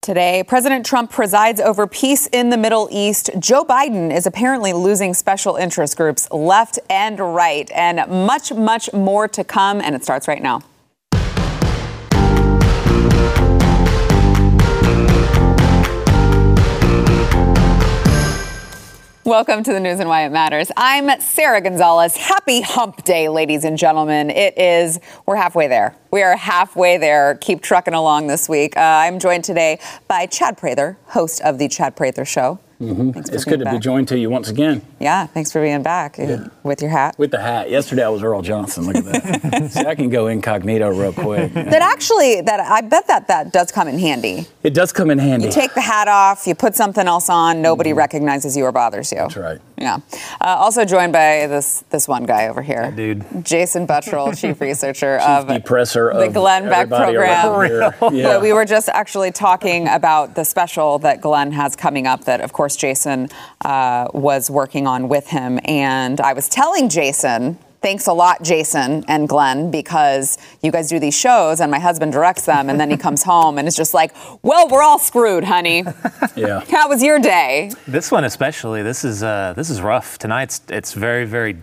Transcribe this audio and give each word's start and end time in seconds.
Today, 0.00 0.44
President 0.46 0.86
Trump 0.86 1.10
presides 1.10 1.60
over 1.60 1.86
peace 1.86 2.28
in 2.28 2.50
the 2.50 2.56
Middle 2.56 2.88
East. 2.90 3.30
Joe 3.40 3.64
Biden 3.64 4.14
is 4.14 4.26
apparently 4.26 4.72
losing 4.72 5.12
special 5.12 5.56
interest 5.56 5.96
groups 5.96 6.30
left 6.30 6.78
and 6.88 7.18
right, 7.18 7.70
and 7.72 8.08
much, 8.08 8.52
much 8.52 8.90
more 8.92 9.26
to 9.28 9.42
come. 9.44 9.80
And 9.80 9.94
it 9.94 10.04
starts 10.04 10.28
right 10.28 10.42
now. 10.42 10.62
Welcome 19.24 19.62
to 19.64 19.74
the 19.74 19.80
news 19.80 20.00
and 20.00 20.08
why 20.08 20.24
it 20.24 20.30
matters. 20.30 20.72
I'm 20.74 21.20
Sara 21.20 21.60
Gonzales. 21.60 22.16
Happy 22.16 22.62
hump 22.62 23.04
day, 23.04 23.28
ladies 23.28 23.64
and 23.64 23.76
gentlemen. 23.76 24.30
It 24.30 24.56
is, 24.56 25.00
we're 25.26 25.36
halfway 25.36 25.68
there. 25.68 25.94
We 26.10 26.22
are 26.22 26.36
halfway 26.36 26.96
there. 26.96 27.34
Keep 27.34 27.60
trucking 27.60 27.92
along 27.92 28.28
this 28.28 28.48
week. 28.48 28.76
Uh, 28.76 28.80
I'm 28.80 29.18
joined 29.18 29.44
today 29.44 29.78
by 30.06 30.24
Chad 30.24 30.56
Prather, 30.56 30.96
host 31.08 31.42
of 31.42 31.58
The 31.58 31.68
Chad 31.68 31.96
Prather 31.96 32.24
Show. 32.24 32.60
Mm-hmm. 32.80 33.18
It's 33.34 33.44
good 33.44 33.58
to 33.58 33.64
back. 33.64 33.74
be 33.74 33.80
joined 33.80 34.06
to 34.08 34.18
you 34.18 34.30
once 34.30 34.48
again. 34.48 34.82
Yeah, 35.00 35.26
thanks 35.26 35.50
for 35.50 35.60
being 35.60 35.82
back 35.82 36.16
yeah. 36.16 36.46
with 36.62 36.80
your 36.80 36.92
hat. 36.92 37.18
With 37.18 37.32
the 37.32 37.40
hat. 37.40 37.70
Yesterday 37.70 38.04
I 38.04 38.08
was 38.08 38.22
Earl 38.22 38.40
Johnson. 38.40 38.86
Look 38.86 38.94
at 38.94 39.04
that. 39.04 39.70
See, 39.72 39.80
I 39.80 39.96
can 39.96 40.10
go 40.10 40.28
incognito 40.28 40.88
real 40.90 41.12
quick. 41.12 41.52
That 41.54 41.82
actually, 41.82 42.40
that 42.42 42.60
I 42.60 42.82
bet 42.82 43.08
that 43.08 43.26
that 43.26 43.52
does 43.52 43.72
come 43.72 43.88
in 43.88 43.98
handy. 43.98 44.46
It 44.62 44.74
does 44.74 44.92
come 44.92 45.10
in 45.10 45.18
handy. 45.18 45.46
You 45.46 45.52
take 45.52 45.74
the 45.74 45.80
hat 45.80 46.06
off, 46.06 46.46
you 46.46 46.54
put 46.54 46.76
something 46.76 47.08
else 47.08 47.28
on, 47.28 47.60
nobody 47.62 47.90
mm-hmm. 47.90 47.98
recognizes 47.98 48.56
you 48.56 48.64
or 48.64 48.70
bothers 48.70 49.10
you. 49.10 49.18
That's 49.18 49.36
right. 49.36 49.60
Yeah. 49.76 49.98
Uh, 50.40 50.46
also 50.46 50.84
joined 50.84 51.12
by 51.12 51.48
this 51.48 51.82
this 51.90 52.06
one 52.06 52.26
guy 52.26 52.46
over 52.46 52.62
here, 52.62 52.92
dude, 52.92 53.44
Jason 53.44 53.88
Buttrill, 53.88 54.40
chief 54.40 54.60
researcher 54.60 55.18
chief 55.18 55.28
of 55.28 55.48
depressor 55.98 56.26
the 56.26 56.32
Glenn 56.32 56.68
Beck 56.68 56.88
program. 56.88 57.92
Yeah. 58.00 58.10
yeah. 58.12 58.38
we 58.38 58.52
were 58.52 58.64
just 58.64 58.88
actually 58.88 59.30
talking 59.30 59.88
about 59.88 60.34
the 60.34 60.44
special 60.44 60.98
that 61.00 61.20
Glenn 61.20 61.52
has 61.52 61.76
coming 61.76 62.06
up. 62.06 62.24
That 62.24 62.40
of 62.40 62.52
course 62.52 62.76
Jason 62.76 63.28
uh, 63.64 64.08
was 64.12 64.50
working 64.50 64.86
on 64.86 65.08
with 65.08 65.28
him. 65.28 65.58
And 65.64 66.20
I 66.20 66.32
was 66.32 66.48
telling 66.48 66.88
Jason, 66.88 67.58
thanks 67.80 68.06
a 68.06 68.12
lot, 68.12 68.42
Jason 68.42 69.04
and 69.08 69.28
Glenn, 69.28 69.70
because 69.70 70.38
you 70.62 70.70
guys 70.70 70.88
do 70.88 70.98
these 70.98 71.16
shows 71.16 71.60
and 71.60 71.70
my 71.70 71.78
husband 71.78 72.12
directs 72.12 72.46
them. 72.46 72.68
And 72.68 72.80
then 72.80 72.90
he 72.90 72.96
comes 72.96 73.22
home 73.22 73.58
and 73.58 73.68
is 73.68 73.76
just 73.76 73.94
like, 73.94 74.14
well, 74.42 74.68
we're 74.68 74.82
all 74.82 74.98
screwed, 74.98 75.44
honey. 75.44 75.84
Yeah. 76.36 76.64
How 76.70 76.88
was 76.88 77.02
your 77.02 77.18
day? 77.18 77.72
This 77.88 78.12
one, 78.12 78.22
especially, 78.22 78.84
this 78.84 79.04
is, 79.04 79.24
uh, 79.24 79.54
this 79.56 79.70
is 79.70 79.80
rough. 79.80 80.18
Tonight's, 80.18 80.60
it's 80.68 80.92
very, 80.92 81.24
very, 81.24 81.56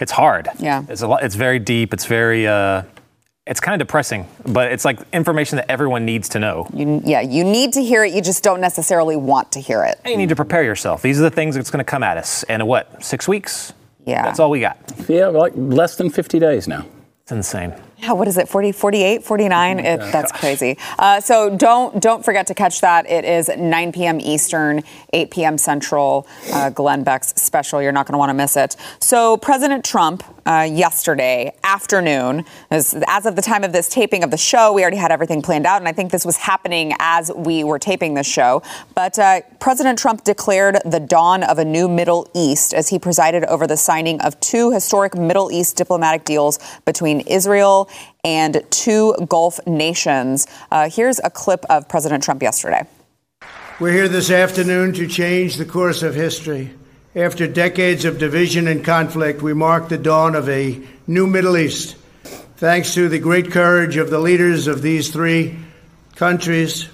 it's 0.00 0.12
hard. 0.12 0.48
Yeah. 0.58 0.84
It's 0.86 1.00
a 1.00 1.08
lot, 1.08 1.22
it's 1.22 1.34
very 1.34 1.58
deep. 1.58 1.94
It's 1.94 2.04
very, 2.04 2.46
uh, 2.46 2.82
it's 3.48 3.60
kind 3.60 3.80
of 3.80 3.86
depressing, 3.86 4.26
but 4.46 4.70
it's 4.70 4.84
like 4.84 5.00
information 5.12 5.56
that 5.56 5.70
everyone 5.70 6.04
needs 6.04 6.28
to 6.30 6.38
know. 6.38 6.68
You, 6.74 7.00
yeah, 7.04 7.22
you 7.22 7.44
need 7.44 7.72
to 7.72 7.82
hear 7.82 8.04
it. 8.04 8.12
You 8.12 8.20
just 8.20 8.44
don't 8.44 8.60
necessarily 8.60 9.16
want 9.16 9.52
to 9.52 9.60
hear 9.60 9.84
it. 9.84 9.98
And 10.04 10.12
you 10.12 10.18
need 10.18 10.28
to 10.28 10.36
prepare 10.36 10.62
yourself. 10.62 11.00
These 11.00 11.18
are 11.18 11.22
the 11.22 11.30
things 11.30 11.54
that's 11.54 11.70
going 11.70 11.84
to 11.84 11.90
come 11.90 12.02
at 12.02 12.18
us. 12.18 12.42
And 12.44 12.66
what, 12.66 13.02
six 13.02 13.26
weeks? 13.26 13.72
Yeah. 14.04 14.22
That's 14.22 14.38
all 14.38 14.50
we 14.50 14.60
got. 14.60 14.78
Yeah, 15.08 15.26
like 15.28 15.54
less 15.56 15.96
than 15.96 16.10
50 16.10 16.38
days 16.38 16.68
now. 16.68 16.86
It's 17.22 17.32
insane. 17.32 17.74
Yeah, 17.98 18.12
what 18.12 18.28
is 18.28 18.38
it? 18.38 18.48
40, 18.48 18.72
48, 18.72 19.24
49? 19.24 19.80
It, 19.80 19.98
that's 19.98 20.30
crazy. 20.32 20.78
Uh, 20.98 21.20
so 21.20 21.54
don't 21.56 22.00
don't 22.00 22.24
forget 22.24 22.46
to 22.46 22.54
catch 22.54 22.80
that. 22.80 23.10
It 23.10 23.24
is 23.24 23.50
9 23.54 23.92
p.m. 23.92 24.20
Eastern, 24.20 24.82
8 25.12 25.30
p.m. 25.30 25.58
Central. 25.58 26.26
Uh, 26.52 26.70
Glenn 26.70 27.02
Beck's 27.02 27.34
special. 27.36 27.82
You're 27.82 27.92
not 27.92 28.06
going 28.06 28.12
to 28.12 28.18
want 28.18 28.30
to 28.30 28.34
miss 28.34 28.56
it. 28.56 28.76
So 29.00 29.36
President 29.36 29.84
Trump 29.84 30.22
uh, 30.48 30.62
yesterday 30.62 31.54
afternoon, 31.62 32.44
as, 32.70 32.94
as 33.06 33.26
of 33.26 33.36
the 33.36 33.42
time 33.42 33.64
of 33.64 33.72
this 33.72 33.88
taping 33.88 34.24
of 34.24 34.30
the 34.30 34.38
show, 34.38 34.72
we 34.72 34.80
already 34.80 34.96
had 34.96 35.12
everything 35.12 35.42
planned 35.42 35.66
out, 35.66 35.82
and 35.82 35.86
I 35.86 35.92
think 35.92 36.10
this 36.10 36.24
was 36.24 36.38
happening 36.38 36.94
as 36.98 37.30
we 37.36 37.64
were 37.64 37.78
taping 37.78 38.14
this 38.14 38.26
show. 38.26 38.62
But 38.94 39.18
uh, 39.18 39.42
President 39.60 39.98
Trump 39.98 40.24
declared 40.24 40.78
the 40.86 41.00
dawn 41.00 41.42
of 41.42 41.58
a 41.58 41.64
new 41.64 41.86
Middle 41.86 42.30
East 42.34 42.72
as 42.72 42.88
he 42.88 42.98
presided 42.98 43.44
over 43.44 43.66
the 43.66 43.76
signing 43.76 44.20
of 44.22 44.40
two 44.40 44.72
historic 44.72 45.14
Middle 45.14 45.52
East 45.52 45.76
diplomatic 45.76 46.24
deals 46.24 46.58
between 46.86 47.20
Israel 47.20 47.90
and 48.24 48.64
two 48.70 49.14
Gulf 49.28 49.60
nations. 49.66 50.46
Uh, 50.70 50.88
here's 50.88 51.20
a 51.22 51.30
clip 51.30 51.66
of 51.68 51.88
President 51.90 52.24
Trump 52.24 52.42
yesterday. 52.42 52.86
We're 53.78 53.92
here 53.92 54.08
this 54.08 54.30
afternoon 54.30 54.94
to 54.94 55.06
change 55.06 55.56
the 55.56 55.66
course 55.66 56.02
of 56.02 56.14
history. 56.14 56.70
After 57.18 57.48
decades 57.48 58.04
of 58.04 58.20
division 58.20 58.68
and 58.68 58.84
conflict, 58.84 59.42
we 59.42 59.52
mark 59.52 59.88
the 59.88 59.98
dawn 59.98 60.36
of 60.36 60.48
a 60.48 60.80
new 61.08 61.26
Middle 61.26 61.56
East. 61.56 61.96
Thanks 62.58 62.94
to 62.94 63.08
the 63.08 63.18
great 63.18 63.50
courage 63.50 63.96
of 63.96 64.08
the 64.08 64.20
leaders 64.20 64.68
of 64.68 64.82
these 64.82 65.10
three 65.10 65.58
countries, 66.14 66.88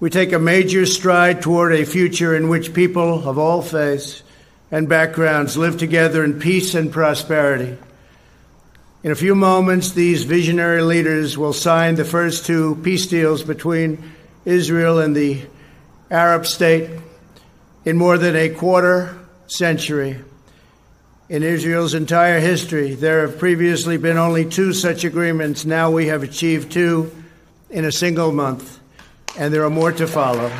we 0.00 0.10
take 0.10 0.32
a 0.32 0.40
major 0.40 0.84
stride 0.84 1.42
toward 1.42 1.72
a 1.72 1.84
future 1.84 2.34
in 2.34 2.48
which 2.48 2.74
people 2.74 3.28
of 3.28 3.38
all 3.38 3.62
faiths 3.62 4.24
and 4.72 4.88
backgrounds 4.88 5.56
live 5.56 5.78
together 5.78 6.24
in 6.24 6.40
peace 6.40 6.74
and 6.74 6.90
prosperity. 6.90 7.78
In 9.04 9.12
a 9.12 9.14
few 9.14 9.36
moments, 9.36 9.92
these 9.92 10.24
visionary 10.24 10.82
leaders 10.82 11.38
will 11.38 11.52
sign 11.52 11.94
the 11.94 12.04
first 12.04 12.46
two 12.46 12.80
peace 12.82 13.06
deals 13.06 13.44
between 13.44 14.12
Israel 14.44 14.98
and 14.98 15.14
the 15.14 15.40
Arab 16.10 16.46
state 16.46 16.90
in 17.84 17.96
more 17.96 18.18
than 18.18 18.34
a 18.34 18.48
quarter 18.48 19.20
century. 19.56 20.18
In 21.28 21.42
Israel's 21.42 21.94
entire 21.94 22.40
history, 22.40 22.94
there 22.94 23.26
have 23.26 23.38
previously 23.38 23.96
been 23.96 24.18
only 24.18 24.44
two 24.44 24.72
such 24.72 25.04
agreements. 25.04 25.64
Now 25.64 25.90
we 25.90 26.06
have 26.06 26.22
achieved 26.22 26.72
two 26.72 27.10
in 27.70 27.84
a 27.84 27.92
single 27.92 28.32
month, 28.32 28.80
and 29.38 29.52
there 29.52 29.64
are 29.64 29.70
more 29.70 29.92
to 29.92 30.06
follow. 30.06 30.50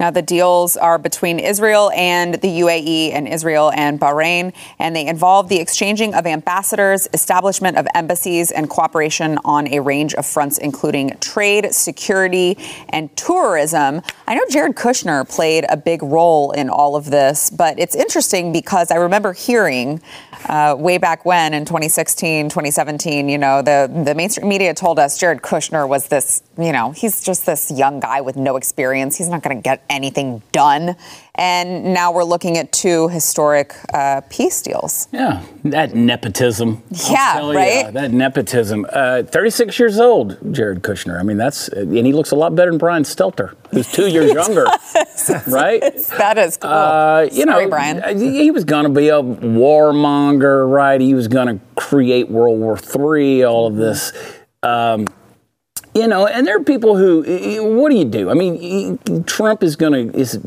Now, 0.00 0.12
the 0.12 0.22
deals 0.22 0.76
are 0.76 0.96
between 0.96 1.40
Israel 1.40 1.90
and 1.90 2.34
the 2.34 2.60
UAE 2.60 3.10
and 3.12 3.26
Israel 3.26 3.72
and 3.74 3.98
Bahrain, 3.98 4.52
and 4.78 4.94
they 4.94 5.04
involve 5.04 5.48
the 5.48 5.58
exchanging 5.58 6.14
of 6.14 6.24
ambassadors, 6.24 7.08
establishment 7.12 7.76
of 7.76 7.88
embassies, 7.96 8.52
and 8.52 8.70
cooperation 8.70 9.40
on 9.44 9.66
a 9.66 9.80
range 9.80 10.14
of 10.14 10.24
fronts, 10.24 10.56
including 10.58 11.18
trade, 11.18 11.74
security, 11.74 12.56
and 12.90 13.16
tourism. 13.16 14.00
I 14.28 14.36
know 14.36 14.44
Jared 14.48 14.76
Kushner 14.76 15.28
played 15.28 15.66
a 15.68 15.76
big 15.76 16.04
role 16.04 16.52
in 16.52 16.70
all 16.70 16.94
of 16.94 17.10
this, 17.10 17.50
but 17.50 17.76
it's 17.76 17.96
interesting 17.96 18.52
because 18.52 18.92
I 18.92 18.98
remember 18.98 19.32
hearing 19.32 20.00
uh, 20.48 20.76
way 20.78 20.98
back 20.98 21.24
when 21.24 21.54
in 21.54 21.64
2016, 21.64 22.50
2017, 22.50 23.28
you 23.28 23.36
know, 23.36 23.62
the, 23.62 23.90
the 24.04 24.14
mainstream 24.14 24.48
media 24.48 24.74
told 24.74 25.00
us 25.00 25.18
Jared 25.18 25.42
Kushner 25.42 25.88
was 25.88 26.06
this, 26.06 26.44
you 26.56 26.70
know, 26.70 26.92
he's 26.92 27.20
just 27.20 27.46
this 27.46 27.72
young 27.72 27.98
guy 27.98 28.20
with 28.20 28.36
no 28.36 28.56
experience. 28.56 29.16
He's 29.16 29.28
not 29.28 29.42
going 29.42 29.56
to 29.56 29.60
get 29.60 29.82
anything 29.90 30.42
done. 30.52 30.96
And 31.34 31.94
now 31.94 32.10
we're 32.10 32.24
looking 32.24 32.58
at 32.58 32.72
two 32.72 33.08
historic 33.08 33.74
uh, 33.94 34.22
peace 34.28 34.60
deals. 34.60 35.06
Yeah, 35.12 35.44
that 35.64 35.94
nepotism. 35.94 36.82
Yeah, 37.08 37.52
right. 37.52 37.86
You, 37.86 37.92
that 37.92 38.10
nepotism. 38.10 38.86
Uh, 38.92 39.22
36 39.22 39.78
years 39.78 40.00
old, 40.00 40.36
Jared 40.52 40.82
Kushner. 40.82 41.20
I 41.20 41.22
mean, 41.22 41.36
that's 41.36 41.68
and 41.68 41.94
he 42.06 42.12
looks 42.12 42.32
a 42.32 42.36
lot 42.36 42.56
better 42.56 42.72
than 42.72 42.78
Brian 42.78 43.04
Stelter, 43.04 43.54
who's 43.70 43.90
two 43.90 44.08
years 44.08 44.32
younger. 44.34 44.66
right. 45.46 45.82
That 46.18 46.36
is 46.38 46.56
cool. 46.56 46.70
Uh, 46.70 47.22
you 47.30 47.44
Sorry, 47.44 47.64
know, 47.64 47.70
Brian. 47.70 48.02
Uh, 48.02 48.14
he 48.14 48.50
was 48.50 48.64
going 48.64 48.84
to 48.84 48.90
be 48.90 49.08
a 49.08 49.22
warmonger, 49.22 50.68
right? 50.68 51.00
He 51.00 51.14
was 51.14 51.28
going 51.28 51.46
to 51.46 51.64
create 51.76 52.28
World 52.28 52.58
War 52.58 52.76
III. 52.76 53.44
All 53.44 53.66
of 53.68 53.76
this. 53.76 54.12
Um, 54.62 55.06
you 55.98 56.06
know, 56.06 56.26
and 56.26 56.46
there 56.46 56.56
are 56.56 56.64
people 56.64 56.96
who, 56.96 57.22
what 57.78 57.90
do 57.90 57.96
you 57.96 58.04
do? 58.04 58.30
I 58.30 58.34
mean, 58.34 58.98
Trump 59.24 59.62
is 59.62 59.76
going 59.76 60.12
to 60.12 60.18
is 60.18 60.38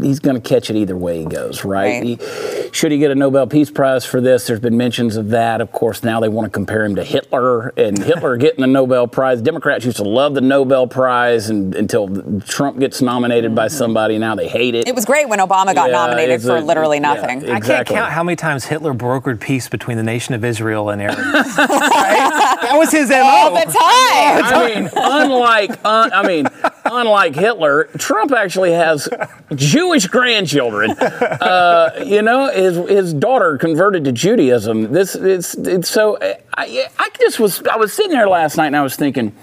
he's 0.00 0.18
going 0.20 0.40
to 0.40 0.46
catch 0.46 0.70
it 0.70 0.76
either 0.76 0.96
way 0.96 1.20
he 1.20 1.24
goes, 1.24 1.64
right? 1.64 2.02
right. 2.02 2.04
He, 2.04 2.70
should 2.72 2.92
he 2.92 2.98
get 2.98 3.10
a 3.10 3.14
Nobel 3.14 3.46
Peace 3.46 3.70
Prize 3.70 4.04
for 4.04 4.20
this? 4.20 4.46
There's 4.46 4.60
been 4.60 4.76
mentions 4.76 5.16
of 5.16 5.30
that. 5.30 5.60
Of 5.60 5.72
course, 5.72 6.02
now 6.02 6.20
they 6.20 6.28
want 6.28 6.46
to 6.46 6.50
compare 6.50 6.84
him 6.84 6.96
to 6.96 7.04
Hitler, 7.04 7.68
and 7.76 8.02
Hitler 8.02 8.36
getting 8.38 8.60
the 8.60 8.66
Nobel 8.66 9.06
Prize. 9.06 9.40
Democrats 9.40 9.84
used 9.84 9.98
to 9.98 10.04
love 10.04 10.34
the 10.34 10.40
Nobel 10.40 10.86
Prize 10.86 11.50
and, 11.50 11.74
until 11.74 12.40
Trump 12.40 12.78
gets 12.78 13.00
nominated 13.00 13.54
by 13.54 13.66
mm-hmm. 13.66 13.76
somebody. 13.76 14.18
Now 14.18 14.34
they 14.34 14.48
hate 14.48 14.74
it. 14.74 14.88
It 14.88 14.94
was 14.94 15.04
great 15.04 15.28
when 15.28 15.38
Obama 15.38 15.74
got 15.74 15.90
yeah, 15.90 16.06
nominated 16.06 16.42
for 16.42 16.56
a, 16.56 16.60
literally 16.60 17.00
nothing. 17.00 17.42
Yeah, 17.42 17.56
exactly. 17.56 17.74
I 17.74 17.76
can't 17.76 17.88
count 17.88 18.12
how 18.12 18.24
many 18.24 18.36
times 18.36 18.64
Hitler 18.64 18.94
brokered 18.94 19.40
peace 19.40 19.68
between 19.68 19.96
the 19.96 20.02
nation 20.02 20.34
of 20.34 20.44
Israel 20.44 20.90
and 20.90 21.00
Iran. 21.00 21.16
right? 21.32 22.58
That 22.62 22.74
was 22.76 22.90
his 22.90 23.10
MO. 23.10 23.16
All 23.16 23.50
the 23.50 23.64
time. 23.64 23.74
I 23.74 24.74
mean, 24.74 24.90
unlike, 24.94 25.70
un, 25.84 26.12
I 26.12 26.26
mean, 26.26 26.46
unlike 26.94 27.34
Hitler, 27.34 27.84
Trump 27.98 28.32
actually 28.32 28.72
has 28.72 29.08
Jewish 29.54 30.06
grandchildren. 30.06 30.92
Uh, 30.92 32.04
you 32.04 32.22
know, 32.22 32.50
his 32.50 32.76
his 32.88 33.14
daughter 33.14 33.58
converted 33.58 34.04
to 34.04 34.12
Judaism. 34.12 34.92
This 34.92 35.14
it's, 35.14 35.54
it's 35.54 35.90
so 35.90 36.18
I, 36.56 36.88
I 36.98 37.10
just 37.20 37.40
was 37.40 37.62
I 37.64 37.76
was 37.76 37.92
sitting 37.92 38.12
there 38.12 38.28
last 38.28 38.56
night 38.56 38.68
and 38.68 38.76
I 38.76 38.82
was 38.82 38.96
thinking. 38.96 39.34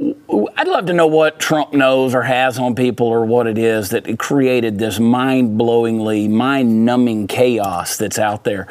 I'd 0.00 0.68
love 0.68 0.86
to 0.86 0.92
know 0.92 1.08
what 1.08 1.40
Trump 1.40 1.72
knows 1.72 2.14
or 2.14 2.22
has 2.22 2.56
on 2.58 2.76
people 2.76 3.08
or 3.08 3.24
what 3.24 3.48
it 3.48 3.58
is 3.58 3.90
that 3.90 4.18
created 4.18 4.78
this 4.78 5.00
mind 5.00 5.58
blowingly, 5.58 6.30
mind 6.30 6.84
numbing 6.84 7.26
chaos 7.26 7.96
that's 7.96 8.18
out 8.18 8.44
there. 8.44 8.68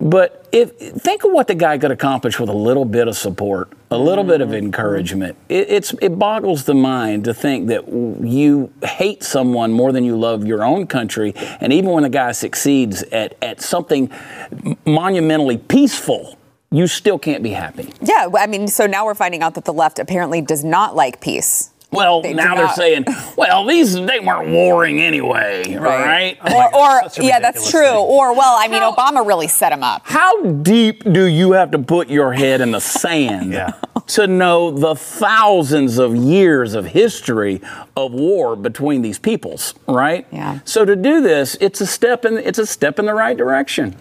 But 0.00 0.48
if 0.50 0.76
think 0.76 1.24
of 1.24 1.32
what 1.32 1.46
the 1.46 1.54
guy 1.54 1.76
could 1.76 1.90
accomplish 1.90 2.40
with 2.40 2.48
a 2.48 2.54
little 2.54 2.86
bit 2.86 3.06
of 3.06 3.16
support, 3.16 3.70
a 3.90 3.98
little 3.98 4.24
bit 4.24 4.40
of 4.40 4.48
mm-hmm. 4.48 4.66
encouragement. 4.66 5.36
It, 5.48 5.68
it's 5.68 5.92
it 6.00 6.18
boggles 6.18 6.64
the 6.64 6.74
mind 6.74 7.24
to 7.24 7.34
think 7.34 7.68
that 7.68 7.86
you 7.88 8.72
hate 8.82 9.22
someone 9.22 9.72
more 9.72 9.92
than 9.92 10.04
you 10.04 10.16
love 10.16 10.46
your 10.46 10.64
own 10.64 10.86
country, 10.86 11.34
and 11.60 11.72
even 11.72 11.90
when 11.90 12.04
the 12.04 12.08
guy 12.08 12.32
succeeds 12.32 13.02
at 13.04 13.36
at 13.42 13.60
something 13.60 14.10
monumentally 14.86 15.58
peaceful, 15.58 16.38
you 16.70 16.86
still 16.86 17.18
can't 17.18 17.42
be 17.42 17.50
happy. 17.50 17.92
Yeah, 18.00 18.28
I 18.38 18.46
mean, 18.46 18.68
so 18.68 18.86
now 18.86 19.04
we're 19.04 19.14
finding 19.14 19.42
out 19.42 19.54
that 19.54 19.64
the 19.64 19.72
left 19.72 19.98
apparently 19.98 20.40
does 20.40 20.64
not 20.64 20.96
like 20.96 21.20
peace. 21.20 21.70
Well, 21.92 22.22
They 22.22 22.34
now 22.34 22.54
they're 22.54 22.68
saying, 22.74 23.04
well, 23.36 23.64
these 23.66 23.94
they 23.94 24.20
weren't 24.20 24.48
warring 24.50 25.00
anyway, 25.00 25.74
right? 25.74 26.38
Or, 26.52 26.74
or 26.76 27.02
Such 27.10 27.18
a 27.18 27.24
yeah, 27.24 27.40
that's 27.40 27.70
true. 27.70 27.80
thing. 27.82 27.94
Or 27.96 28.32
well, 28.34 28.56
I 28.58 28.68
mean, 28.68 28.82
Obama 28.82 29.26
really 29.26 29.48
set 29.48 29.72
him 29.72 29.82
up. 29.82 30.02
How 30.04 30.40
deep 30.42 31.02
do 31.12 31.24
you 31.26 31.52
have 31.52 31.72
to 31.72 31.78
put 31.80 32.08
your 32.08 32.32
head 32.32 32.60
in 32.60 32.70
the 32.70 32.80
sand 32.80 33.52
Yeah. 33.52 33.72
to 34.08 34.26
know 34.28 34.70
the 34.70 34.94
thousands 34.94 35.98
of 35.98 36.14
years 36.14 36.74
of 36.74 36.86
history 36.86 37.60
of 37.96 38.12
war 38.12 38.54
between 38.54 39.02
these 39.02 39.18
peoples, 39.18 39.74
right? 39.88 40.26
Yeah. 40.30 40.60
So 40.64 40.84
to 40.84 40.94
do 40.94 41.20
this, 41.20 41.56
it's 41.60 41.80
a 41.80 41.86
step 41.86 42.24
in 42.24 42.38
it's 42.38 42.58
a 42.60 42.66
step 42.66 42.98
in 43.00 43.06
the 43.06 43.14
right 43.14 43.36
direction. 43.36 43.96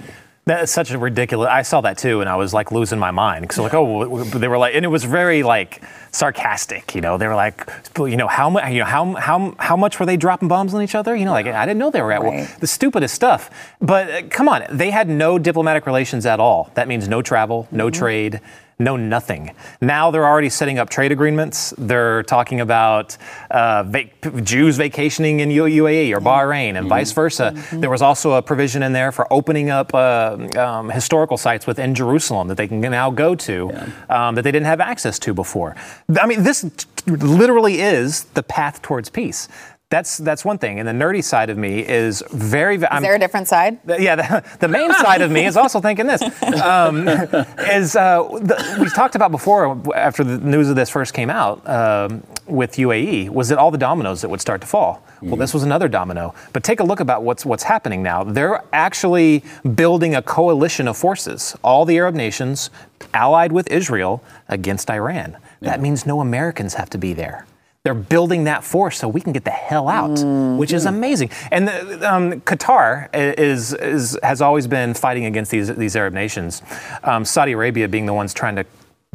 That's 0.45 0.71
such 0.71 0.89
a 0.89 0.97
ridiculous. 0.97 1.47
I 1.47 1.62
saw 1.62 1.81
that 1.81 1.97
too, 1.97 2.21
and 2.21 2.30
I 2.30 2.36
was 2.36 2.53
like 2.53 2.71
losing 2.71 2.97
my 2.97 3.12
mind 3.12 3.44
because 3.44 3.59
like, 3.59 3.74
oh, 3.75 4.24
they 4.24 4.47
were 4.47 4.57
like, 4.57 4.74
and 4.74 4.83
it 4.83 4.88
was 4.88 5.03
very 5.03 5.44
like 5.44 5.83
sarcastic. 6.12 6.95
You 6.95 7.01
know, 7.01 7.18
they 7.19 7.27
were 7.27 7.36
like, 7.36 7.69
you 7.97 8.18
know, 8.18 8.27
how 8.27 8.50
much, 8.50 8.71
you 8.71 8.80
know, 8.80 8.86
how 8.86 9.13
how 9.13 9.53
how 9.59 9.77
much 9.77 10.00
were 10.00 10.07
they 10.07 10.18
dropping 10.18 10.47
bombs 10.47 10.74
on 10.74 10.81
each 10.81 10.95
other? 10.95 11.15
You 11.15 11.25
know, 11.25 11.31
like 11.31 11.45
I 11.45 11.65
didn't 11.65 11.80
know 11.80 11.91
they 11.91 12.01
were 12.01 12.12
at 12.12 12.24
war. 12.24 12.33
Right. 12.33 12.59
The 12.59 12.68
stupidest 12.68 13.13
stuff. 13.13 13.51
But 13.80 14.09
uh, 14.09 14.27
come 14.30 14.50
on, 14.50 14.63
they 14.71 14.89
had 14.89 15.07
no 15.07 15.38
diplomatic 15.38 15.86
relations 15.86 16.25
at 16.25 16.39
all. 16.39 16.71
That 16.74 16.88
means 16.88 17.07
no 17.07 17.21
travel, 17.21 17.68
no 17.71 17.91
trade. 17.91 18.41
No, 18.81 18.96
nothing. 18.96 19.54
Now 19.81 20.10
they're 20.10 20.26
already 20.26 20.48
setting 20.48 20.80
up 20.80 20.90
trade 20.90 21.12
agreements. 21.12 21.74
They're 21.78 22.24
talking 22.24 22.62
about 22.62 23.18
uh, 23.52 23.84
vac- 23.84 24.44
Jews 24.46 24.78
vacationing 24.78 25.42
in 25.42 25.50
UAE 25.50 26.16
or 26.16 26.22
Bahrain 26.22 26.78
and 26.78 26.88
vice 26.88 27.12
versa. 27.12 27.54
There 27.74 27.90
was 27.90 28.02
also 28.02 28.34
a 28.34 28.42
provision 28.42 28.81
in 28.81 28.94
there 28.94 29.12
for 29.12 29.31
opening 29.34 29.70
up 29.70 29.94
uh, 29.94 30.38
um, 30.56 30.90
historical 30.90 31.36
sites 31.36 31.68
within 31.68 31.94
Jerusalem 31.94 32.48
that 32.48 32.56
they 32.56 32.70
can 32.70 32.80
now 32.80 33.12
go 33.12 33.36
to 33.36 33.70
um, 34.10 34.36
that 34.36 34.44
they 34.44 34.52
didn't 34.52 34.68
have 34.68 34.80
access 34.80 35.20
to 35.20 35.34
before. 35.34 35.75
I 36.18 36.25
mean, 36.25 36.44
this 36.44 36.62
t- 36.62 37.12
literally 37.12 37.82
is 37.82 38.24
the 38.34 38.44
path 38.44 38.82
towards 38.82 39.10
peace. 39.10 39.50
That's 39.89 40.18
that's 40.19 40.45
one 40.45 40.59
thing, 40.59 40.77
and 40.80 40.88
the 40.88 40.91
nerdy 40.94 41.24
side 41.24 41.50
of 41.50 41.57
me 41.57 41.80
is 41.80 42.24
very. 42.30 42.75
Is 42.75 42.81
there 42.81 43.15
a 43.15 43.19
different 43.19 43.47
side? 43.47 43.80
The- 43.86 44.00
Yeah, 44.00 44.15
the, 44.18 44.44
the 44.59 44.68
main 44.68 44.94
side 45.06 45.21
of 45.24 45.31
me 45.31 45.45
is 45.45 45.57
also 45.57 45.81
thinking 45.81 46.06
this. 46.06 46.21
Um, 46.62 47.07
is 47.07 47.95
uh, 47.95 48.21
the, 48.21 48.77
we 48.80 48.88
talked 48.89 49.15
about 49.15 49.31
before 49.31 49.81
after 49.95 50.24
the 50.24 50.38
news 50.38 50.69
of 50.69 50.75
this 50.75 50.91
first 50.91 51.15
came 51.15 51.31
out 51.31 51.68
um, 51.68 52.21
with 52.45 52.74
UAE 52.74 53.30
was 53.31 53.50
that 53.50 53.57
all 53.57 53.71
the 53.71 53.80
dominoes 53.80 54.21
that 54.21 54.30
would 54.30 54.41
start 54.41 54.62
to 54.62 54.68
fall. 54.68 55.03
Well, 55.24 55.38
this 55.38 55.56
was 55.56 55.63
another 55.63 55.88
domino. 55.88 56.36
But 56.53 56.63
take 56.63 56.80
a 56.81 56.83
look 56.83 57.00
about 57.00 57.24
what's 57.24 57.44
what's 57.44 57.63
happening 57.63 58.03
now. 58.03 58.24
They're 58.24 58.63
actually 58.71 59.44
building 59.74 60.13
a 60.13 60.21
coalition 60.21 60.88
of 60.88 60.97
forces, 60.97 61.56
all 61.63 61.83
the 61.86 61.97
Arab 61.97 62.13
nations 62.13 62.69
allied 63.15 63.51
with 63.51 63.68
Israel 63.71 64.24
against 64.50 64.91
Iran. 64.91 65.38
That 65.62 65.81
means 65.81 66.06
no 66.06 66.21
Americans 66.21 66.75
have 66.75 66.91
to 66.91 67.00
be 67.00 67.13
there. 67.13 67.47
They're 67.86 67.94
building 67.94 68.44
that 68.44 68.66
force 68.66 68.98
so 69.00 69.08
we 69.08 69.22
can 69.22 69.31
get 69.31 69.46
the 69.46 69.52
hell 69.52 69.88
out, 69.88 70.20
which 70.58 70.74
is 70.74 70.86
amazing. 70.86 71.30
And 71.50 71.70
the, 71.70 72.14
um, 72.14 72.42
Qatar 72.42 73.08
is, 73.16 73.74
is 73.74 74.20
has 74.22 74.42
always 74.42 74.68
been 74.68 74.94
fighting 74.94 75.24
against 75.24 75.50
these 75.50 75.74
these 75.76 75.96
Arab 75.96 76.14
nations. 76.14 76.62
Um, 77.06 77.24
Saudi 77.24 77.54
Arabia 77.54 77.88
being 77.88 78.06
the 78.06 78.14
ones 78.14 78.34
trying 78.34 78.58
to 78.58 78.66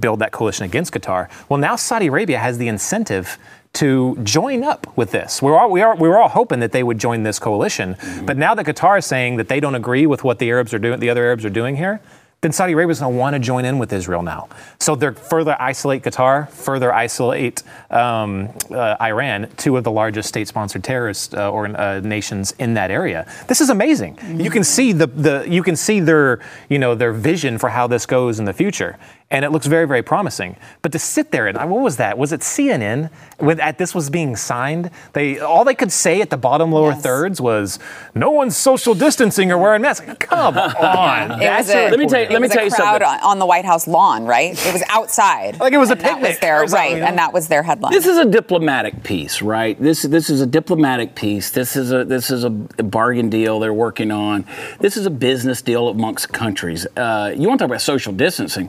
build 0.01 0.21
that 0.21 0.33
coalition 0.33 0.65
against 0.65 0.95
Qatar. 0.95 1.29
Well, 1.51 1.59
now 1.59 1.77
Saudi 1.77 2.07
Arabia 2.07 2.39
has 2.39 2.57
the 2.57 2.69
incentive 2.69 3.37
to 3.75 4.17
join 4.23 4.65
up 4.65 4.97
with 4.97 5.11
this. 5.11 5.43
We're 5.43 5.59
all, 5.59 5.71
we 5.71 5.83
are 5.83 5.95
we 5.95 6.09
were 6.09 6.19
all 6.19 6.31
hoping 6.31 6.61
that 6.61 6.73
they 6.73 6.83
would 6.83 6.99
join 6.99 7.23
this 7.23 7.39
coalition, 7.39 7.97
but 8.25 8.39
now 8.39 8.55
that 8.55 8.65
Qatar 8.65 8.99
is 8.99 9.05
saying 9.05 9.37
that 9.37 9.49
they 9.49 9.61
don't 9.61 9.75
agree 9.75 10.07
with 10.07 10.25
what 10.25 10.39
the 10.39 10.49
Arabs 10.49 10.73
are 10.73 10.79
doing, 10.79 11.01
the 11.01 11.11
other 11.11 11.25
Arabs 11.25 11.45
are 11.45 11.51
doing 11.51 11.77
here 11.77 12.01
then 12.45 12.53
Saudi 12.53 12.75
Arabia 12.75 12.91
is 12.91 13.01
going 13.01 13.11
to 13.11 13.19
want 13.19 13.33
to 13.33 13.41
join 13.41 13.65
in 13.65 13.79
with 13.79 13.91
Israel 13.91 14.23
now. 14.23 14.51
So 14.79 14.95
they're 14.95 15.15
further 15.15 15.57
isolate 15.59 16.03
Qatar, 16.03 16.51
further 16.51 16.93
isolate 16.93 17.63
um, 17.91 18.51
uh, 18.71 18.97
Iran, 19.01 19.49
two 19.57 19.79
of 19.79 19.85
the 19.85 19.91
largest 19.91 20.29
state-sponsored 20.29 20.85
terrorist 20.85 21.35
uh, 21.35 21.51
or 21.51 21.67
uh, 21.69 22.01
nations 22.01 22.53
in 22.59 22.75
that 22.75 22.91
area. 22.91 23.27
This 23.47 23.63
is 23.63 23.71
amazing. 23.71 24.19
You 24.39 24.51
can 24.51 24.63
see 24.63 24.93
the, 24.93 25.07
the 25.07 25.47
you 25.49 25.63
can 25.63 25.75
see 25.75 26.01
their 26.01 26.41
you 26.69 26.79
know 26.79 26.95
their 26.95 27.15
vision 27.15 27.57
for 27.57 27.71
how 27.71 27.87
this 27.87 28.05
goes 28.05 28.39
in 28.39 28.45
the 28.45 28.53
future, 28.53 28.99
and 29.31 29.45
it 29.45 29.51
looks 29.51 29.67
very 29.67 29.87
very 29.87 30.03
promising. 30.03 30.57
But 30.83 30.93
to 30.93 30.99
sit 30.99 31.31
there 31.33 31.47
and 31.49 31.57
what 31.71 31.81
was 31.83 31.97
that? 31.97 32.17
Was 32.19 32.33
it 32.33 32.41
CNN 32.41 33.11
when 33.39 33.59
at 33.61 33.79
this 33.79 33.95
was 33.95 34.11
being 34.11 34.37
signed? 34.37 34.91
They 35.13 35.39
all 35.41 35.65
they 35.65 35.75
could 35.75 35.91
say 35.93 36.21
at 36.21 36.31
the 36.31 36.37
bottom 36.37 36.71
lower 36.73 36.93
Yes. 36.93 37.03
thirds 37.03 37.41
was 37.41 37.79
no 38.15 38.31
one's 38.31 38.57
social 38.57 38.95
distancing 38.95 39.51
or 39.51 39.59
wearing 39.59 39.83
masks. 39.83 40.07
Come 40.21 40.57
on, 40.59 41.31
It 41.33 41.39
That's 41.41 41.71
a, 41.71 41.91
Let 41.91 41.99
me 41.99 42.07
tell 42.07 42.23
you- 42.23 42.29
let 42.29 42.43
me 42.43 42.49
tell 42.49 42.63
a 42.63 42.67
you 42.67 42.71
crowd 42.71 43.03
something. 43.03 43.09
on, 43.25 43.31
on 43.33 43.39
the 43.39 43.47
White 43.47 43.65
House 43.65 43.87
lawn, 43.89 44.25
right? 44.27 44.53
It 44.67 44.73
was 44.73 44.83
outside. 44.89 45.59
Like 45.59 45.73
it 45.73 45.79
was 45.79 45.91
a 45.91 45.93
And 45.93 46.01
that 46.03 46.13
picnic 46.15 46.29
was 46.31 46.39
their 46.41 46.65
right, 46.67 46.91
you 46.93 47.01
know? 47.01 47.07
and 47.07 47.19
that 47.19 47.33
was 47.33 47.49
their 47.49 47.63
headline. 47.63 47.93
This 47.93 48.07
is 48.07 48.19
a 48.19 48.25
diplomatic 48.27 49.03
piece, 49.03 49.41
right? 49.43 49.81
This 49.81 50.03
this 50.03 50.29
is 50.31 50.41
a 50.41 50.47
diplomatic 50.47 51.15
piece. 51.15 51.51
This 51.51 51.77
is 51.77 51.93
a 51.93 52.05
this 52.05 52.31
is 52.31 52.45
a 52.45 52.51
bargain 52.51 53.31
deal 53.31 53.59
they're 53.59 53.73
working 53.73 54.11
on. 54.13 54.45
This 54.81 54.97
is 54.97 55.07
a 55.07 55.11
business 55.11 55.63
deal 55.63 55.89
amongst 55.89 56.33
countries. 56.33 56.87
Uh, 56.97 57.33
you 57.35 57.49
want 57.49 57.59
to 57.59 57.65
talk 57.65 57.71
about 57.71 57.81
social 57.81 58.13
distancing? 58.13 58.69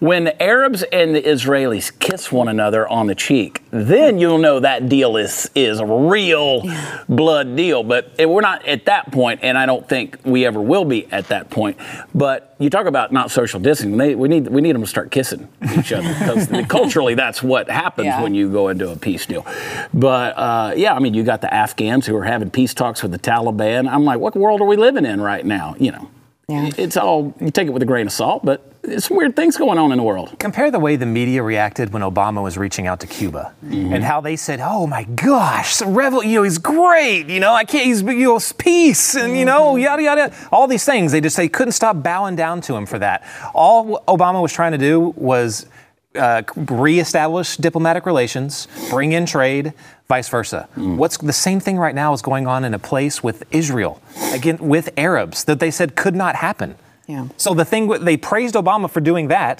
When 0.00 0.24
the 0.24 0.42
Arabs 0.42 0.82
and 0.82 1.14
the 1.14 1.20
Israelis 1.20 1.96
kiss 1.98 2.32
one 2.32 2.48
another 2.48 2.88
on 2.88 3.06
the 3.06 3.14
cheek, 3.14 3.62
then 3.70 4.18
you'll 4.18 4.38
know 4.38 4.58
that 4.60 4.88
deal 4.88 5.18
is 5.18 5.50
is 5.54 5.78
a 5.78 5.84
real 5.84 6.62
blood 7.06 7.54
deal. 7.54 7.82
But 7.82 8.12
we're 8.18 8.40
not 8.40 8.66
at 8.66 8.86
that 8.86 9.12
point, 9.12 9.40
and 9.42 9.58
I 9.58 9.66
don't 9.66 9.86
think 9.86 10.16
we 10.24 10.46
ever 10.46 10.58
will 10.58 10.86
be 10.86 11.04
at 11.12 11.28
that 11.28 11.50
point. 11.50 11.76
But 12.14 12.56
you 12.58 12.70
talk 12.70 12.86
about 12.86 13.12
not 13.12 13.30
social 13.30 13.60
distancing. 13.60 13.98
They, 13.98 14.14
we 14.14 14.28
need 14.28 14.48
we 14.48 14.62
need 14.62 14.74
them 14.74 14.80
to 14.80 14.88
start 14.88 15.10
kissing 15.10 15.48
each 15.78 15.92
other 15.92 16.08
because 16.08 16.46
culturally 16.68 17.14
that's 17.14 17.42
what 17.42 17.68
happens 17.68 18.06
Yeah. 18.06 18.22
when 18.22 18.34
you 18.34 18.50
go 18.50 18.68
into 18.68 18.90
a 18.90 18.96
peace 18.96 19.26
deal. 19.26 19.44
But 19.92 20.32
uh, 20.38 20.72
yeah, 20.76 20.94
I 20.94 20.98
mean, 20.98 21.12
you 21.12 21.24
got 21.24 21.42
the 21.42 21.52
Afghans 21.52 22.06
who 22.06 22.16
are 22.16 22.24
having 22.24 22.50
peace 22.50 22.72
talks 22.72 23.02
with 23.02 23.12
the 23.12 23.18
Taliban. 23.18 23.86
I'm 23.86 24.04
like, 24.06 24.18
what 24.18 24.34
world 24.34 24.62
are 24.62 24.66
we 24.66 24.76
living 24.76 25.04
in 25.04 25.20
right 25.20 25.44
now? 25.44 25.74
You 25.78 25.92
know, 25.92 26.10
Yeah. 26.50 26.70
it's 26.76 26.96
all 26.96 27.34
you 27.40 27.50
take 27.50 27.68
it 27.68 27.70
with 27.70 27.82
a 27.82 27.86
grain 27.86 28.06
of 28.06 28.12
salt, 28.12 28.44
but 28.44 28.66
there's 28.82 29.04
some 29.04 29.16
weird 29.16 29.36
things 29.36 29.56
going 29.56 29.78
on 29.78 29.92
in 29.92 29.98
the 29.98 30.02
world. 30.02 30.34
Compare 30.38 30.70
the 30.70 30.78
way 30.78 30.96
the 30.96 31.06
media 31.06 31.42
reacted 31.42 31.92
when 31.92 32.02
Obama 32.02 32.42
was 32.42 32.56
reaching 32.56 32.86
out 32.86 33.00
to 33.00 33.06
Cuba, 33.06 33.54
and 33.62 34.02
how 34.02 34.20
they 34.20 34.36
said, 34.36 34.60
"Oh 34.62 34.86
my 34.86 35.04
gosh, 35.04 35.76
the 35.76 35.86
revel, 35.86 36.24
you 36.24 36.36
know, 36.36 36.42
he's 36.42 36.58
great. 36.58 37.26
You 37.28 37.40
know, 37.40 37.52
I 37.52 37.64
can't. 37.64 37.84
He's 37.84 38.02
you 38.02 38.24
know, 38.24 38.40
peace, 38.58 39.14
and 39.14 39.36
you 39.36 39.44
know, 39.44 39.76
yada 39.76 40.02
yada. 40.02 40.34
All 40.50 40.66
these 40.66 40.84
things. 40.84 41.12
They 41.12 41.20
just 41.20 41.36
they 41.36 41.48
couldn't 41.48 41.72
stop 41.72 42.02
bowing 42.02 42.36
down 42.36 42.60
to 42.62 42.74
him 42.74 42.86
for 42.86 42.98
that. 42.98 43.24
All 43.54 44.02
Obama 44.08 44.42
was 44.42 44.52
trying 44.52 44.72
to 44.72 44.78
do 44.78 45.14
was 45.16 45.66
uh, 46.14 46.42
reestablish 46.56 47.56
diplomatic 47.56 48.06
relations, 48.06 48.66
bring 48.90 49.12
in 49.12 49.26
trade, 49.26 49.72
vice 50.16 50.28
versa. 50.36 50.60
What's 51.00 51.16
the 51.32 51.38
same 51.48 51.60
thing 51.66 51.76
right 51.86 51.96
now 52.02 52.12
is 52.16 52.22
going 52.30 52.46
on 52.54 52.60
in 52.68 52.72
a 52.74 52.82
place 52.92 53.16
with 53.26 53.38
Israel, 53.62 53.94
again 54.38 54.58
with 54.74 54.86
Arabs 55.08 55.38
that 55.48 55.58
they 55.62 55.70
said 55.78 55.88
could 56.02 56.16
not 56.24 56.34
happen. 56.46 56.70
Yeah. 57.06 57.28
So 57.44 57.54
the 57.54 57.64
thing 57.72 57.82
they 58.04 58.16
praised 58.32 58.54
Obama 58.62 58.88
for 58.94 59.00
doing 59.00 59.28
that, 59.28 59.56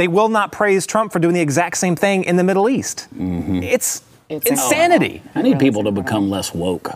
they 0.00 0.08
will 0.16 0.30
not 0.38 0.52
praise 0.60 0.82
Trump 0.86 1.08
for 1.12 1.20
doing 1.24 1.34
the 1.34 1.44
exact 1.48 1.76
same 1.84 1.96
thing 2.04 2.18
in 2.30 2.36
the 2.40 2.44
Middle 2.50 2.66
East. 2.76 3.08
It's, 3.74 4.02
It's 4.28 4.46
insanity. 4.54 5.22
I 5.34 5.42
need 5.42 5.58
people 5.58 5.82
to 5.88 5.92
become 6.02 6.24
less 6.36 6.48
woke. 6.54 6.88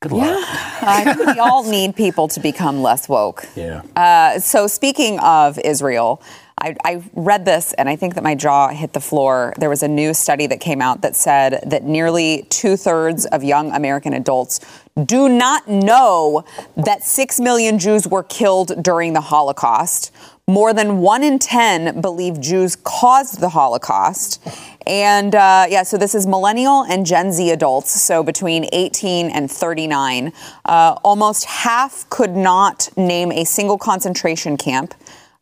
Good 0.00 0.12
luck. 0.12 0.46
I 0.82 1.14
think 1.14 1.18
we 1.34 1.38
all 1.46 1.62
need 1.78 1.90
people 2.04 2.26
to 2.34 2.40
become 2.40 2.76
less 2.88 3.08
woke. 3.08 3.40
Yeah. 3.56 3.82
Uh, 3.96 4.38
so 4.38 4.66
speaking 4.66 5.18
of 5.20 5.58
Israel, 5.72 6.20
I, 6.58 6.76
I 6.84 7.02
read 7.14 7.44
this 7.44 7.72
and 7.74 7.88
I 7.88 7.96
think 7.96 8.14
that 8.14 8.22
my 8.22 8.34
jaw 8.34 8.68
hit 8.68 8.92
the 8.92 9.00
floor. 9.00 9.54
There 9.58 9.68
was 9.68 9.82
a 9.82 9.88
new 9.88 10.14
study 10.14 10.46
that 10.46 10.60
came 10.60 10.80
out 10.80 11.02
that 11.02 11.16
said 11.16 11.62
that 11.66 11.82
nearly 11.82 12.46
two 12.48 12.76
thirds 12.76 13.26
of 13.26 13.42
young 13.42 13.72
American 13.72 14.12
adults 14.14 14.60
do 15.04 15.28
not 15.28 15.68
know 15.68 16.44
that 16.76 17.02
six 17.02 17.40
million 17.40 17.78
Jews 17.78 18.06
were 18.06 18.22
killed 18.22 18.82
during 18.82 19.12
the 19.12 19.20
Holocaust. 19.20 20.12
More 20.46 20.72
than 20.72 20.98
one 20.98 21.24
in 21.24 21.38
10 21.38 22.00
believe 22.00 22.40
Jews 22.40 22.76
caused 22.76 23.40
the 23.40 23.48
Holocaust. 23.48 24.46
And 24.86 25.34
uh, 25.34 25.66
yeah, 25.68 25.82
so 25.82 25.96
this 25.96 26.14
is 26.14 26.26
millennial 26.26 26.84
and 26.84 27.06
Gen 27.06 27.32
Z 27.32 27.50
adults, 27.50 27.90
so 28.00 28.22
between 28.22 28.66
18 28.72 29.30
and 29.30 29.50
39. 29.50 30.32
Uh, 30.64 30.96
almost 31.02 31.46
half 31.46 32.08
could 32.10 32.36
not 32.36 32.90
name 32.96 33.32
a 33.32 33.44
single 33.44 33.78
concentration 33.78 34.56
camp. 34.56 34.94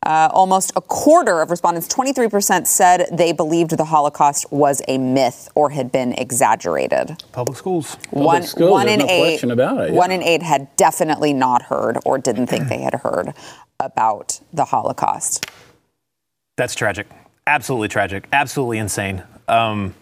Uh, 0.05 0.29
almost 0.33 0.71
a 0.75 0.81
quarter 0.81 1.41
of 1.41 1.49
respondents, 1.49 1.87
23%, 1.87 2.67
said 2.67 3.07
they 3.11 3.31
believed 3.31 3.77
the 3.77 3.85
Holocaust 3.85 4.51
was 4.51 4.81
a 4.87 4.97
myth 4.97 5.47
or 5.55 5.69
had 5.69 5.91
been 5.91 6.13
exaggerated. 6.13 7.23
Public 7.31 7.57
schools. 7.57 7.95
one, 8.11 8.43
schools, 8.43 8.71
one 8.71 8.89
in 8.89 8.99
no 8.99 9.07
eight, 9.07 9.31
question 9.31 9.51
about 9.51 9.79
it, 9.79 9.91
yeah. 9.91 9.97
one 9.97 10.11
in 10.11 10.21
eight 10.21 10.43
had 10.43 10.75
definitely 10.75 11.31
not 11.31 11.63
heard 11.63 11.97
or 12.05 12.17
didn't 12.17 12.47
think 12.47 12.67
they 12.67 12.81
had 12.81 12.95
heard 12.95 13.33
about 13.79 14.41
the 14.51 14.65
Holocaust. 14.65 15.45
That's 16.57 16.75
tragic. 16.75 17.07
Absolutely 17.47 17.87
tragic. 17.87 18.27
Absolutely 18.31 18.79
insane. 18.79 19.23
Um, 19.47 19.95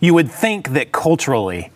you 0.00 0.14
would 0.14 0.30
think 0.30 0.70
that 0.70 0.92
culturally 0.92 1.70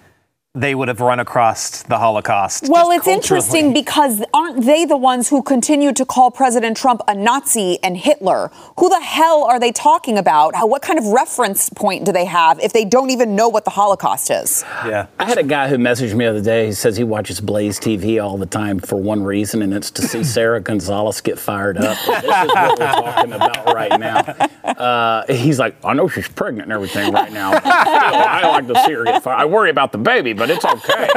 they 0.54 0.74
would 0.74 0.88
have 0.88 1.00
run 1.00 1.18
across 1.18 1.82
the 1.84 1.96
Holocaust. 1.96 2.68
Well, 2.68 2.90
just 2.90 2.98
it's 2.98 3.08
interesting 3.08 3.72
because 3.72 4.22
aren't 4.34 4.66
they 4.66 4.84
the 4.84 4.98
ones 4.98 5.30
who 5.30 5.42
continue 5.42 5.94
to 5.94 6.04
call 6.04 6.30
President 6.30 6.76
Trump 6.76 7.00
a 7.08 7.14
Nazi 7.14 7.82
and 7.82 7.96
Hitler? 7.96 8.50
Who 8.78 8.90
the 8.90 9.00
hell 9.00 9.44
are 9.44 9.58
they 9.58 9.72
talking 9.72 10.18
about? 10.18 10.54
How, 10.54 10.66
what 10.66 10.82
kind 10.82 10.98
of 10.98 11.06
reference 11.06 11.70
point 11.70 12.04
do 12.04 12.12
they 12.12 12.26
have 12.26 12.60
if 12.60 12.74
they 12.74 12.84
don't 12.84 13.08
even 13.08 13.34
know 13.34 13.48
what 13.48 13.64
the 13.64 13.70
Holocaust 13.70 14.30
is? 14.30 14.62
Yeah. 14.84 15.06
I 15.18 15.24
had 15.24 15.38
a 15.38 15.42
guy 15.42 15.68
who 15.68 15.78
messaged 15.78 16.12
me 16.14 16.26
the 16.26 16.30
other 16.32 16.42
day. 16.42 16.66
He 16.66 16.72
says 16.72 16.98
he 16.98 17.04
watches 17.04 17.40
Blaze 17.40 17.80
TV 17.80 18.22
all 18.22 18.36
the 18.36 18.44
time 18.44 18.78
for 18.78 18.96
one 18.96 19.22
reason, 19.24 19.62
and 19.62 19.72
it's 19.72 19.90
to 19.92 20.02
see 20.02 20.22
Sara 20.32 20.60
Gonzales 20.60 21.22
get 21.22 21.38
fired 21.38 21.78
up. 21.78 21.96
this 22.04 22.24
is 22.24 22.28
what 22.28 22.78
we're 22.78 22.86
talking 22.86 23.32
about 23.32 23.74
right 23.74 23.98
now. 23.98 24.18
Uh, 24.64 25.24
he's 25.32 25.58
like, 25.58 25.76
I 25.82 25.94
know 25.94 26.08
she's 26.08 26.28
pregnant 26.28 26.64
and 26.64 26.72
everything 26.72 27.10
right 27.10 27.32
now. 27.32 27.52
But 27.52 27.62
still, 27.62 27.72
I 27.72 28.42
like 28.48 28.66
to 28.66 28.84
see 28.84 28.92
her 28.92 29.04
get 29.04 29.22
fired. 29.22 29.36
I 29.36 29.44
worry 29.46 29.70
about 29.70 29.92
the 29.92 29.98
baby, 29.98 30.32
but 30.42 30.50
it's 30.50 30.64
okay. 30.64 31.08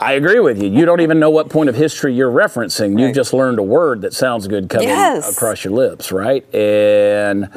I 0.00 0.12
agree 0.12 0.38
with 0.40 0.62
you. 0.62 0.68
You 0.68 0.84
don't 0.84 1.00
even 1.00 1.18
know 1.18 1.30
what 1.30 1.48
point 1.48 1.70
of 1.70 1.76
history 1.76 2.12
you're 2.14 2.30
referencing. 2.30 3.00
You've 3.00 3.14
just 3.14 3.32
learned 3.32 3.58
a 3.58 3.62
word 3.62 4.02
that 4.02 4.12
sounds 4.12 4.46
good 4.48 4.68
coming 4.68 4.88
Yes. 4.88 5.34
across 5.34 5.64
your 5.64 5.72
lips, 5.72 6.12
right? 6.12 6.44
And 6.54 7.48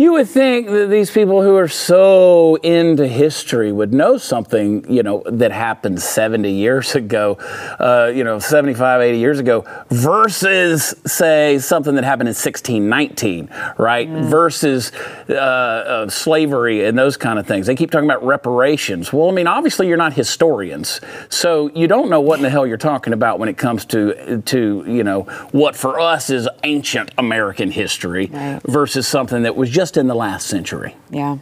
you 0.00 0.12
would 0.12 0.28
think 0.28 0.68
that 0.68 0.88
these 0.90 1.10
people 1.10 1.42
who 1.42 1.56
are 1.56 1.66
so 1.66 2.54
into 2.62 3.08
history 3.08 3.72
would 3.72 3.92
know 3.92 4.16
something, 4.16 4.88
you 4.88 5.02
know, 5.02 5.24
that 5.26 5.50
happened 5.50 6.00
70 6.00 6.52
years 6.52 6.94
ago, 6.94 7.36
uh, 7.80 8.08
you 8.14 8.22
know, 8.22 8.38
75, 8.38 9.00
80 9.02 9.18
years 9.18 9.40
ago, 9.40 9.64
versus, 9.90 10.94
say, 11.04 11.58
something 11.58 11.96
that 11.96 12.04
happened 12.04 12.28
in 12.28 12.34
1619, 12.34 13.50
right? 13.76 14.08
Versus 14.08 14.92
uh, 15.28 15.32
uh, 15.34 16.08
slavery 16.08 16.84
and 16.84 16.96
those 16.96 17.16
kind 17.16 17.40
of 17.40 17.48
things. 17.48 17.66
They 17.66 17.74
keep 17.74 17.90
talking 17.90 18.08
about 18.08 18.24
reparations. 18.24 19.12
Well, 19.12 19.28
I 19.28 19.32
mean, 19.32 19.48
obviously 19.48 19.88
you're 19.88 19.96
not 19.96 20.12
historians, 20.12 21.00
so 21.28 21.72
you 21.74 21.88
don't 21.88 22.08
know 22.08 22.20
what 22.20 22.36
in 22.38 22.44
the 22.44 22.50
hell 22.50 22.64
you're 22.68 22.76
talking 22.76 23.12
about 23.12 23.40
when 23.40 23.48
it 23.48 23.58
comes 23.58 23.84
to, 23.86 24.40
to 24.42 24.84
you 24.86 25.02
know, 25.02 25.22
what 25.50 25.74
for 25.74 25.98
us 25.98 26.30
is 26.30 26.48
ancient 26.62 27.10
American 27.18 27.72
history 27.72 28.26
Right. 28.32 28.60
versus 28.64 29.08
something 29.08 29.42
that 29.42 29.56
was 29.56 29.70
just 29.70 29.87
in 29.96 30.06
the 30.06 30.14
last 30.14 30.46
century. 30.48 30.96
Yeah. 31.10 31.38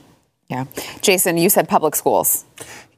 Yeah. 0.48 0.66
Jason, 1.00 1.38
you 1.38 1.48
said 1.48 1.68
public 1.68 1.96
schools. 1.96 2.44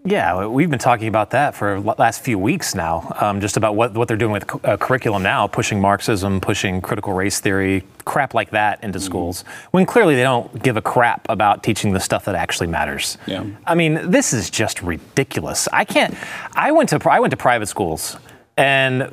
Yeah, 0.05 0.47
we've 0.47 0.71
been 0.71 0.78
talking 0.78 1.09
about 1.09 1.31
that 1.31 1.55
for 1.55 1.81
the 1.81 1.95
last 1.99 2.23
few 2.23 2.38
weeks 2.38 2.75
now, 2.75 3.14
um, 3.21 3.40
just 3.40 3.57
about 3.57 3.75
what, 3.75 3.95
what 3.95 4.07
they're 4.07 4.17
doing 4.17 4.33
with 4.33 4.47
cu- 4.47 4.61
uh, 4.62 4.76
curriculum 4.76 5.23
now, 5.23 5.49
pushing 5.49 5.81
Marxism, 5.81 6.40
pushing 6.40 6.81
critical 6.81 7.12
race 7.12 7.40
theory, 7.40 7.85
crap 8.05 8.33
like 8.33 8.50
that 8.50 8.83
into 8.85 9.00
schools, 9.00 9.43
when 9.73 9.85
clearly 9.87 10.14
they 10.14 10.23
don't 10.23 10.62
give 10.62 10.76
a 10.76 10.83
crap 10.83 11.26
about 11.28 11.62
teaching 11.64 11.93
the 11.93 12.00
stuff 12.00 12.25
that 12.26 12.37
actually 12.37 12.69
matters. 12.69 13.19
Yeah. 13.26 13.45
I 13.67 13.75
mean, 13.75 14.11
this 14.11 14.33
is 14.33 14.50
just 14.50 14.83
ridiculous. 14.83 15.69
I 15.73 15.85
can't. 15.85 16.14
I 16.52 16.71
went 16.71 16.90
to 16.90 17.11
I 17.11 17.19
went 17.19 17.33
to 17.33 17.37
private 17.37 17.67
schools, 17.67 18.17
and 18.57 19.12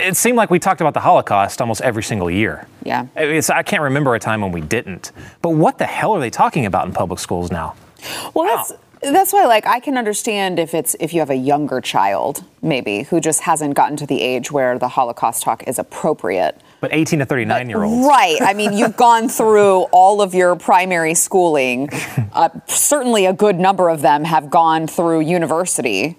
it- 0.00 0.16
seemed 0.16 0.36
like 0.36 0.50
we 0.50 0.58
talked 0.58 0.80
about 0.80 0.94
the 0.94 1.00
Holocaust 1.00 1.60
almost 1.60 1.80
every 1.82 2.02
single 2.02 2.30
year. 2.30 2.66
Yeah. 2.84 3.06
It's, 3.16 3.50
I 3.50 3.62
can't 3.62 3.82
remember 3.82 4.14
a 4.14 4.20
time 4.20 4.40
when 4.40 4.52
we 4.52 4.60
didn't. 4.60 5.12
But 5.42 5.50
what 5.50 5.78
the 5.78 5.86
hell 5.86 6.12
are 6.12 6.20
they 6.20 6.30
talking 6.30 6.66
about 6.66 6.86
in 6.86 6.92
public 6.92 7.18
schools 7.18 7.50
now? 7.50 7.74
Well, 8.34 8.44
that's 8.44 8.72
that's 9.02 9.32
why 9.34 9.44
like 9.44 9.66
I 9.66 9.80
can 9.80 9.98
understand 9.98 10.58
if 10.58 10.72
it's 10.72 10.96
if 10.98 11.12
you 11.12 11.20
have 11.20 11.28
a 11.30 11.36
younger 11.36 11.80
child 11.82 12.42
maybe 12.62 13.02
who 13.02 13.20
just 13.20 13.42
hasn't 13.42 13.74
gotten 13.74 13.96
to 13.98 14.06
the 14.06 14.22
age 14.22 14.50
where 14.50 14.78
the 14.78 14.88
Holocaust 14.88 15.42
talk 15.42 15.62
is 15.66 15.78
appropriate. 15.78 16.58
But 16.80 16.92
18 16.94 17.18
to 17.20 17.26
39 17.26 17.68
year 17.70 17.82
olds. 17.82 18.06
Right. 18.06 18.38
I 18.40 18.54
mean, 18.54 18.72
you've 18.72 18.96
gone 18.96 19.28
through 19.28 19.82
all 19.92 20.22
of 20.22 20.34
your 20.34 20.56
primary 20.56 21.14
schooling. 21.14 21.88
Uh, 22.34 22.48
certainly, 22.66 23.26
a 23.26 23.32
good 23.32 23.60
number 23.60 23.88
of 23.88 24.00
them 24.00 24.24
have 24.24 24.50
gone 24.50 24.88
through 24.88 25.20
university, 25.20 26.16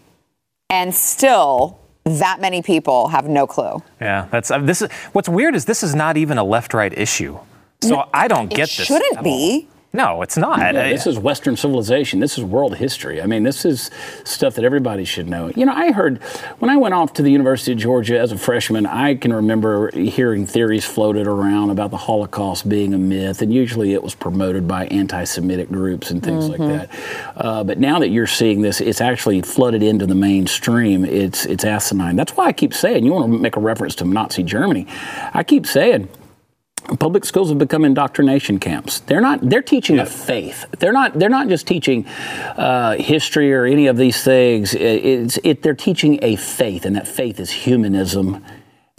and 0.69 0.95
still, 0.95 1.77
that 2.05 2.39
many 2.39 2.61
people 2.61 3.07
have 3.07 3.27
no 3.27 3.47
clue. 3.47 3.81
Yeah, 3.99 4.27
that's 4.31 4.51
uh, 4.51 4.59
this 4.59 4.81
is 4.81 4.91
what's 5.13 5.27
weird 5.27 5.55
is 5.55 5.65
this 5.65 5.81
is 5.83 5.95
not 5.95 6.17
even 6.17 6.37
a 6.37 6.43
left-right 6.43 6.97
issue. 6.97 7.39
So 7.81 8.07
I 8.13 8.27
don't 8.27 8.51
It 8.51 8.55
get 8.55 8.69
this. 8.69 8.87
shouldn't 8.87 9.23
be. 9.23 9.67
all. 9.69 9.74
No, 9.95 10.21
it's 10.21 10.35
not. 10.37 10.59
Yeah, 10.59 10.67
I- 10.69 10.89
this 10.89 11.07
is 11.07 11.17
Western 11.17 11.55
civilization. 11.55 12.19
This 12.19 12.37
is 12.37 12.43
world 12.43 12.75
history. 12.75 13.21
I 13.21 13.25
mean, 13.25 13.43
this 13.43 13.63
is 13.65 13.89
stuff 14.25 14.55
that 14.55 14.65
everybody 14.65 15.05
should 15.05 15.29
know. 15.29 15.51
You 15.55 15.65
know, 15.65 15.73
I 15.73 15.91
heard 15.91 16.21
when 16.59 16.69
I 16.69 16.77
went 16.77 16.93
off 16.93 17.13
to 17.13 17.21
the 17.21 17.31
University 17.31 17.71
of 17.71 17.77
Georgia 17.77 18.19
as 18.19 18.31
a 18.31 18.37
freshman, 18.37 18.85
I 18.85 19.15
can 19.15 19.31
remember 19.33 19.89
hearing 19.97 20.45
theories 20.45 20.83
floated 20.83 21.27
around 21.27 21.69
about 21.69 21.91
the 21.91 21.97
Holocaust 21.97 22.67
being 22.67 22.93
a 22.93 22.97
myth, 22.97 23.41
and 23.41 23.53
usually 23.53 23.93
it 23.93 24.03
was 24.03 24.13
promoted 24.15 24.67
by 24.67 24.87
anti 24.87 25.23
Semitic 25.23 25.69
groups 25.71 26.11
and 26.11 26.21
things 26.21 26.49
like 26.49 26.59
that. 26.59 26.89
Uh, 27.37 27.63
but 27.63 27.79
now 27.79 27.99
that 27.99 28.09
you're 28.09 28.27
seeing 28.27 28.61
this, 28.61 28.81
it's 28.81 28.99
actually 29.01 29.41
flooded 29.41 29.81
into 29.81 30.05
the 30.05 30.15
mainstream. 30.15 31.05
It's, 31.05 31.45
it's 31.45 31.63
asinine. 31.63 32.15
That's 32.15 32.35
why 32.35 32.45
I 32.47 32.53
keep 32.53 32.73
saying, 32.73 33.05
you 33.05 33.13
want 33.13 33.31
to 33.31 33.37
make 33.39 33.55
a 33.55 33.59
reference 33.59 33.95
to 33.95 34.05
Nazi 34.05 34.43
Germany. 34.43 34.87
I 35.33 35.43
keep 35.43 35.65
saying, 35.65 36.09
public 36.99 37.25
schools 37.25 37.49
have 37.49 37.57
become 37.57 37.83
indoctrination 37.85 38.59
camps. 38.59 38.99
They're 38.99 39.21
not. 39.21 39.39
They're 39.41 39.61
teaching 39.61 39.99
a 39.99 40.05
faith. 40.05 40.65
They're 40.79 40.93
not. 40.93 41.17
They're 41.17 41.29
not 41.29 41.47
just 41.47 41.67
teaching 41.67 42.05
uh, 42.07 42.95
history 42.95 43.53
or 43.53 43.65
any 43.65 43.87
of 43.87 43.97
these 43.97 44.23
things. 44.23 44.73
It- 44.73 44.81
It's. 45.05 45.39
It, 45.43 45.61
they're 45.63 45.73
teaching 45.73 46.19
a 46.21 46.35
faith, 46.35 46.85
and 46.85 46.95
that 46.95 47.07
faith 47.07 47.39
is 47.39 47.51
humanism. 47.51 48.43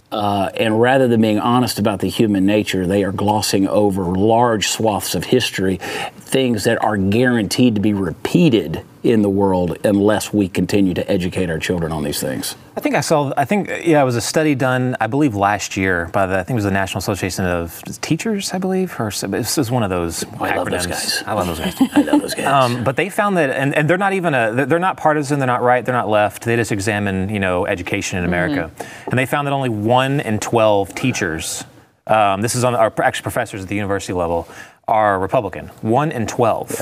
Uh, 0.09 0.49
and 0.55 0.79
rather 0.79 1.07
than 1.09 1.19
being 1.19 1.37
honest 1.39 1.79
about 1.79 1.99
the 1.99 2.07
human 2.07 2.45
nature, 2.45 2.87
they 2.87 3.03
are 3.03 3.11
glossing 3.11 3.67
over 3.67 4.03
large 4.03 4.69
swaths 4.69 5.15
of 5.15 5.25
history, 5.25 5.77
things 6.17 6.63
that 6.63 6.81
are 6.81 6.95
guaranteed 6.95 7.75
to 7.75 7.81
be 7.81 7.91
repeated 7.93 8.83
in 9.03 9.21
the 9.21 9.29
world 9.29 9.77
unless 9.83 10.33
we 10.33 10.49
continue 10.49 10.93
to 10.93 11.09
educate 11.09 11.49
our 11.49 11.59
children 11.59 11.91
on 11.91 12.03
these 12.03 12.19
things. 12.19 12.55
I 12.75 12.79
think 12.79 12.95
I 12.95 13.01
saw. 13.01 13.31
I 13.37 13.45
think 13.45 13.69
yeah, 13.69 14.01
it 14.01 14.05
was 14.05 14.15
a 14.15 14.21
study 14.21 14.55
done, 14.55 14.95
I 14.99 15.07
believe, 15.07 15.35
last 15.35 15.77
year 15.77 16.09
by 16.13 16.25
the. 16.25 16.35
I 16.35 16.43
think 16.43 16.51
it 16.51 16.55
was 16.55 16.63
the 16.63 16.71
National 16.71 16.99
Association 16.99 17.45
of 17.45 17.81
Teachers, 18.01 18.53
I 18.53 18.57
believe, 18.57 18.99
or 18.99 19.09
this 19.11 19.57
is 19.57 19.71
one 19.71 19.83
of 19.83 19.89
those 19.89 20.23
I 20.23 20.27
acronyms. 20.27 20.55
love 20.55 20.69
those 20.69 20.87
guys. 20.87 21.23
I 21.25 21.33
love 21.33 21.47
those 21.47 21.59
guys. 21.59 21.75
I 21.93 22.01
love 22.01 22.21
those 22.21 22.33
guys. 22.35 22.45
Um, 22.45 22.83
but 22.83 22.95
they 22.95 23.09
found 23.09 23.37
that, 23.37 23.49
and, 23.49 23.73
and 23.75 23.89
they're 23.89 23.97
not 23.97 24.13
even 24.13 24.33
a, 24.33 24.65
they're 24.65 24.79
not 24.79 24.97
partisan, 24.97 25.39
they're 25.39 25.47
not 25.47 25.61
right, 25.61 25.83
they're 25.83 25.95
not 25.95 26.09
left. 26.09 26.43
They 26.43 26.55
just 26.55 26.71
examine, 26.71 27.29
you 27.29 27.39
know, 27.39 27.65
education 27.65 28.19
in 28.19 28.25
America, 28.25 28.71
and 29.09 29.17
they 29.17 29.25
found 29.25 29.47
that 29.47 29.53
only 29.53 29.69
one 29.69 30.19
in 30.19 30.39
twelve 30.39 30.93
teachers, 30.95 31.63
um, 32.07 32.41
this 32.41 32.55
is 32.55 32.63
on 32.63 32.75
our 32.75 32.93
actually 33.01 33.23
professors 33.23 33.63
at 33.63 33.69
the 33.69 33.75
university 33.75 34.13
level, 34.13 34.47
are 34.87 35.19
Republican. 35.19 35.67
One 35.81 36.11
in 36.11 36.27
twelve. 36.27 36.79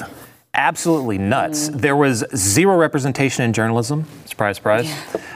Absolutely 0.58 1.18
nuts. 1.18 1.68
There 1.68 1.98
was 1.98 2.24
zero 2.34 2.78
representation 2.78 3.44
in 3.44 3.52
journalism. 3.52 4.06
Surprise, 4.26 4.56
surprise. 4.56 4.90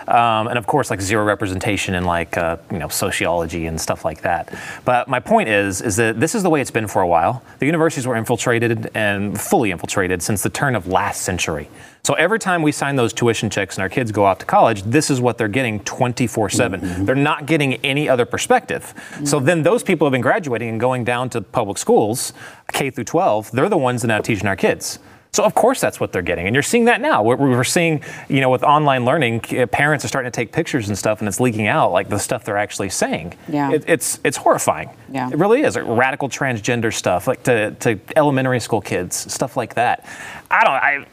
Um, 0.08 0.48
and 0.48 0.58
of 0.58 0.66
course, 0.66 0.90
like 0.90 1.02
zero 1.02 1.26
representation 1.26 1.94
in 1.94 2.06
like 2.06 2.38
uh, 2.38 2.58
you 2.72 2.80
know 2.80 2.88
sociology 2.88 3.66
and 3.68 3.80
stuff 3.80 4.06
like 4.06 4.22
that. 4.22 4.58
But 4.86 5.08
my 5.10 5.20
point 5.20 5.50
is, 5.50 5.82
is 5.82 5.98
that 5.98 6.20
this 6.20 6.36
is 6.36 6.44
the 6.44 6.50
way 6.50 6.62
it's 6.62 6.72
been 6.72 6.88
for 6.88 7.02
a 7.02 7.08
while. 7.08 7.44
The 7.60 7.66
universities 7.66 8.08
were 8.08 8.16
infiltrated 8.16 8.90
and 8.96 9.40
fully 9.40 9.72
infiltrated 9.72 10.24
since 10.24 10.42
the 10.42 10.50
turn 10.50 10.76
of 10.76 10.88
last 10.88 11.22
century. 11.22 11.70
So 12.04 12.14
every 12.14 12.40
time 12.40 12.62
we 12.62 12.72
sign 12.72 12.96
those 12.96 13.14
tuition 13.14 13.50
checks 13.50 13.76
and 13.76 13.84
our 13.84 13.90
kids 13.90 14.12
go 14.12 14.24
off 14.24 14.40
to 14.40 14.46
college, 14.46 14.84
this 14.84 15.12
is 15.12 15.20
what 15.20 15.38
they're 15.38 15.48
getting 15.48 15.82
24 15.82 16.50
7. 16.50 17.06
They're 17.06 17.14
not 17.14 17.46
getting 17.46 17.76
any 17.86 18.08
other 18.08 18.26
perspective. 18.26 18.94
So 19.26 19.40
then 19.40 19.64
those 19.64 19.84
people 19.84 20.08
have 20.08 20.14
been 20.14 20.22
graduating 20.22 20.70
and 20.70 20.80
going 20.80 21.04
down 21.04 21.30
to 21.32 21.42
public 21.42 21.78
schools, 21.78 22.34
K 22.72 22.90
through 22.90 23.04
12, 23.04 23.52
they're 23.52 23.70
the 23.70 23.78
ones 23.78 24.02
that 24.02 24.08
are 24.08 24.18
now 24.18 24.22
teaching 24.22 24.48
our 24.48 24.56
kids. 24.56 25.00
So 25.32 25.44
of 25.44 25.54
course 25.54 25.80
that's 25.80 26.00
what 26.00 26.12
they're 26.12 26.24
getting, 26.24 26.48
and 26.48 26.56
you're 26.56 26.64
seeing 26.64 26.86
that 26.86 27.02
now. 27.02 27.22
We're, 27.22 27.36
we're 27.36 27.64
seeing, 27.64 28.04
you 28.30 28.42
know, 28.42 28.50
with 28.50 28.64
online 28.64 29.06
learning, 29.06 29.42
uh, 29.58 29.68
parents 29.68 30.04
are 30.04 30.08
starting 30.08 30.32
to 30.32 30.36
take 30.36 30.52
pictures 30.52 30.90
and 30.90 30.98
stuff, 30.98 31.20
and 31.20 31.28
it's 31.28 31.40
leaking 31.40 31.68
out 31.68 31.92
like 31.92 32.10
the 32.10 32.18
stuff 32.18 32.44
they're 32.44 32.58
actually 32.58 32.90
saying. 32.90 33.36
Yeah. 33.48 33.72
It, 33.72 33.84
it's 33.88 34.20
it's 34.24 34.38
horrifying. 34.38 34.90
Yeah. 35.12 35.30
It 35.30 35.38
really 35.38 35.62
is. 35.62 35.76
Like, 35.76 35.86
radical 35.86 36.30
transgender 36.30 36.92
stuff, 36.92 37.28
like 37.28 37.44
to, 37.44 37.72
to 37.72 38.00
elementary 38.16 38.60
school 38.60 38.82
kids, 38.82 39.32
stuff 39.32 39.56
like 39.56 39.76
that. 39.76 40.06
I 40.50 40.64
don't. 40.64 40.74
I 40.74 41.06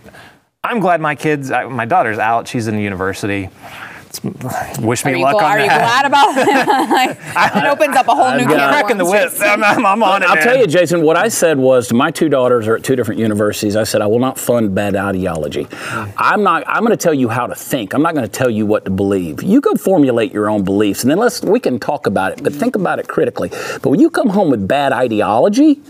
I'm 0.64 0.80
glad 0.80 1.00
my 1.00 1.14
kids. 1.14 1.50
I, 1.50 1.66
my 1.66 1.85
daughter's 1.85 2.18
out. 2.18 2.49
She's 2.49 2.66
in 2.66 2.78
university. 2.78 3.50
Wish 4.25 5.04
me 5.04 5.16
luck 5.23 5.37
gl- 5.37 5.38
on 5.38 5.44
are 5.44 5.58
you 5.61 5.66
glad 5.66 6.04
about 6.06 6.35
that? 6.35 7.52
it 7.56 7.64
opens 7.66 7.96
up 7.96 8.08
a 8.08 8.14
whole 8.14 8.30
new 8.32 8.42
I've 8.42 8.49
can 8.49 8.49
got- 8.49 8.61
of 8.64 8.70
Cracking 8.70 8.99
the 8.99 9.04
worms. 9.04 9.32
whip. 9.38 9.42
I'm, 9.49 9.64
I'm, 9.64 9.87
I'm 9.87 10.02
on 10.02 10.23
it. 10.23 10.28
I'll 10.28 10.35
man. 10.37 10.44
tell 10.44 10.56
you, 10.56 10.66
Jason, 10.66 11.02
what 11.02 11.16
I 11.16 11.28
said 11.28 11.58
was 11.58 11.88
to 11.88 11.94
my 11.94 12.11
two 12.11 12.28
daughters 12.28 12.66
are 12.68 12.76
at 12.76 12.82
two 12.85 12.96
different 12.96 13.20
universities. 13.20 13.76
I 13.76 13.85
said, 13.85 14.02
I 14.02 14.06
will 14.06 14.18
not 14.18 14.38
fund 14.38 14.75
bad 14.75 14.96
ideology. 14.96 15.66
I'm 16.16 16.42
not, 16.42 16.64
I'm 16.66 16.80
going 16.85 16.90
to 16.90 16.96
tell 16.96 17.14
you 17.14 17.28
how 17.28 17.46
to 17.46 17.54
think. 17.54 17.94
I'm 17.94 18.02
not 18.02 18.14
going 18.14 18.26
to 18.26 18.32
tell 18.32 18.50
you 18.50 18.66
what 18.66 18.85
to 18.85 18.90
believe. 18.90 19.42
You 19.42 19.61
go 19.61 19.75
formulate 19.75 20.32
your 20.32 20.49
own 20.50 20.64
beliefs 20.64 21.02
and 21.02 21.11
then 21.11 21.18
let's, 21.18 21.42
we 21.42 21.61
can 21.61 21.78
talk 21.78 22.06
about 22.06 22.32
it, 22.32 22.42
but 22.42 22.52
think 22.52 22.76
about 22.76 22.99
it 22.99 23.08
critically. 23.08 23.49
But 23.50 23.87
when 23.90 24.00
you 24.00 24.11
come 24.11 24.28
home 24.30 24.50
with 24.50 24.66
bad 24.66 24.92
ideology, 24.92 25.80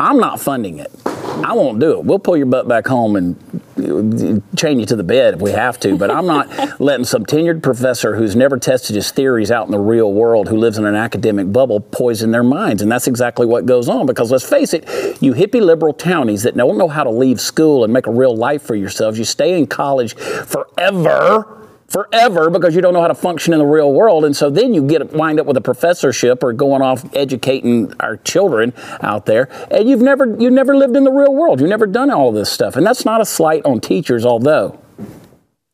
I'm 0.00 0.18
not 0.18 0.40
funding 0.40 0.78
it. 0.78 0.90
I 1.06 1.52
won't 1.52 1.78
do 1.78 1.98
it. 1.98 2.04
We'll 2.04 2.18
pull 2.18 2.36
your 2.36 2.46
butt 2.46 2.66
back 2.66 2.86
home 2.86 3.16
and 3.16 3.36
uh, 3.78 4.40
chain 4.56 4.80
you 4.80 4.86
to 4.86 4.96
the 4.96 5.04
bed 5.04 5.34
if 5.34 5.40
we 5.40 5.52
have 5.52 5.78
to, 5.80 5.96
but 5.96 6.10
I'm 6.10 6.26
not 6.26 6.80
letting 6.80 7.04
some 7.04 7.24
tenured 7.24 7.62
professor 7.62 8.16
who's 8.16 8.34
never 8.34 8.58
tested 8.58 8.96
his 8.96 9.10
theories 9.10 9.50
out 9.50 9.66
in 9.66 9.72
the 9.72 9.78
real 9.78 10.12
world, 10.12 10.48
who 10.48 10.56
lives 10.56 10.78
in 10.78 10.86
an 10.86 10.94
academic 10.94 11.52
bubble, 11.52 11.80
poison 11.80 12.30
their 12.30 12.42
minds. 12.42 12.82
And 12.82 12.90
that's 12.90 13.06
exactly 13.06 13.46
what 13.46 13.66
goes 13.66 13.88
on 13.88 14.06
because 14.06 14.30
let's 14.30 14.48
face 14.48 14.72
it, 14.72 14.84
you 15.22 15.34
hippie 15.34 15.62
liberal 15.62 15.92
townies 15.92 16.42
that 16.44 16.56
don't 16.56 16.78
know 16.78 16.88
how 16.88 17.04
to 17.04 17.10
leave 17.10 17.40
school 17.40 17.84
and 17.84 17.92
make 17.92 18.06
a 18.06 18.12
real 18.12 18.34
life 18.34 18.62
for 18.62 18.74
yourselves, 18.74 19.18
you 19.18 19.24
stay 19.24 19.56
in 19.56 19.66
college 19.66 20.14
forever 20.14 21.59
forever 21.90 22.48
because 22.48 22.74
you 22.74 22.80
don't 22.80 22.94
know 22.94 23.02
how 23.02 23.08
to 23.08 23.14
function 23.14 23.52
in 23.52 23.58
the 23.58 23.66
real 23.66 23.92
world 23.92 24.24
and 24.24 24.34
so 24.34 24.48
then 24.48 24.72
you 24.72 24.86
get 24.86 25.12
wind 25.12 25.40
up 25.40 25.46
with 25.46 25.56
a 25.56 25.60
professorship 25.60 26.42
or 26.42 26.52
going 26.52 26.80
off 26.80 27.04
educating 27.14 27.92
our 28.00 28.16
children 28.18 28.72
out 29.02 29.26
there 29.26 29.48
and 29.72 29.88
you've 29.88 30.00
never 30.00 30.36
you've 30.40 30.52
never 30.52 30.76
lived 30.76 30.96
in 30.96 31.02
the 31.02 31.10
real 31.10 31.34
world 31.34 31.60
you've 31.60 31.68
never 31.68 31.86
done 31.86 32.08
all 32.10 32.30
this 32.30 32.50
stuff 32.50 32.76
and 32.76 32.86
that's 32.86 33.04
not 33.04 33.20
a 33.20 33.26
slight 33.26 33.64
on 33.64 33.80
teachers 33.80 34.24
although 34.24 34.80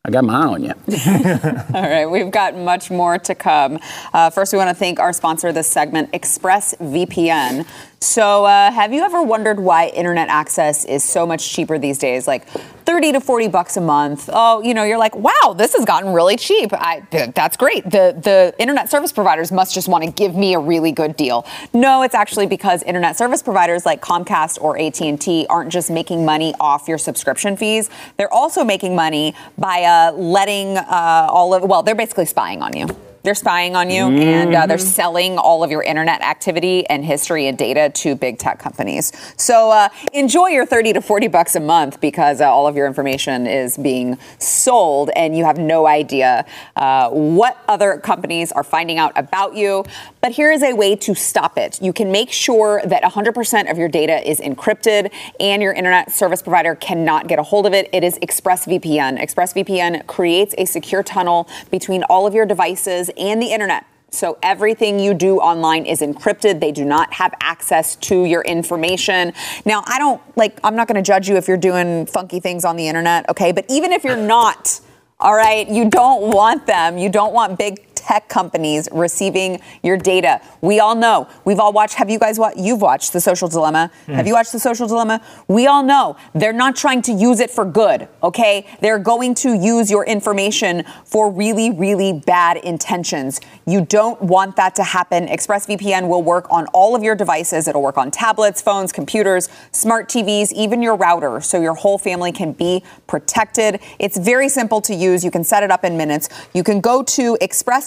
I 0.06 0.10
got 0.10 0.22
my 0.22 0.34
eye 0.34 0.46
on 0.46 0.62
you. 0.62 0.70
All 1.74 1.82
right, 1.82 2.06
we've 2.06 2.30
got 2.30 2.54
much 2.54 2.92
more 2.92 3.18
to 3.18 3.34
come. 3.34 3.80
Uh, 4.14 4.30
first, 4.30 4.52
we 4.52 4.56
want 4.56 4.70
to 4.70 4.74
thank 4.74 5.00
our 5.00 5.12
sponsor 5.12 5.48
of 5.48 5.56
this 5.56 5.66
segment, 5.66 6.12
ExpressVPN. 6.12 7.66
So, 8.00 8.44
uh, 8.44 8.70
have 8.70 8.92
you 8.92 9.02
ever 9.02 9.22
wondered 9.22 9.58
why 9.58 9.88
internet 9.88 10.28
access 10.28 10.84
is 10.84 11.02
so 11.02 11.26
much 11.26 11.50
cheaper 11.50 11.78
these 11.78 11.96
days? 11.98 12.28
Like 12.28 12.46
30 12.46 13.12
to 13.12 13.20
40 13.20 13.48
bucks 13.48 13.78
a 13.78 13.80
month. 13.80 14.28
Oh, 14.30 14.60
you 14.60 14.74
know, 14.74 14.84
you're 14.84 14.98
like, 14.98 15.16
wow, 15.16 15.54
this 15.56 15.74
has 15.74 15.86
gotten 15.86 16.12
really 16.12 16.36
cheap. 16.36 16.72
I, 16.74 17.06
that's 17.34 17.56
great. 17.56 17.84
The, 17.84 18.14
the 18.22 18.54
internet 18.58 18.90
service 18.90 19.12
providers 19.12 19.50
must 19.50 19.74
just 19.74 19.88
want 19.88 20.04
to 20.04 20.10
give 20.10 20.34
me 20.34 20.54
a 20.54 20.58
really 20.58 20.92
good 20.92 21.16
deal. 21.16 21.46
No, 21.72 22.02
it's 22.02 22.14
actually 22.14 22.46
because 22.46 22.82
internet 22.82 23.16
service 23.16 23.42
providers 23.42 23.86
like 23.86 24.02
Comcast 24.02 24.60
or 24.60 24.78
AT&T 24.78 25.46
aren't 25.48 25.72
just 25.72 25.90
making 25.90 26.24
money 26.24 26.54
off 26.60 26.88
your 26.88 26.98
subscription 26.98 27.56
fees. 27.56 27.88
They're 28.18 28.32
also 28.32 28.62
making 28.62 28.94
money 28.94 29.34
by 29.56 29.82
uh, 29.84 30.12
letting 30.12 30.76
uh, 30.76 31.28
all 31.30 31.54
of, 31.54 31.62
well, 31.62 31.82
they're 31.82 31.94
basically 31.94 32.26
spying 32.26 32.60
on 32.60 32.76
you. 32.76 32.86
They're 33.26 33.34
spying 33.34 33.74
on 33.74 33.90
you 33.90 34.04
and 34.04 34.54
uh, 34.54 34.66
they're 34.66 34.78
selling 34.78 35.36
all 35.36 35.64
of 35.64 35.70
your 35.72 35.82
internet 35.82 36.20
activity 36.20 36.86
and 36.86 37.04
history 37.04 37.48
and 37.48 37.58
data 37.58 37.90
to 37.90 38.14
big 38.14 38.38
tech 38.38 38.60
companies. 38.60 39.10
So 39.36 39.72
uh, 39.72 39.88
enjoy 40.12 40.50
your 40.50 40.64
30 40.64 40.92
to 40.92 41.00
40 41.00 41.26
bucks 41.26 41.56
a 41.56 41.60
month 41.60 42.00
because 42.00 42.40
uh, 42.40 42.48
all 42.48 42.68
of 42.68 42.76
your 42.76 42.86
information 42.86 43.48
is 43.48 43.76
being 43.78 44.16
sold 44.38 45.10
and 45.16 45.36
you 45.36 45.44
have 45.44 45.58
no 45.58 45.88
idea 45.88 46.46
uh, 46.76 47.10
what 47.10 47.58
other 47.66 47.98
companies 47.98 48.52
are 48.52 48.62
finding 48.62 48.98
out 48.98 49.10
about 49.16 49.56
you. 49.56 49.84
But 50.26 50.34
here 50.34 50.50
is 50.50 50.64
a 50.64 50.72
way 50.72 50.96
to 50.96 51.14
stop 51.14 51.56
it. 51.56 51.80
You 51.80 51.92
can 51.92 52.10
make 52.10 52.32
sure 52.32 52.82
that 52.84 53.04
100% 53.04 53.70
of 53.70 53.78
your 53.78 53.86
data 53.86 54.28
is 54.28 54.40
encrypted 54.40 55.12
and 55.38 55.62
your 55.62 55.72
internet 55.72 56.10
service 56.10 56.42
provider 56.42 56.74
cannot 56.74 57.28
get 57.28 57.38
a 57.38 57.44
hold 57.44 57.64
of 57.64 57.72
it. 57.72 57.88
It 57.92 58.02
is 58.02 58.18
ExpressVPN. 58.18 59.20
ExpressVPN 59.20 60.04
creates 60.08 60.52
a 60.58 60.64
secure 60.64 61.04
tunnel 61.04 61.48
between 61.70 62.02
all 62.10 62.26
of 62.26 62.34
your 62.34 62.44
devices 62.44 63.08
and 63.16 63.40
the 63.40 63.52
internet. 63.52 63.86
So 64.10 64.36
everything 64.42 64.98
you 64.98 65.14
do 65.14 65.38
online 65.38 65.86
is 65.86 66.00
encrypted. 66.00 66.58
They 66.58 66.72
do 66.72 66.84
not 66.84 67.12
have 67.12 67.32
access 67.40 67.94
to 67.94 68.24
your 68.24 68.42
information. 68.42 69.32
Now, 69.64 69.84
I 69.86 70.00
don't 70.00 70.20
like, 70.36 70.58
I'm 70.64 70.74
not 70.74 70.88
going 70.88 70.96
to 70.96 71.06
judge 71.06 71.28
you 71.28 71.36
if 71.36 71.46
you're 71.46 71.56
doing 71.56 72.04
funky 72.04 72.40
things 72.40 72.64
on 72.64 72.74
the 72.74 72.88
internet, 72.88 73.30
okay? 73.30 73.52
But 73.52 73.66
even 73.68 73.92
if 73.92 74.02
you're 74.02 74.16
not, 74.16 74.80
all 75.20 75.34
right, 75.34 75.68
you 75.68 75.88
don't 75.88 76.32
want 76.32 76.66
them. 76.66 76.98
You 76.98 77.10
don't 77.10 77.32
want 77.32 77.58
big 77.58 77.85
tech 78.06 78.28
companies 78.28 78.88
receiving 78.92 79.60
your 79.82 79.96
data. 79.96 80.40
We 80.60 80.78
all 80.78 80.94
know. 80.94 81.28
We've 81.44 81.58
all 81.58 81.72
watched. 81.72 81.94
Have 81.94 82.08
you 82.08 82.20
guys 82.20 82.38
watched? 82.38 82.56
You've 82.56 82.80
watched 82.80 83.12
The 83.12 83.20
Social 83.20 83.48
Dilemma. 83.48 83.90
Have 84.06 84.28
you 84.28 84.32
hmm. 84.32 84.36
watched 84.36 84.52
The 84.52 84.60
Social 84.60 84.86
Dilemma? 84.86 85.20
We 85.48 85.66
all 85.66 85.82
know 85.82 86.16
they're 86.32 86.52
not 86.52 86.76
trying 86.76 87.02
to 87.02 87.12
use 87.12 87.40
it 87.40 87.50
for 87.50 87.64
good, 87.64 88.06
okay? 88.22 88.64
They're 88.80 89.00
going 89.00 89.34
to 89.36 89.54
use 89.54 89.90
your 89.90 90.04
information 90.04 90.84
for 91.04 91.32
really, 91.32 91.72
really 91.72 92.12
bad 92.12 92.58
intentions. 92.58 93.40
You 93.66 93.84
don't 93.84 94.22
want 94.22 94.54
that 94.54 94.76
to 94.76 94.84
happen. 94.84 95.26
ExpressVPN 95.26 96.06
will 96.06 96.22
work 96.22 96.46
on 96.48 96.66
all 96.68 96.94
of 96.94 97.02
your 97.02 97.16
devices. 97.16 97.66
It'll 97.66 97.82
work 97.82 97.98
on 97.98 98.12
tablets, 98.12 98.62
phones, 98.62 98.92
computers, 98.92 99.48
smart 99.72 100.08
TVs, 100.08 100.52
even 100.52 100.80
your 100.80 100.94
router, 100.94 101.40
so 101.40 101.60
your 101.60 101.74
whole 101.74 101.98
family 101.98 102.30
can 102.30 102.52
be 102.52 102.84
protected. 103.08 103.80
It's 103.98 104.16
very 104.16 104.48
simple 104.48 104.80
to 104.82 104.94
use. 104.94 105.24
You 105.24 105.32
can 105.32 105.42
set 105.42 105.64
it 105.64 105.72
up 105.72 105.84
in 105.84 105.96
minutes. 105.96 106.28
You 106.54 106.62
can 106.62 106.80
go 106.80 107.02
to 107.02 107.36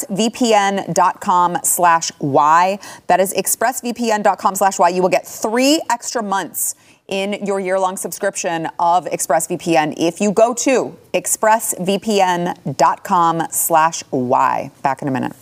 expressvpn.com 0.10 1.58
slash 1.64 2.12
Y. 2.20 2.80
That 3.08 3.20
is 3.20 3.34
expressvpn.com 3.34 4.56
slash 4.56 4.80
Y. 4.80 4.88
You 4.90 5.02
will 5.02 5.10
get 5.10 5.28
three 5.28 5.82
extra 5.90 6.24
months 6.24 6.76
in 7.08 7.44
your 7.46 7.60
year-long 7.60 7.98
subscription 7.98 8.68
of 8.78 9.06
ExpressVPN 9.06 9.96
if 9.98 10.22
you 10.22 10.32
go 10.32 10.54
to 10.54 10.96
expressvpn.com 11.14 13.48
slash 13.50 14.04
Y. 14.12 14.72
Back 14.84 15.02
in 15.02 15.08
a 15.08 15.12
minute. 15.12 15.34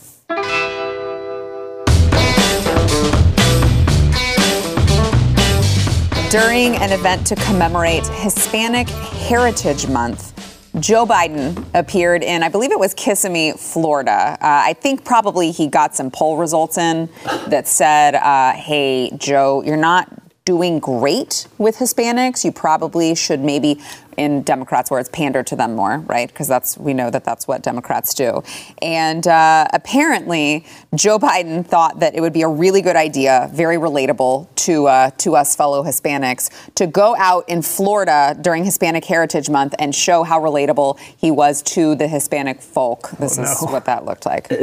During 6.30 6.76
an 6.76 6.92
event 6.92 7.26
to 7.28 7.36
commemorate 7.36 8.06
Hispanic 8.08 8.90
Heritage 8.90 9.88
Month, 9.88 10.37
Joe 10.80 11.06
Biden 11.06 11.66
appeared 11.74 12.24
in, 12.24 12.44
I 12.44 12.50
believe 12.50 12.72
it 12.72 12.80
was 12.80 12.94
Kissimmee, 12.94 13.54
Florida. 13.54 14.12
Uh, 14.12 14.38
I 14.42 14.74
think 14.74 15.04
probably 15.04 15.52
he 15.52 15.68
got 15.68 15.96
some 15.96 16.12
poll 16.12 16.38
results 16.38 16.78
in 16.78 17.10
that 17.48 17.68
said, 17.68 18.16
uh, 18.16 18.54
hey, 18.54 19.12
Joe, 19.18 19.64
you're 19.64 19.76
not 19.78 20.08
doing 20.48 20.80
great 20.80 21.46
with 21.58 21.76
Hispanics. 21.76 22.46
You 22.46 22.54
probably 22.54 23.14
should 23.16 23.42
maybe, 23.42 23.82
in 24.16 24.44
Democrats' 24.44 24.90
words, 24.90 25.10
pander 25.10 25.44
to 25.44 25.58
them 25.58 25.76
more, 25.76 25.98
right? 26.08 26.30
Because 26.30 26.48
that's 26.48 26.78
we 26.78 26.94
know 26.94 27.10
that 27.10 27.26
that's 27.26 27.50
what 27.50 27.62
Democrats 27.64 28.14
do. 28.14 28.42
And 28.82 29.28
uh, 29.28 29.68
apparently, 29.74 30.66
Joe 30.96 31.20
Biden 31.20 31.68
thought 31.68 32.00
that 32.00 32.16
it 32.16 32.22
would 32.22 32.32
be 32.32 32.44
a 32.44 32.48
really 32.48 32.82
good 32.82 32.96
idea, 32.96 33.50
very 33.52 33.76
relatable 33.76 34.48
to 34.68 34.88
uh, 34.88 35.10
to 35.18 35.36
us 35.36 35.54
fellow 35.54 35.84
Hispanics, 35.84 36.50
to 36.76 36.88
go 36.88 37.14
out 37.18 37.44
in 37.50 37.62
Florida 37.62 38.34
during 38.40 38.64
Hispanic 38.64 39.04
Heritage 39.04 39.50
Month 39.50 39.76
and 39.80 39.94
show 39.94 40.24
how 40.24 40.40
relatable 40.40 40.98
he 41.18 41.30
was 41.30 41.62
to 41.64 41.94
the 41.96 42.08
Hispanic 42.08 42.62
folk. 42.62 43.10
This 43.20 43.38
is 43.38 43.62
what 43.64 43.84
that 43.84 44.06
looked 44.06 44.26
like. 44.26 44.50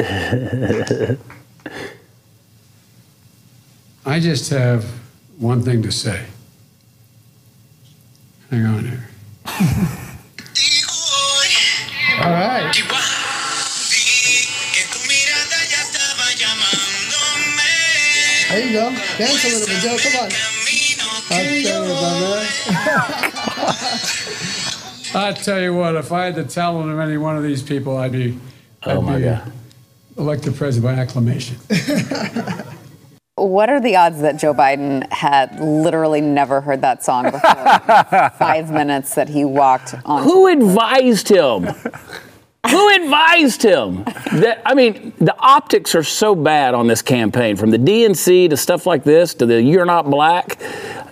I 4.07 4.19
just 4.19 4.49
have 4.49 5.04
one 5.39 5.63
thing 5.63 5.83
to 5.83 5.93
say. 5.93 6.27
Hang 8.51 8.65
on 8.67 8.85
here. 8.85 9.09
All 12.23 12.31
right. 12.31 12.73
There 18.51 18.67
you 18.67 18.73
go. 18.73 18.91
Dance 19.19 19.45
a 19.45 19.49
little 19.49 19.67
bit, 19.67 19.81
Joe. 19.83 19.97
Come 19.99 20.21
on. 20.25 20.31
I'll 21.31 21.43
tell 21.43 21.85
you, 21.87 21.95
my 21.95 22.21
man. 22.21 22.49
I 25.17 25.33
tell 25.33 25.61
you 25.61 25.75
what, 25.75 25.95
if 25.97 26.13
I 26.13 26.27
had 26.27 26.35
the 26.35 26.45
talent 26.45 26.91
of 26.91 26.99
any 26.99 27.17
one 27.17 27.37
of 27.37 27.43
these 27.43 27.63
people, 27.63 27.97
I'd 27.97 28.13
be, 28.13 28.39
oh, 28.85 28.91
I'd 28.91 28.97
Oh, 28.97 29.01
my 29.01 29.17
be 29.17 29.23
God. 29.25 29.53
elected 30.17 30.55
president 30.57 30.95
by 30.97 31.01
acclamation. 31.01 31.57
What 33.37 33.69
are 33.69 33.81
the 33.81 33.97
odds 33.97 34.21
that 34.21 34.37
Joe 34.37 34.55
Biden 34.55 35.11
had 35.13 35.59
literally 35.59 36.21
never 36.21 36.61
heard 36.61 36.83
that 36.83 37.03
song 37.03 37.25
before? 37.25 37.41
Five 38.39 38.71
minutes 38.71 39.17
that 39.17 39.29
he 39.29 39.45
walked 39.45 39.97
on. 40.05 40.23
Who 40.23 40.47
advised 40.47 41.29
him? 41.29 41.65
Who 42.71 42.95
advised 42.95 43.63
him? 43.65 44.05
That 44.41 44.63
I 44.65 44.75
mean, 44.75 45.13
the 45.19 45.35
optics 45.37 45.97
are 45.97 46.05
so 46.05 46.37
bad 46.37 46.75
on 46.75 46.87
this 46.87 47.03
campaign, 47.03 47.57
from 47.57 47.71
the 47.71 47.79
DNC 47.79 48.51
to 48.51 48.57
stuff 48.57 48.87
like 48.87 49.03
this 49.03 49.35
to 49.35 49.47
the 49.47 49.61
"You're 49.61 49.85
Not 49.85 50.09
Black." 50.09 50.61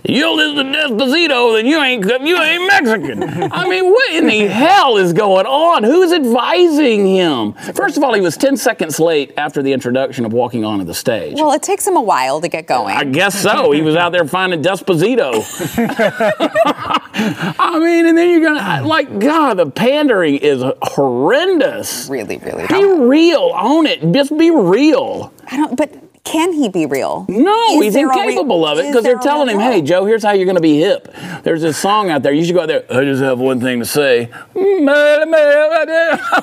You 0.04 0.34
listen 0.34 0.72
to 0.72 0.78
Despacito, 0.78 1.56
then 1.56 1.66
you 1.66 1.80
ain't 1.80 2.04
you 2.26 2.36
ain't 2.40 2.66
Mexican. 2.66 3.22
I 3.52 3.68
mean, 3.68 3.90
what 3.90 4.12
in 4.12 4.26
the 4.26 4.46
hell 4.46 4.96
is 4.96 5.12
going 5.12 5.46
on? 5.46 5.84
Who's 5.84 6.12
advising 6.12 7.06
him? 7.06 7.52
First 7.74 7.96
of 7.96 8.02
all, 8.02 8.12
he 8.12 8.20
was 8.20 8.36
10 8.36 8.56
seconds 8.56 8.98
late 8.98 9.32
after 9.36 9.62
the 9.62 9.72
introduction 9.72 10.24
of 10.24 10.32
walking 10.32 10.64
onto 10.64 10.84
the 10.84 10.94
stage. 10.94 11.36
Well, 11.36 11.52
it 11.52 11.62
takes 11.62 11.86
him 11.86 11.96
a 11.96 12.02
while 12.02 12.40
to 12.40 12.48
get 12.48 12.66
going. 12.66 12.96
I 12.96 13.04
guess 13.04 13.40
so. 13.40 13.70
He 13.70 13.82
was 13.82 13.94
out 13.94 14.10
there 14.10 14.26
finding 14.26 14.62
Despacito. 14.62 15.32
I 17.14 17.78
mean, 17.78 18.06
and 18.06 18.18
then 18.18 18.30
you're 18.30 18.42
gonna 18.54 18.86
like 18.86 19.18
God. 19.20 19.54
The 19.54 19.70
pandering 19.70 20.36
is 20.36 20.64
horrendous. 20.82 22.08
really, 22.08 22.38
really. 22.38 22.66
Be 22.66 22.84
real. 22.84 23.52
Own 23.54 23.86
it. 23.86 24.12
Just 24.12 24.36
be 24.36 24.50
real. 24.50 25.32
I 25.48 25.56
don't. 25.56 25.76
But 25.76 26.01
can 26.24 26.52
he 26.52 26.68
be 26.68 26.86
real? 26.86 27.26
No, 27.28 27.78
Is 27.78 27.82
he's 27.84 27.94
there 27.94 28.08
a 28.08 28.14
re- 28.16 28.22
incapable 28.22 28.64
of 28.64 28.78
it 28.78 28.86
because 28.88 29.02
they're 29.02 29.18
telling 29.18 29.48
him, 29.48 29.58
"Hey. 29.60 29.82
Joe, 29.82 30.04
here's 30.04 30.22
how 30.22 30.32
you're 30.32 30.44
going 30.44 30.56
to 30.56 30.62
be 30.62 30.78
hip." 30.78 31.12
There's 31.42 31.62
this 31.62 31.76
song 31.76 32.10
out 32.10 32.22
there. 32.22 32.32
You 32.32 32.44
should 32.44 32.54
go 32.54 32.62
out 32.62 32.68
there. 32.68 32.84
I 32.90 33.04
just 33.04 33.22
have 33.22 33.38
one 33.40 33.60
thing 33.60 33.80
to 33.80 33.84
say. 33.86 34.30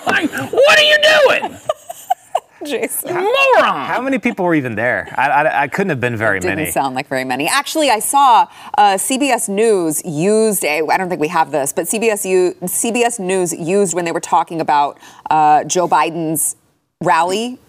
Like, 0.05 0.31
what 0.31 0.79
are 0.79 0.83
you 0.83 0.97
doing, 1.47 1.57
Jason. 2.65 3.13
moron? 3.13 3.85
How 3.85 4.01
many 4.01 4.19
people 4.19 4.43
were 4.45 4.55
even 4.55 4.75
there? 4.75 5.13
I, 5.17 5.29
I, 5.29 5.61
I 5.63 5.67
couldn't 5.67 5.89
have 5.91 6.01
been 6.01 6.17
very 6.17 6.39
many. 6.39 6.49
Didn't 6.49 6.57
many. 6.59 6.71
sound 6.71 6.95
like 6.95 7.07
very 7.07 7.23
many. 7.23 7.47
Actually, 7.47 7.89
I 7.89 7.99
saw 7.99 8.47
uh, 8.77 8.95
CBS 8.95 9.47
News 9.49 10.03
used 10.05 10.63
a. 10.65 10.81
I 10.87 10.97
don't 10.97 11.09
think 11.09 11.21
we 11.21 11.27
have 11.29 11.51
this, 11.51 11.71
but 11.73 11.85
CBS 11.85 12.25
U, 12.29 12.55
CBS 12.63 13.19
News 13.19 13.53
used 13.53 13.93
when 13.95 14.03
they 14.05 14.11
were 14.11 14.19
talking 14.19 14.59
about 14.61 14.99
uh, 15.29 15.63
Joe 15.63 15.87
Biden's 15.87 16.55
rally. 17.01 17.59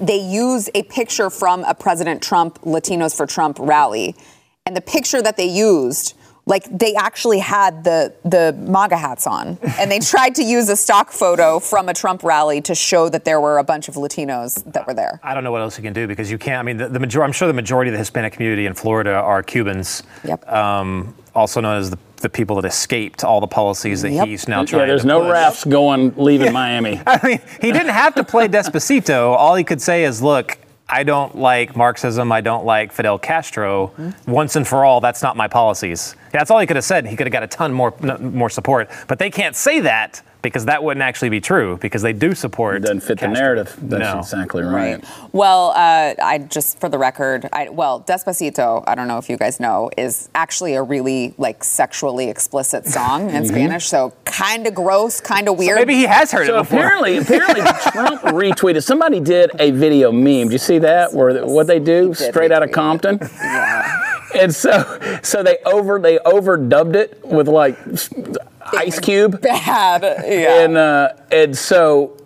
They 0.00 0.18
used 0.18 0.70
a 0.74 0.82
picture 0.84 1.30
from 1.30 1.64
a 1.64 1.74
President 1.74 2.22
Trump 2.22 2.60
Latinos 2.62 3.16
for 3.16 3.26
Trump 3.26 3.58
rally, 3.60 4.16
and 4.66 4.76
the 4.76 4.80
picture 4.80 5.22
that 5.22 5.36
they 5.36 5.46
used. 5.46 6.14
Like 6.46 6.66
they 6.76 6.94
actually 6.96 7.38
had 7.38 7.84
the 7.84 8.14
the 8.24 8.56
MAGA 8.58 8.96
hats 8.96 9.26
on, 9.26 9.58
and 9.78 9.90
they 9.90 9.98
tried 10.14 10.34
to 10.36 10.42
use 10.42 10.68
a 10.68 10.74
stock 10.74 11.12
photo 11.12 11.60
from 11.60 11.88
a 11.88 11.94
Trump 11.94 12.24
rally 12.24 12.60
to 12.62 12.74
show 12.74 13.08
that 13.10 13.24
there 13.24 13.40
were 13.40 13.58
a 13.58 13.62
bunch 13.62 13.88
of 13.88 13.94
Latinos 13.94 14.64
that 14.72 14.84
were 14.86 14.94
there. 14.94 15.20
I 15.22 15.34
don't 15.34 15.44
know 15.44 15.52
what 15.52 15.60
else 15.60 15.76
you 15.76 15.84
can 15.84 15.92
do 15.92 16.08
because 16.08 16.30
you 16.30 16.38
can't. 16.38 16.58
I 16.58 16.62
mean, 16.62 16.78
the, 16.78 16.88
the 16.88 16.98
major, 16.98 17.22
I'm 17.22 17.30
sure 17.30 17.46
the 17.46 17.54
majority 17.54 17.90
of 17.90 17.92
the 17.92 17.98
Hispanic 17.98 18.32
community 18.32 18.66
in 18.66 18.74
Florida 18.74 19.12
are 19.12 19.42
Cubans. 19.44 20.02
Yep. 20.24 20.50
Um, 20.50 21.14
also 21.34 21.60
known 21.60 21.76
as 21.76 21.90
the, 21.90 21.98
the 22.20 22.28
people 22.28 22.56
that 22.60 22.64
escaped 22.68 23.24
all 23.24 23.40
the 23.40 23.46
policies 23.46 24.02
that 24.02 24.12
Yep. 24.12 24.26
he's 24.28 24.46
now 24.48 24.64
trying 24.64 24.80
Yeah, 24.82 24.86
there's 24.86 25.02
to 25.02 25.06
no 25.08 25.20
push. 25.20 25.32
rafts 25.32 25.64
going 25.64 26.12
leaving 26.16 26.52
Miami. 26.52 27.00
I 27.06 27.18
mean, 27.26 27.40
he 27.60 27.72
didn't 27.72 27.88
have 27.94 28.14
to 28.16 28.24
play 28.24 28.48
Despacito. 28.48 29.34
All 29.34 29.54
he 29.54 29.64
could 29.64 29.80
say 29.80 30.04
is, 30.04 30.22
look, 30.22 30.58
I 30.88 31.02
don't 31.04 31.36
like 31.36 31.76
Marxism. 31.76 32.32
I 32.32 32.40
don't 32.40 32.64
like 32.64 32.92
Fidel 32.92 33.18
Castro. 33.18 33.88
Mm-hmm. 33.98 34.30
Once 34.30 34.56
and 34.56 34.66
for 34.66 34.84
all, 34.84 35.00
that's 35.00 35.22
not 35.22 35.36
my 35.36 35.46
policies. 35.48 36.16
That's 36.32 36.50
all 36.50 36.58
he 36.58 36.66
could 36.66 36.76
have 36.76 36.84
said. 36.84 37.06
He 37.06 37.16
could 37.16 37.26
have 37.26 37.32
got 37.32 37.42
a 37.42 37.46
ton 37.46 37.72
more 37.72 37.94
more 38.20 38.50
support. 38.50 38.90
But 39.06 39.18
they 39.20 39.30
can't 39.30 39.54
say 39.54 39.80
that 39.80 40.20
because 40.42 40.64
that 40.66 40.82
wouldn't 40.82 41.02
actually 41.02 41.28
be 41.28 41.40
true 41.40 41.76
because 41.78 42.02
they 42.02 42.12
do 42.12 42.34
support. 42.34 42.76
It 42.76 42.80
doesn't 42.80 43.00
fit 43.00 43.18
the 43.20 43.28
narrative. 43.28 43.74
That's 43.80 44.02
no. 44.02 44.18
exactly 44.20 44.62
right. 44.62 45.04
Well, 45.32 45.70
uh, 45.70 46.14
I 46.22 46.38
just 46.38 46.80
for 46.80 46.88
the 46.88 46.98
record, 46.98 47.48
I, 47.52 47.68
well, 47.68 48.00
Despacito, 48.02 48.82
I 48.86 48.94
don't 48.94 49.08
know 49.08 49.18
if 49.18 49.28
you 49.28 49.36
guys 49.36 49.60
know, 49.60 49.90
is 49.96 50.28
actually 50.34 50.74
a 50.74 50.82
really 50.82 51.34
like 51.38 51.62
sexually 51.62 52.28
explicit 52.28 52.86
song 52.86 53.30
in 53.30 53.46
Spanish. 53.46 53.86
So 53.86 54.12
kind 54.24 54.66
of 54.66 54.74
gross, 54.74 55.20
kind 55.20 55.48
of 55.48 55.58
weird. 55.58 55.76
Maybe 55.78 55.94
he 55.94 56.04
has 56.06 56.32
heard 56.32 56.46
So 56.46 56.58
it 56.58 56.62
before. 56.62 56.78
apparently, 56.78 57.18
apparently 57.18 57.60
Trump 57.92 58.22
retweeted. 58.22 58.82
Somebody 58.82 59.20
did 59.20 59.50
a 59.58 59.70
video 59.70 60.10
meme. 60.12 60.46
Do 60.48 60.52
you 60.52 60.58
see 60.58 60.78
that? 60.78 61.12
Where 61.12 61.44
what 61.46 61.66
they 61.66 61.78
do 61.78 62.14
did 62.14 62.30
straight 62.30 62.52
out 62.52 62.62
of. 62.62 62.72
Compton. 62.72 63.18
Yeah. 63.20 64.06
And 64.32 64.54
so, 64.54 65.00
so 65.24 65.42
they 65.42 65.58
over 65.66 65.98
they 65.98 66.18
overdubbed 66.18 66.94
it 66.94 67.18
with 67.24 67.48
like 67.48 67.76
s- 67.88 68.08
Ice 68.78 68.98
Cube, 68.98 69.40
bad. 69.40 70.02
Yeah. 70.02 70.62
and 70.64 70.76
uh, 70.76 71.12
and 71.30 71.56
so 71.56 72.16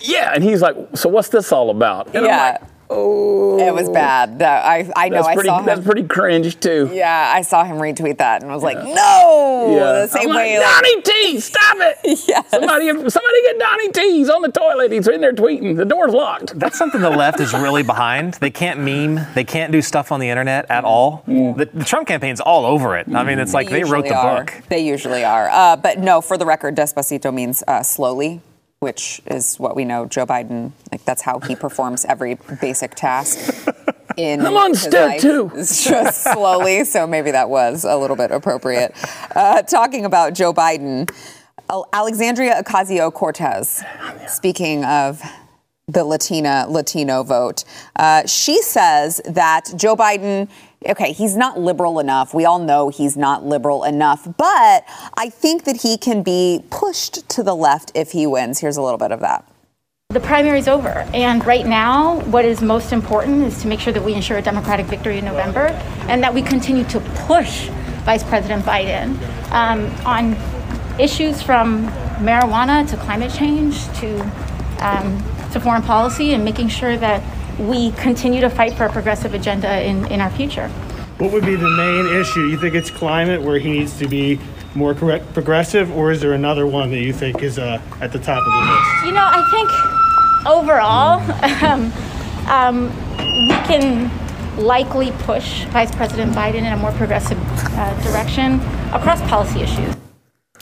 yeah, 0.00 0.32
and 0.34 0.42
he's 0.42 0.60
like, 0.60 0.76
so 0.94 1.08
what's 1.08 1.28
this 1.28 1.52
all 1.52 1.70
about? 1.70 2.08
And 2.08 2.18
I'm 2.18 2.24
yeah. 2.24 2.58
Like, 2.92 2.98
oh, 2.98 3.58
it 3.68 3.74
was 3.74 3.88
bad. 3.88 4.38
That- 4.40 4.64
I 4.64 4.90
I 4.96 5.08
know. 5.08 5.16
That's 5.16 5.28
I 5.28 5.34
pretty. 5.34 5.48
saw 5.48 5.62
That's 5.62 5.78
him. 5.78 5.84
pretty 5.84 6.02
cringe 6.04 6.58
too. 6.60 6.90
yeah, 6.92 7.32
I 7.34 7.42
saw 7.42 7.64
him 7.64 7.76
retweet 7.76 8.18
that 8.18 8.42
and 8.42 8.50
was 8.50 8.62
like, 8.62 8.78
no. 8.78 9.74
Yeah. 9.76 9.92
The 10.02 10.08
same 10.08 10.30
I'm 10.30 10.36
way. 10.36 10.58
like, 10.58 10.82
like- 10.82 11.04
T, 11.04 11.40
stop 11.40 11.76
it! 11.80 11.98
Yes. 12.28 12.46
Somebody, 12.50 12.86
somebody 12.88 13.42
get 13.42 13.58
Donnie 13.58 13.90
T. 13.92 14.12
He's 14.18 14.28
on 14.28 14.42
the 14.42 14.50
toilet. 14.50 14.92
He's 14.92 15.08
in 15.08 15.20
there 15.20 15.32
tweeting. 15.32 15.76
The 15.76 15.84
door's 15.84 16.12
locked. 16.12 16.58
That's 16.58 16.76
something 16.78 17.00
the 17.00 17.10
left 17.10 17.40
is 17.40 17.52
really 17.52 17.82
behind. 17.82 18.34
They 18.34 18.50
can't 18.50 18.80
meme. 18.80 19.26
They 19.34 19.44
can't 19.44 19.72
do 19.72 19.82
stuff 19.82 20.12
on 20.12 20.20
the 20.20 20.28
internet 20.28 20.70
at 20.70 20.84
all. 20.84 21.22
The, 21.26 21.68
the 21.72 21.84
Trump 21.84 22.08
campaign's 22.08 22.40
all 22.40 22.64
over 22.66 22.96
it. 22.96 23.06
I 23.14 23.24
mean, 23.24 23.38
it's 23.38 23.54
like 23.54 23.68
they 23.70 23.84
wrote 23.84 24.04
the 24.04 24.14
are. 24.14 24.44
book. 24.44 24.62
They 24.68 24.80
usually 24.86 25.24
are. 25.24 25.48
Uh, 25.50 25.76
but 25.76 25.98
no, 25.98 26.20
for 26.20 26.36
the 26.38 26.46
record, 26.46 26.76
Despacito 26.76 27.32
means 27.32 27.62
uh, 27.66 27.82
slowly, 27.82 28.40
which 28.82 29.22
is 29.26 29.60
what 29.60 29.76
we 29.76 29.84
know 29.84 30.06
Joe 30.06 30.26
Biden, 30.26 30.72
like 30.90 31.04
that's 31.04 31.22
how 31.22 31.38
he 31.38 31.54
performs 31.54 32.04
every 32.04 32.36
basic 32.60 32.96
task. 32.96 33.64
In 34.16 34.44
I'm 34.44 34.56
on 34.56 34.74
step 34.74 35.20
two. 35.20 35.50
Just 35.56 36.24
slowly, 36.24 36.84
so 36.84 37.06
maybe 37.06 37.30
that 37.30 37.48
was 37.48 37.84
a 37.84 37.96
little 37.96 38.16
bit 38.16 38.30
appropriate. 38.30 38.92
Uh, 39.34 39.62
talking 39.62 40.04
about 40.04 40.34
Joe 40.34 40.52
Biden, 40.52 41.08
Alexandria 41.92 42.62
Ocasio 42.62 43.10
Cortez, 43.14 43.82
speaking 44.26 44.84
of 44.84 45.22
the 45.86 46.04
Latina 46.04 46.66
Latino 46.68 47.22
vote. 47.22 47.64
Uh, 47.96 48.26
she 48.26 48.60
says 48.62 49.20
that 49.24 49.70
Joe 49.76 49.96
Biden, 49.96 50.50
okay, 50.88 51.12
he's 51.12 51.36
not 51.36 51.58
liberal 51.58 51.98
enough. 51.98 52.34
We 52.34 52.44
all 52.44 52.58
know 52.58 52.88
he's 52.88 53.16
not 53.16 53.44
liberal 53.44 53.84
enough, 53.84 54.28
but 54.36 54.84
I 55.16 55.28
think 55.30 55.64
that 55.64 55.82
he 55.82 55.96
can 55.96 56.22
be 56.22 56.64
pushed 56.70 57.28
to 57.30 57.42
the 57.42 57.54
left 57.54 57.92
if 57.94 58.12
he 58.12 58.26
wins. 58.26 58.60
Here's 58.60 58.76
a 58.76 58.82
little 58.82 58.98
bit 58.98 59.12
of 59.12 59.20
that. 59.20 59.48
The 60.10 60.20
primary 60.20 60.58
is 60.58 60.68
over, 60.68 61.08
and 61.14 61.42
right 61.46 61.66
now, 61.66 62.20
what 62.24 62.44
is 62.44 62.60
most 62.60 62.92
important 62.92 63.44
is 63.44 63.62
to 63.62 63.66
make 63.66 63.80
sure 63.80 63.94
that 63.94 64.04
we 64.04 64.12
ensure 64.12 64.36
a 64.36 64.42
Democratic 64.42 64.84
victory 64.84 65.16
in 65.16 65.24
November, 65.24 65.68
and 66.08 66.22
that 66.22 66.34
we 66.34 66.42
continue 66.42 66.84
to 66.84 67.00
push 67.26 67.68
Vice 68.04 68.22
President 68.22 68.62
Biden 68.64 69.16
um, 69.52 69.90
on 70.04 70.36
issues 71.00 71.40
from 71.40 71.86
marijuana 72.18 72.86
to 72.90 72.96
climate 72.98 73.32
change 73.32 73.86
to 74.00 74.20
um, 74.80 75.16
to 75.52 75.60
foreign 75.60 75.82
policy, 75.82 76.34
and 76.34 76.44
making 76.44 76.68
sure 76.68 76.98
that 76.98 77.22
we 77.58 77.92
continue 77.92 78.40
to 78.40 78.50
fight 78.50 78.74
for 78.74 78.84
a 78.86 78.92
progressive 78.92 79.34
agenda 79.34 79.82
in, 79.82 80.06
in 80.06 80.20
our 80.20 80.30
future. 80.30 80.68
What 81.18 81.32
would 81.32 81.44
be 81.44 81.54
the 81.54 81.70
main 81.70 82.20
issue? 82.20 82.48
You 82.48 82.58
think 82.58 82.74
it's 82.74 82.90
climate 82.90 83.42
where 83.42 83.58
he 83.58 83.70
needs 83.70 83.98
to 83.98 84.08
be 84.08 84.40
more 84.74 84.94
correct, 84.94 85.32
progressive, 85.34 85.94
or 85.96 86.10
is 86.10 86.20
there 86.20 86.32
another 86.32 86.66
one 86.66 86.90
that 86.90 87.00
you 87.00 87.12
think 87.12 87.42
is 87.42 87.58
uh, 87.58 87.80
at 88.00 88.12
the 88.12 88.18
top 88.18 88.38
of 88.38 88.52
the 88.52 88.72
list? 88.72 89.06
You 89.06 89.12
know, 89.12 89.28
I 89.30 89.42
think 89.50 90.46
overall, 90.46 91.20
um, 91.64 91.92
um, 92.48 93.46
we 93.46 93.54
can 93.66 94.10
likely 94.56 95.12
push 95.20 95.64
Vice 95.66 95.94
President 95.94 96.32
Biden 96.32 96.56
in 96.56 96.72
a 96.72 96.76
more 96.76 96.92
progressive 96.92 97.38
uh, 97.76 98.02
direction 98.02 98.54
across 98.92 99.20
policy 99.28 99.60
issues. 99.60 99.94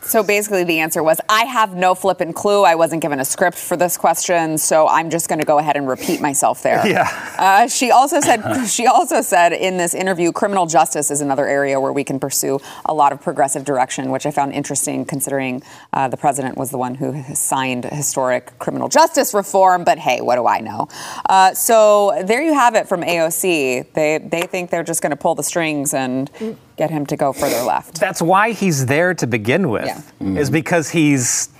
So 0.03 0.23
basically, 0.23 0.65
the 0.65 0.81
answer 0.81 1.03
was 1.03 1.21
I 1.29 1.45
have 1.45 1.75
no 1.75 1.95
flippin' 1.95 2.33
clue. 2.33 2.63
I 2.63 2.75
wasn't 2.75 3.03
given 3.03 3.21
a 3.21 3.25
script 3.25 3.59
for 3.59 3.77
this 3.77 3.97
question, 3.97 4.59
so 4.59 4.89
I'm 4.89 5.11
just 5.11 5.29
going 5.29 5.39
to 5.39 5.45
go 5.45 5.59
ahead 5.59 5.77
and 5.77 5.87
repeat 5.87 6.21
myself 6.21 6.63
there. 6.63 6.87
Yeah. 6.87 7.09
Uh, 7.39 7.69
she 7.69 7.91
also 7.91 8.21
said 8.21 8.65
she 8.67 8.87
also 8.87 9.21
said 9.23 9.53
in 9.53 9.77
this 9.77 9.95
interview, 9.95 10.33
criminal 10.33 10.67
justice 10.67 11.11
is 11.11 11.21
another 11.21 11.47
area 11.47 11.79
where 11.81 11.93
we 11.93 12.05
can 12.05 12.19
pursue 12.19 12.59
a 12.87 12.95
lot 12.95 13.13
of 13.13 13.21
progressive 13.21 13.65
direction, 13.65 14.11
which 14.11 14.27
I 14.27 14.31
found 14.31 14.53
interesting 14.53 15.05
considering 15.05 15.63
uh, 15.93 16.09
the 16.09 16.17
president 16.17 16.57
was 16.57 16.71
the 16.71 16.79
one 16.79 16.95
who 16.95 17.23
signed 17.35 17.85
historic 17.85 18.59
criminal 18.59 18.89
justice 18.89 19.35
reform. 19.35 19.85
But 19.85 19.99
hey, 19.99 20.21
what 20.21 20.37
do 20.37 20.47
I 20.47 20.61
know? 20.61 20.89
Uh, 21.29 21.55
so 21.55 22.23
there 22.25 22.43
you 22.43 22.55
have 22.55 22.75
it 22.75 22.89
from 22.89 23.03
AOC. 23.03 23.93
They 23.93 24.19
they 24.19 24.43
think 24.43 24.71
they're 24.71 24.83
just 24.83 25.03
going 25.03 25.11
to 25.11 25.17
pull 25.17 25.35
the 25.35 25.45
strings 25.45 25.95
and 25.95 26.31
get 26.81 26.91
him 26.91 27.05
to 27.05 27.17
go 27.25 27.31
further 27.33 27.63
left. 27.63 28.01
That's 28.01 28.23
why 28.23 28.53
he's 28.53 28.87
there 28.87 29.13
to 29.13 29.27
begin 29.27 29.69
with, 29.69 29.85
Yeah. 29.87 29.99
Mm-hmm. 29.99 30.39
is 30.39 30.49
because 30.49 30.89
he's 30.89 31.51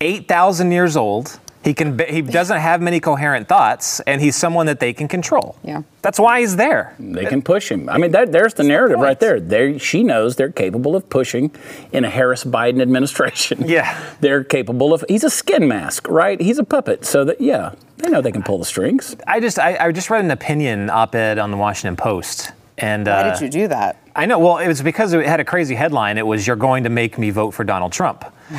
8,000 0.00 0.70
years 0.70 0.96
old. 0.96 1.40
He 1.64 1.72
can 1.72 1.98
he 1.98 2.20
doesn't 2.20 2.60
have 2.70 2.82
many 2.82 3.00
coherent 3.00 3.48
thoughts, 3.48 3.98
and 4.00 4.20
he's 4.20 4.36
someone 4.36 4.66
that 4.66 4.80
they 4.80 4.92
can 4.92 5.08
control. 5.08 5.56
Yeah. 5.64 5.80
That's 6.02 6.20
why 6.20 6.40
he's 6.40 6.56
there. 6.56 6.94
They 7.00 7.24
can 7.24 7.40
push 7.40 7.72
him. 7.72 7.88
I 7.88 7.96
mean, 7.96 8.12
that, 8.12 8.32
there's 8.32 8.52
the 8.52 8.64
narrative 8.64 8.98
right 9.00 9.18
there. 9.18 9.40
There, 9.40 9.78
she 9.78 10.04
knows 10.04 10.36
they're 10.36 10.52
capable 10.52 10.94
of 10.94 11.08
pushing 11.08 11.50
in 11.90 12.04
a 12.04 12.10
Harris 12.10 12.44
Biden 12.44 12.80
administration. 12.82 13.56
Yeah. 13.76 13.88
they're 14.20 14.44
capable 14.44 14.92
of. 14.92 15.04
He's 15.08 15.24
a 15.24 15.30
skin 15.30 15.66
mask, 15.66 16.06
right? 16.08 16.38
He's 16.38 16.58
a 16.58 16.64
puppet. 16.64 17.06
So 17.06 17.24
that 17.24 17.40
yeah, 17.40 17.72
they 17.96 18.10
know 18.10 18.20
they 18.20 18.30
can 18.38 18.42
pull 18.42 18.58
the 18.58 18.66
strings. 18.74 19.16
I 19.26 19.40
just 19.40 19.58
I, 19.58 19.70
I 19.86 19.90
just 19.90 20.10
read 20.10 20.22
an 20.22 20.30
opinion 20.30 20.90
op-ed 20.90 21.38
on 21.38 21.50
the 21.50 21.56
Washington 21.56 21.96
Post, 21.96 22.52
and 22.78 23.06
Why 23.06 23.12
uh, 23.12 23.38
did 23.38 23.44
you 23.44 23.62
do 23.62 23.68
that? 23.68 23.96
I 24.16 24.26
know. 24.26 24.38
Well, 24.38 24.58
it 24.58 24.68
was 24.68 24.82
because 24.82 25.12
it 25.12 25.26
had 25.26 25.40
a 25.40 25.44
crazy 25.44 25.74
headline. 25.74 26.18
It 26.18 26.26
was 26.26 26.46
"You're 26.46 26.56
going 26.56 26.84
to 26.84 26.90
make 26.90 27.18
me 27.18 27.30
vote 27.30 27.52
for 27.52 27.64
Donald 27.64 27.92
Trump," 27.92 28.24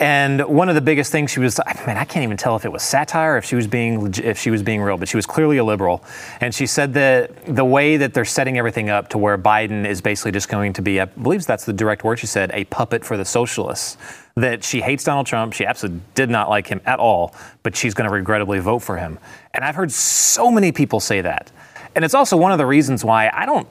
And 0.00 0.40
one 0.46 0.70
of 0.70 0.74
the 0.74 0.80
biggest 0.80 1.12
things 1.12 1.30
she 1.30 1.40
was, 1.40 1.60
I 1.60 1.74
mean, 1.86 1.98
I 1.98 2.06
can't 2.06 2.22
even 2.22 2.38
tell 2.38 2.56
if 2.56 2.64
it 2.64 2.72
was 2.72 2.82
satire, 2.82 3.36
if 3.36 3.44
she 3.44 3.54
was 3.54 3.66
being, 3.66 4.14
if 4.24 4.38
she 4.38 4.50
was 4.50 4.62
being 4.62 4.80
real, 4.80 4.96
but 4.96 5.10
she 5.10 5.18
was 5.18 5.26
clearly 5.26 5.58
a 5.58 5.64
liberal. 5.64 6.02
And 6.40 6.54
she 6.54 6.64
said 6.64 6.94
that 6.94 7.44
the 7.44 7.66
way 7.66 7.98
that 7.98 8.14
they're 8.14 8.24
setting 8.24 8.56
everything 8.56 8.88
up 8.88 9.08
to 9.10 9.18
where 9.18 9.36
Biden 9.36 9.86
is 9.86 10.00
basically 10.00 10.32
just 10.32 10.48
going 10.48 10.72
to 10.72 10.80
be, 10.80 11.02
I 11.02 11.04
believe 11.04 11.44
that's 11.44 11.66
the 11.66 11.74
direct 11.74 12.02
word 12.02 12.18
she 12.18 12.26
said, 12.26 12.50
a 12.54 12.64
puppet 12.64 13.04
for 13.04 13.18
the 13.18 13.26
socialists. 13.26 13.98
That 14.36 14.64
she 14.64 14.80
hates 14.80 15.04
Donald 15.04 15.26
Trump. 15.26 15.52
She 15.52 15.66
absolutely 15.66 16.00
did 16.14 16.30
not 16.30 16.48
like 16.48 16.66
him 16.66 16.80
at 16.86 16.98
all, 16.98 17.34
but 17.62 17.76
she's 17.76 17.92
going 17.92 18.08
to 18.08 18.14
regrettably 18.14 18.60
vote 18.60 18.78
for 18.78 18.96
him. 18.96 19.18
And 19.52 19.62
I've 19.62 19.74
heard 19.74 19.92
so 19.92 20.50
many 20.50 20.72
people 20.72 21.00
say 21.00 21.20
that. 21.20 21.52
And 21.94 22.04
it's 22.04 22.14
also 22.14 22.36
one 22.36 22.52
of 22.52 22.58
the 22.58 22.66
reasons 22.66 23.04
why 23.04 23.30
I 23.32 23.46
don't 23.46 23.68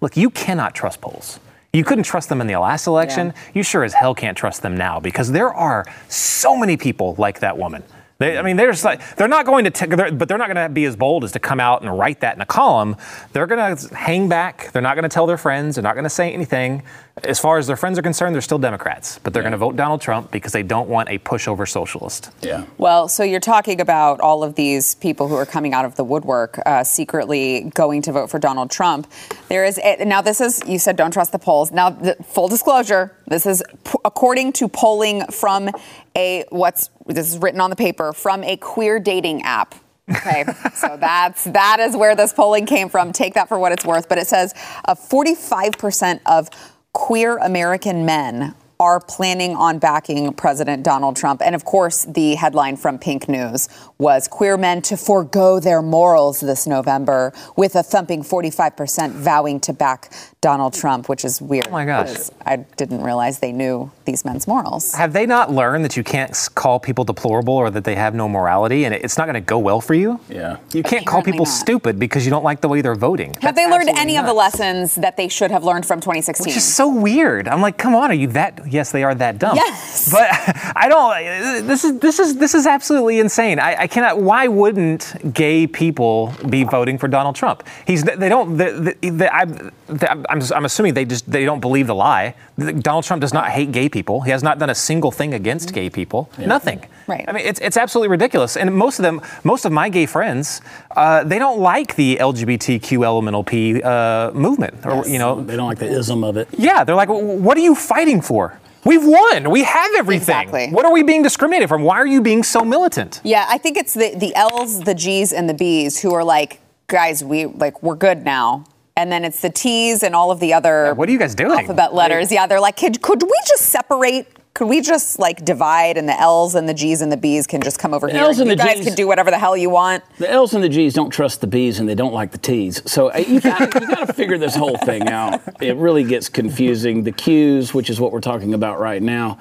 look, 0.00 0.16
you 0.16 0.30
cannot 0.30 0.74
trust 0.74 1.00
polls. 1.00 1.40
You 1.72 1.84
couldn't 1.84 2.04
trust 2.04 2.28
them 2.28 2.40
in 2.40 2.48
the 2.48 2.56
last 2.56 2.86
election. 2.88 3.32
You 3.54 3.62
sure 3.62 3.84
as 3.84 3.94
hell 3.94 4.14
can't 4.14 4.36
trust 4.36 4.62
them 4.62 4.76
now 4.76 4.98
because 4.98 5.30
there 5.30 5.54
are 5.54 5.84
so 6.08 6.56
many 6.56 6.76
people 6.76 7.14
like 7.16 7.40
that 7.40 7.56
woman. 7.58 7.84
They, 8.18 8.36
I 8.36 8.42
mean, 8.42 8.56
they're 8.56 8.70
just 8.70 8.84
like 8.84 9.16
they're 9.16 9.28
not 9.28 9.46
going 9.46 9.64
to, 9.64 9.70
t- 9.70 9.86
they're, 9.86 10.12
but 10.12 10.28
they're 10.28 10.36
not 10.36 10.52
going 10.52 10.68
to 10.68 10.68
be 10.68 10.84
as 10.84 10.94
bold 10.94 11.24
as 11.24 11.32
to 11.32 11.38
come 11.38 11.58
out 11.58 11.80
and 11.80 11.98
write 11.98 12.20
that 12.20 12.34
in 12.34 12.42
a 12.42 12.46
column. 12.46 12.96
They're 13.32 13.46
going 13.46 13.76
to 13.76 13.94
hang 13.94 14.28
back. 14.28 14.72
They're 14.72 14.82
not 14.82 14.94
going 14.94 15.04
to 15.04 15.08
tell 15.08 15.26
their 15.26 15.38
friends. 15.38 15.76
They're 15.76 15.82
not 15.82 15.94
going 15.94 16.04
to 16.04 16.10
say 16.10 16.30
anything. 16.30 16.82
As 17.24 17.38
far 17.38 17.58
as 17.58 17.66
their 17.66 17.76
friends 17.76 17.98
are 17.98 18.02
concerned, 18.02 18.34
they're 18.34 18.42
still 18.42 18.58
Democrats, 18.58 19.18
but 19.22 19.32
they're 19.32 19.42
going 19.42 19.52
to 19.52 19.58
vote 19.58 19.76
Donald 19.76 20.00
Trump 20.00 20.30
because 20.30 20.52
they 20.52 20.62
don't 20.62 20.88
want 20.88 21.08
a 21.08 21.18
pushover 21.18 21.68
socialist. 21.68 22.30
Yeah. 22.42 22.66
Well, 22.78 23.08
so 23.08 23.22
you're 23.22 23.40
talking 23.40 23.80
about 23.80 24.20
all 24.20 24.42
of 24.42 24.54
these 24.54 24.94
people 24.96 25.28
who 25.28 25.34
are 25.34 25.46
coming 25.46 25.74
out 25.74 25.84
of 25.84 25.96
the 25.96 26.04
woodwork, 26.04 26.58
uh, 26.64 26.84
secretly 26.84 27.70
going 27.74 28.02
to 28.02 28.12
vote 28.12 28.30
for 28.30 28.38
Donald 28.38 28.70
Trump. 28.70 29.10
There 29.48 29.64
is 29.64 29.78
a, 29.78 30.04
now. 30.04 30.20
This 30.20 30.40
is 30.40 30.62
you 30.66 30.78
said 30.78 30.96
don't 30.96 31.12
trust 31.12 31.32
the 31.32 31.38
polls. 31.38 31.72
Now, 31.72 31.90
the, 31.90 32.16
full 32.22 32.48
disclosure, 32.48 33.16
this 33.26 33.46
is 33.46 33.62
p- 33.84 33.98
according 34.04 34.52
to 34.54 34.68
polling 34.68 35.26
from 35.26 35.70
a 36.16 36.44
what's 36.50 36.90
this 37.06 37.32
is 37.32 37.38
written 37.38 37.60
on 37.60 37.70
the 37.70 37.76
paper 37.76 38.12
from 38.12 38.44
a 38.44 38.56
queer 38.56 38.98
dating 38.98 39.42
app. 39.42 39.74
Okay, 40.10 40.44
so 40.74 40.96
that's 41.00 41.44
that 41.44 41.78
is 41.80 41.96
where 41.96 42.14
this 42.14 42.32
polling 42.32 42.66
came 42.66 42.88
from. 42.88 43.12
Take 43.12 43.34
that 43.34 43.48
for 43.48 43.58
what 43.58 43.72
it's 43.72 43.84
worth. 43.84 44.08
But 44.08 44.18
it 44.18 44.26
says 44.26 44.54
uh, 44.84 44.94
45% 44.94 46.20
of 46.26 46.50
queer 46.92 47.36
American 47.38 48.04
men 48.04 48.54
are 48.80 48.98
planning 48.98 49.54
on 49.54 49.78
backing 49.78 50.32
President 50.32 50.82
Donald 50.82 51.14
Trump. 51.14 51.42
And 51.44 51.54
of 51.54 51.64
course, 51.66 52.04
the 52.06 52.34
headline 52.34 52.76
from 52.76 52.98
Pink 52.98 53.28
News 53.28 53.68
was 54.00 54.26
queer 54.26 54.56
men 54.56 54.80
to 54.82 54.96
forego 54.96 55.60
their 55.60 55.82
morals 55.82 56.40
this 56.40 56.66
November, 56.66 57.32
with 57.54 57.76
a 57.76 57.82
thumping 57.82 58.22
45% 58.22 59.12
vowing 59.12 59.60
to 59.60 59.72
back 59.72 60.10
Donald 60.40 60.72
Trump, 60.72 61.08
which 61.08 61.22
is 61.24 61.40
weird. 61.42 61.66
Oh 61.68 61.72
my 61.72 61.84
gosh. 61.84 62.30
I 62.46 62.56
didn't 62.56 63.02
realize 63.02 63.40
they 63.40 63.52
knew 63.52 63.90
these 64.06 64.24
men's 64.24 64.46
morals. 64.46 64.94
Have 64.94 65.12
they 65.12 65.26
not 65.26 65.52
learned 65.52 65.84
that 65.84 65.98
you 65.98 66.02
can't 66.02 66.34
call 66.54 66.80
people 66.80 67.04
deplorable 67.04 67.54
or 67.54 67.70
that 67.70 67.84
they 67.84 67.94
have 67.94 68.14
no 68.14 68.26
morality 68.26 68.84
and 68.84 68.94
it's 68.94 69.18
not 69.18 69.26
going 69.26 69.34
to 69.34 69.40
go 69.40 69.58
well 69.58 69.82
for 69.82 69.92
you? 69.92 70.18
Yeah. 70.30 70.56
You 70.72 70.82
can't 70.82 71.06
call 71.06 71.22
people 71.22 71.44
not. 71.44 71.52
stupid 71.52 71.98
because 71.98 72.24
you 72.24 72.30
don't 72.30 72.42
like 72.42 72.62
the 72.62 72.68
way 72.68 72.80
they're 72.80 72.94
voting. 72.94 73.34
Have 73.34 73.42
That's 73.42 73.56
they 73.58 73.64
learned 73.64 73.90
absolutely 73.90 74.00
any 74.00 74.16
of 74.16 74.24
the 74.24 74.32
lessons 74.32 74.94
that 74.94 75.18
they 75.18 75.28
should 75.28 75.50
have 75.50 75.62
learned 75.62 75.84
from 75.84 76.00
2016? 76.00 76.46
Which 76.46 76.56
is 76.56 76.64
so 76.64 76.88
weird. 76.88 77.46
I'm 77.46 77.60
like, 77.60 77.76
come 77.76 77.94
on, 77.94 78.10
are 78.10 78.14
you 78.14 78.28
that? 78.28 78.60
Yes, 78.66 78.92
they 78.92 79.04
are 79.04 79.14
that 79.16 79.38
dumb. 79.38 79.56
Yes. 79.56 80.10
But 80.10 80.28
I 80.74 80.88
don't. 80.88 81.66
This 81.66 81.84
is 81.84 81.98
this 81.98 82.18
is 82.18 82.36
this 82.36 82.54
is 82.54 82.66
absolutely 82.66 83.20
insane. 83.20 83.58
I, 83.58 83.82
I 83.82 83.86
cannot. 83.90 84.20
Why 84.20 84.46
wouldn't 84.48 85.34
gay 85.34 85.66
people 85.66 86.32
be 86.48 86.64
voting 86.64 86.98
for 86.98 87.08
Donald 87.08 87.36
Trump? 87.36 87.66
He's. 87.86 88.02
They 88.04 88.28
don't. 88.28 88.56
The, 88.56 88.96
the, 89.00 89.10
the, 89.10 89.34
I, 89.34 89.44
the, 89.44 90.10
I'm, 90.30 90.40
I'm 90.54 90.64
assuming 90.64 90.94
they 90.94 91.04
just 91.04 91.30
they 91.30 91.44
don't 91.44 91.60
believe 91.60 91.86
the 91.86 91.94
lie. 91.94 92.34
Donald 92.58 93.04
Trump 93.04 93.20
does 93.20 93.32
not 93.32 93.48
hate 93.50 93.72
gay 93.72 93.88
people. 93.88 94.20
He 94.22 94.30
has 94.30 94.42
not 94.42 94.58
done 94.58 94.70
a 94.70 94.74
single 94.74 95.10
thing 95.10 95.34
against 95.34 95.72
gay 95.72 95.90
people. 95.90 96.30
Nothing. 96.38 96.84
Right. 97.06 97.24
I 97.26 97.32
mean, 97.32 97.44
it's, 97.44 97.58
it's 97.60 97.76
absolutely 97.76 98.08
ridiculous. 98.08 98.56
And 98.56 98.72
most 98.74 98.98
of 98.98 99.02
them, 99.02 99.20
most 99.42 99.64
of 99.64 99.72
my 99.72 99.88
gay 99.88 100.06
friends, 100.06 100.60
uh, 100.94 101.24
they 101.24 101.38
don't 101.38 101.58
like 101.58 101.96
the 101.96 102.16
LGBTQ 102.20 103.04
elemental 103.04 103.42
P 103.42 103.82
uh, 103.82 104.30
movement, 104.32 104.86
or 104.86 105.06
you 105.08 105.18
know, 105.18 105.42
They 105.42 105.56
don't 105.56 105.66
like 105.66 105.78
the 105.78 105.88
ism 105.90 106.22
of 106.22 106.36
it. 106.36 106.48
yeah, 106.56 106.84
they're 106.84 106.94
like, 106.94 107.08
what 107.08 107.56
are 107.56 107.60
you 107.60 107.74
fighting 107.74 108.20
for? 108.20 108.60
We've 108.84 109.04
won. 109.04 109.50
We 109.50 109.64
have 109.64 109.90
everything. 109.96 110.22
Exactly. 110.22 110.70
What 110.70 110.84
are 110.86 110.92
we 110.92 111.02
being 111.02 111.22
discriminated 111.22 111.68
from? 111.68 111.82
Why 111.82 111.96
are 111.96 112.06
you 112.06 112.22
being 112.22 112.42
so 112.42 112.64
militant? 112.64 113.20
Yeah, 113.24 113.46
I 113.48 113.58
think 113.58 113.76
it's 113.76 113.94
the 113.94 114.14
the 114.14 114.34
L's, 114.34 114.80
the 114.80 114.94
G's, 114.94 115.32
and 115.32 115.48
the 115.48 115.54
B's 115.54 116.00
who 116.00 116.14
are 116.14 116.24
like, 116.24 116.60
guys, 116.86 117.22
we 117.22 117.46
like 117.46 117.82
we're 117.82 117.96
good 117.96 118.24
now. 118.24 118.64
And 119.00 119.10
then 119.10 119.24
it's 119.24 119.40
the 119.40 119.48
T's 119.48 120.02
and 120.02 120.14
all 120.14 120.30
of 120.30 120.40
the 120.40 120.52
other 120.52 120.92
What 120.94 121.08
are 121.08 121.12
you 121.12 121.18
guys 121.18 121.34
doing? 121.34 121.52
alphabet 121.58 121.94
letters. 121.94 122.30
Yeah, 122.30 122.46
they're 122.46 122.60
like, 122.60 122.76
could, 122.76 123.00
could 123.00 123.22
we 123.22 123.32
just 123.48 123.62
separate? 123.70 124.26
Could 124.52 124.68
we 124.68 124.82
just 124.82 125.18
like 125.18 125.42
divide 125.42 125.96
and 125.96 126.06
the 126.06 126.20
L's 126.20 126.54
and 126.54 126.68
the 126.68 126.74
G's 126.74 127.00
and 127.00 127.10
the 127.10 127.16
B's 127.16 127.46
can 127.46 127.62
just 127.62 127.78
come 127.78 127.94
over 127.94 128.08
The 128.08 128.12
here? 128.12 128.22
L's 128.24 128.40
and 128.40 128.50
you 128.50 128.56
the 128.56 128.62
guys 128.62 128.78
Gs 128.80 128.84
can 128.88 128.94
do 128.94 129.06
whatever 129.06 129.30
the 129.30 129.38
hell 129.38 129.56
you 129.56 129.70
want. 129.70 130.04
The 130.18 130.30
L's 130.30 130.52
and 130.52 130.62
the 130.62 130.68
G's 130.68 130.92
don't 130.92 131.08
trust 131.08 131.40
the 131.40 131.46
B's 131.46 131.78
and 131.80 131.88
they 131.88 131.94
don't 131.94 132.12
like 132.12 132.32
the 132.32 132.36
T's. 132.38 132.82
So 132.84 133.10
uh, 133.10 133.18
you 133.18 133.40
got 133.40 133.70
got 133.70 134.06
to 134.06 134.12
figure 134.12 134.36
this 134.36 134.54
whole 134.54 134.76
thing 134.76 135.08
out. 135.08 135.40
It 135.62 135.76
really 135.76 136.04
gets 136.04 136.28
confusing. 136.28 137.04
The 137.04 137.12
Q's, 137.12 137.72
which 137.72 137.88
is 137.88 138.00
what 138.00 138.12
we're 138.12 138.20
talking 138.20 138.52
about 138.52 138.80
right 138.80 139.00
now. 139.02 139.38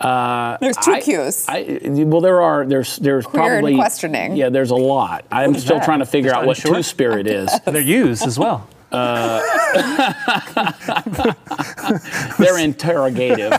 Uh, 0.00 0.56
There's 0.60 0.76
two 0.78 0.92
I- 0.92 1.00
Q's. 1.02 1.44
I, 1.48 1.80
well, 1.84 2.20
there 2.20 2.40
are. 2.42 2.64
There's 2.66 2.96
there's 2.96 3.26
Queer 3.26 3.42
and 3.42 3.50
probably 3.52 3.74
questioning. 3.76 4.34
Yeah, 4.36 4.48
there's 4.48 4.70
a 4.70 4.76
lot. 4.76 5.24
I'm 5.30 5.54
still 5.54 5.76
that? 5.78 5.84
trying 5.84 5.98
to 6.00 6.06
figure 6.06 6.30
Just 6.30 6.40
out 6.40 6.46
what 6.46 6.56
unsure? 6.58 6.76
two 6.76 6.82
spirit 6.82 7.26
is. 7.28 7.50
They're 7.64 7.80
used 7.80 8.26
as 8.26 8.38
well. 8.38 8.66
Uh, 8.90 9.42
they're 12.38 12.58
interrogative. 12.58 13.52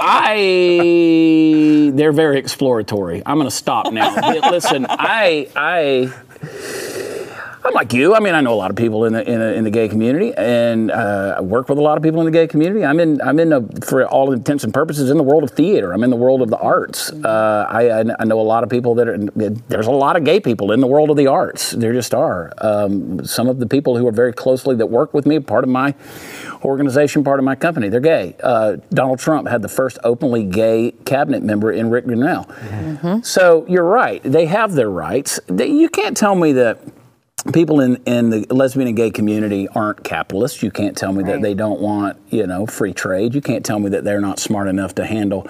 I 0.00 1.90
they're 1.94 2.12
very 2.12 2.38
exploratory. 2.38 3.22
I'm 3.26 3.36
going 3.36 3.48
to 3.48 3.54
stop 3.54 3.92
now. 3.92 4.14
Listen, 4.50 4.86
I 4.88 5.48
I 5.56 6.12
I'm 7.66 7.74
like 7.74 7.92
you. 7.92 8.14
I 8.14 8.20
mean, 8.20 8.34
I 8.34 8.40
know 8.40 8.52
a 8.52 8.54
lot 8.54 8.70
of 8.70 8.76
people 8.76 9.04
in 9.06 9.12
the 9.12 9.28
in, 9.28 9.40
the, 9.40 9.54
in 9.54 9.64
the 9.64 9.70
gay 9.70 9.88
community, 9.88 10.32
and 10.36 10.90
uh, 10.92 11.34
I 11.38 11.40
work 11.40 11.68
with 11.68 11.78
a 11.78 11.82
lot 11.82 11.96
of 11.96 12.02
people 12.02 12.20
in 12.20 12.26
the 12.26 12.30
gay 12.30 12.46
community. 12.46 12.84
I'm 12.84 13.00
in 13.00 13.20
I'm 13.20 13.40
in 13.40 13.52
a, 13.52 13.60
for 13.84 14.06
all 14.06 14.32
intents 14.32 14.62
and 14.62 14.72
purposes 14.72 15.10
in 15.10 15.16
the 15.16 15.24
world 15.24 15.42
of 15.42 15.50
theater. 15.50 15.92
I'm 15.92 16.04
in 16.04 16.10
the 16.10 16.16
world 16.16 16.42
of 16.42 16.50
the 16.50 16.58
arts. 16.58 17.10
Uh, 17.10 17.66
I, 17.68 18.00
I 18.20 18.24
know 18.24 18.40
a 18.40 18.42
lot 18.42 18.62
of 18.62 18.70
people 18.70 18.94
that 18.94 19.08
are. 19.08 19.18
There's 19.18 19.88
a 19.88 19.90
lot 19.90 20.16
of 20.16 20.22
gay 20.22 20.38
people 20.38 20.70
in 20.70 20.80
the 20.80 20.86
world 20.86 21.10
of 21.10 21.16
the 21.16 21.26
arts. 21.26 21.72
There 21.72 21.92
just 21.92 22.14
are. 22.14 22.52
Um, 22.58 23.24
some 23.24 23.48
of 23.48 23.58
the 23.58 23.66
people 23.66 23.96
who 23.96 24.06
are 24.06 24.12
very 24.12 24.32
closely 24.32 24.76
that 24.76 24.86
work 24.86 25.12
with 25.12 25.26
me, 25.26 25.40
part 25.40 25.64
of 25.64 25.70
my 25.70 25.94
organization, 26.64 27.24
part 27.24 27.40
of 27.40 27.44
my 27.44 27.56
company, 27.56 27.88
they're 27.88 28.00
gay. 28.00 28.36
Uh, 28.42 28.76
Donald 28.90 29.18
Trump 29.18 29.48
had 29.48 29.62
the 29.62 29.68
first 29.68 29.98
openly 30.04 30.44
gay 30.44 30.92
cabinet 31.04 31.42
member 31.42 31.72
in 31.72 31.90
Rick 31.90 32.06
Grenell. 32.06 32.46
So 33.24 33.66
you're 33.68 33.84
right. 33.84 34.22
They 34.22 34.46
have 34.46 34.74
their 34.74 34.90
rights. 34.90 35.40
They, 35.48 35.68
you 35.68 35.88
can't 35.88 36.16
tell 36.16 36.36
me 36.36 36.52
that 36.52 36.78
people 37.52 37.80
in, 37.80 37.96
in 38.04 38.30
the 38.30 38.46
lesbian 38.50 38.88
and 38.88 38.96
gay 38.96 39.10
community 39.10 39.68
aren't 39.68 40.04
capitalists. 40.04 40.62
You 40.62 40.70
can't 40.70 40.96
tell 40.96 41.12
me 41.12 41.24
that 41.24 41.42
they 41.42 41.54
don't 41.54 41.80
want, 41.80 42.18
you 42.30 42.46
know, 42.46 42.66
free 42.66 42.92
trade. 42.92 43.34
You 43.34 43.40
can't 43.40 43.64
tell 43.64 43.78
me 43.78 43.90
that 43.90 44.04
they're 44.04 44.20
not 44.20 44.38
smart 44.38 44.68
enough 44.68 44.94
to 44.96 45.06
handle 45.06 45.42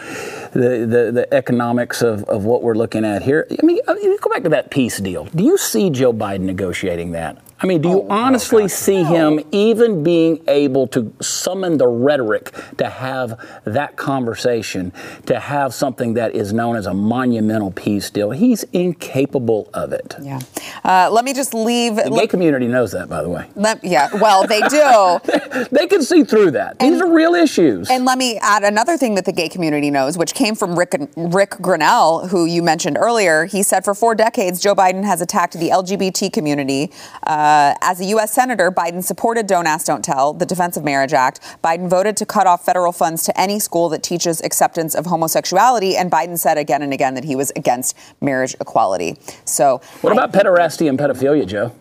the, 0.53 0.87
the, 0.89 1.11
the 1.13 1.29
economics 1.33 2.03
of, 2.03 2.25
of 2.25 2.45
what 2.45 2.63
we're 2.63 2.75
looking 2.75 3.05
at 3.05 3.23
here. 3.23 3.47
I 3.51 3.65
mean, 3.65 3.81
uh, 3.87 3.95
you 3.95 4.19
go 4.21 4.31
back 4.31 4.43
to 4.45 4.49
that 4.51 4.71
peace 4.71 4.99
deal. 4.99 5.25
Do 5.27 5.45
you 5.45 5.59
see 5.59 5.91
Joe 5.91 6.13
Biden 6.13 6.41
negotiating 6.41 7.13
that? 7.13 7.43
I 7.59 7.67
mean, 7.67 7.81
do 7.81 7.89
you 7.89 8.07
honestly 8.11 8.69
see 8.69 9.03
him 9.03 9.41
even 9.51 10.03
being 10.03 10.45
able 10.47 10.87
to 10.89 11.11
summon 11.23 11.79
the 11.79 11.89
rhetoric 11.89 12.53
to 12.77 12.87
have 12.89 13.41
that 13.65 13.97
conversation, 13.97 14.93
to 15.25 15.41
have 15.41 15.73
something 15.73 16.15
that 16.15 16.35
is 16.35 16.53
known 16.53 16.77
as 16.77 16.85
a 16.87 16.93
monumental 16.93 17.71
peace 17.71 18.11
deal? 18.11 18.31
He's 18.33 18.65
incapable 18.75 19.71
of 19.73 19.95
it. 19.95 20.17
Yeah. 20.21 20.41
Uh, 20.85 21.09
let 21.11 21.25
me 21.25 21.33
just 21.33 21.55
leave. 21.55 21.97
The 21.97 22.11
gay 22.11 22.27
community 22.27 22.67
knows 22.67 22.93
that, 22.93 23.09
by 23.09 23.23
the 23.23 23.29
way. 23.31 23.49
let- 23.55 23.83
yeah. 23.83 24.09
Well, 24.15 24.47
they 24.47 24.61
do. 24.61 25.19
They 25.71 25.87
can 25.87 26.03
see 26.03 26.23
through 26.25 26.53
that. 26.53 26.79
These 26.79 27.01
are 27.01 27.11
real 27.11 27.35
issues. 27.35 27.91
And 27.91 28.05
let 28.05 28.19
me 28.19 28.39
add 28.43 28.63
another 28.63 28.97
thing 28.99 29.15
that 29.15 29.25
the 29.25 29.33
gay 29.33 29.49
community 29.49 29.91
knows, 29.91 30.19
which 30.19 30.35
came 30.35 30.55
from 30.55 30.79
Rick, 30.79 30.95
Rick 31.17 31.51
Grenell, 31.53 32.29
who 32.29 32.45
you 32.45 32.63
mentioned 32.63 32.97
earlier. 32.99 33.47
He 33.47 33.63
said 33.63 33.85
for 33.85 33.95
four 33.95 34.15
decades, 34.15 34.61
Joe 34.61 34.75
Biden 34.75 35.05
has 35.05 35.21
attacked 35.21 35.55
the 35.55 35.71
LGBT 35.71 36.33
community. 36.33 36.91
Uh, 37.27 37.46
as 37.81 38.01
a 38.01 38.05
U.S. 38.07 38.33
Senator, 38.33 38.71
Biden 38.71 39.03
supported 39.03 39.47
Don't 39.47 39.67
Ask, 39.67 39.87
Don't 39.87 40.05
Tell, 40.05 40.33
the 40.33 40.47
Defense 40.47 40.77
of 40.77 40.85
Marriage 40.85 41.13
Act. 41.13 41.41
Biden 41.63 41.89
voted 41.89 42.17
to 42.19 42.27
cut 42.27 42.47
off 42.47 42.65
federal 42.65 42.93
funds 42.93 43.25
to 43.25 43.41
any 43.41 43.59
school 43.59 43.89
that 43.91 44.03
teaches 44.03 44.41
acceptance 44.43 44.95
of 44.95 45.07
homosexuality. 45.07 45.97
And 45.97 46.11
Biden 46.11 46.39
said 46.39 46.59
again 46.59 46.83
and 46.83 46.93
again 46.93 47.15
that 47.15 47.25
he 47.25 47.37
was 47.37 47.53
against 47.57 47.97
marriage 48.21 48.55
equality. 48.61 49.17
So, 49.45 49.81
what 50.01 50.13
about 50.13 50.33
pederasty 50.33 50.89
and 50.89 50.99
pedophilia, 50.99 51.47
Joe? 51.47 51.73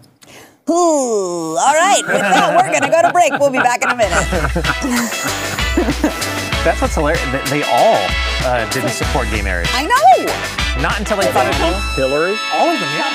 Ooh, 0.68 1.56
all 1.58 1.74
right. 1.74 2.02
With 2.08 2.22
that, 2.22 2.56
we're 2.58 2.72
going 2.72 2.82
to 2.82 2.90
go 2.90 3.02
to 3.04 3.12
break. 3.14 3.32
We'll 3.40 3.52
be 3.52 3.60
back 3.60 3.84
in 3.84 3.90
a 3.90 3.96
minute. 3.96 4.12
That's 6.66 6.82
what's 6.82 6.96
hilarious. 6.96 7.22
They, 7.32 7.44
they 7.60 7.64
all 7.70 8.02
uh, 8.44 8.68
didn't 8.72 8.90
support 8.90 9.30
gay 9.30 9.44
marriage. 9.44 9.70
I 9.74 9.86
know. 9.86 10.26
Not 10.82 10.98
until 11.00 11.18
they 11.18 11.32
thought 11.32 11.46
it. 11.48 11.56
Hillary? 11.96 12.36
All 12.54 12.70
of 12.70 12.80
them, 12.80 12.90
yeah. 12.98 13.12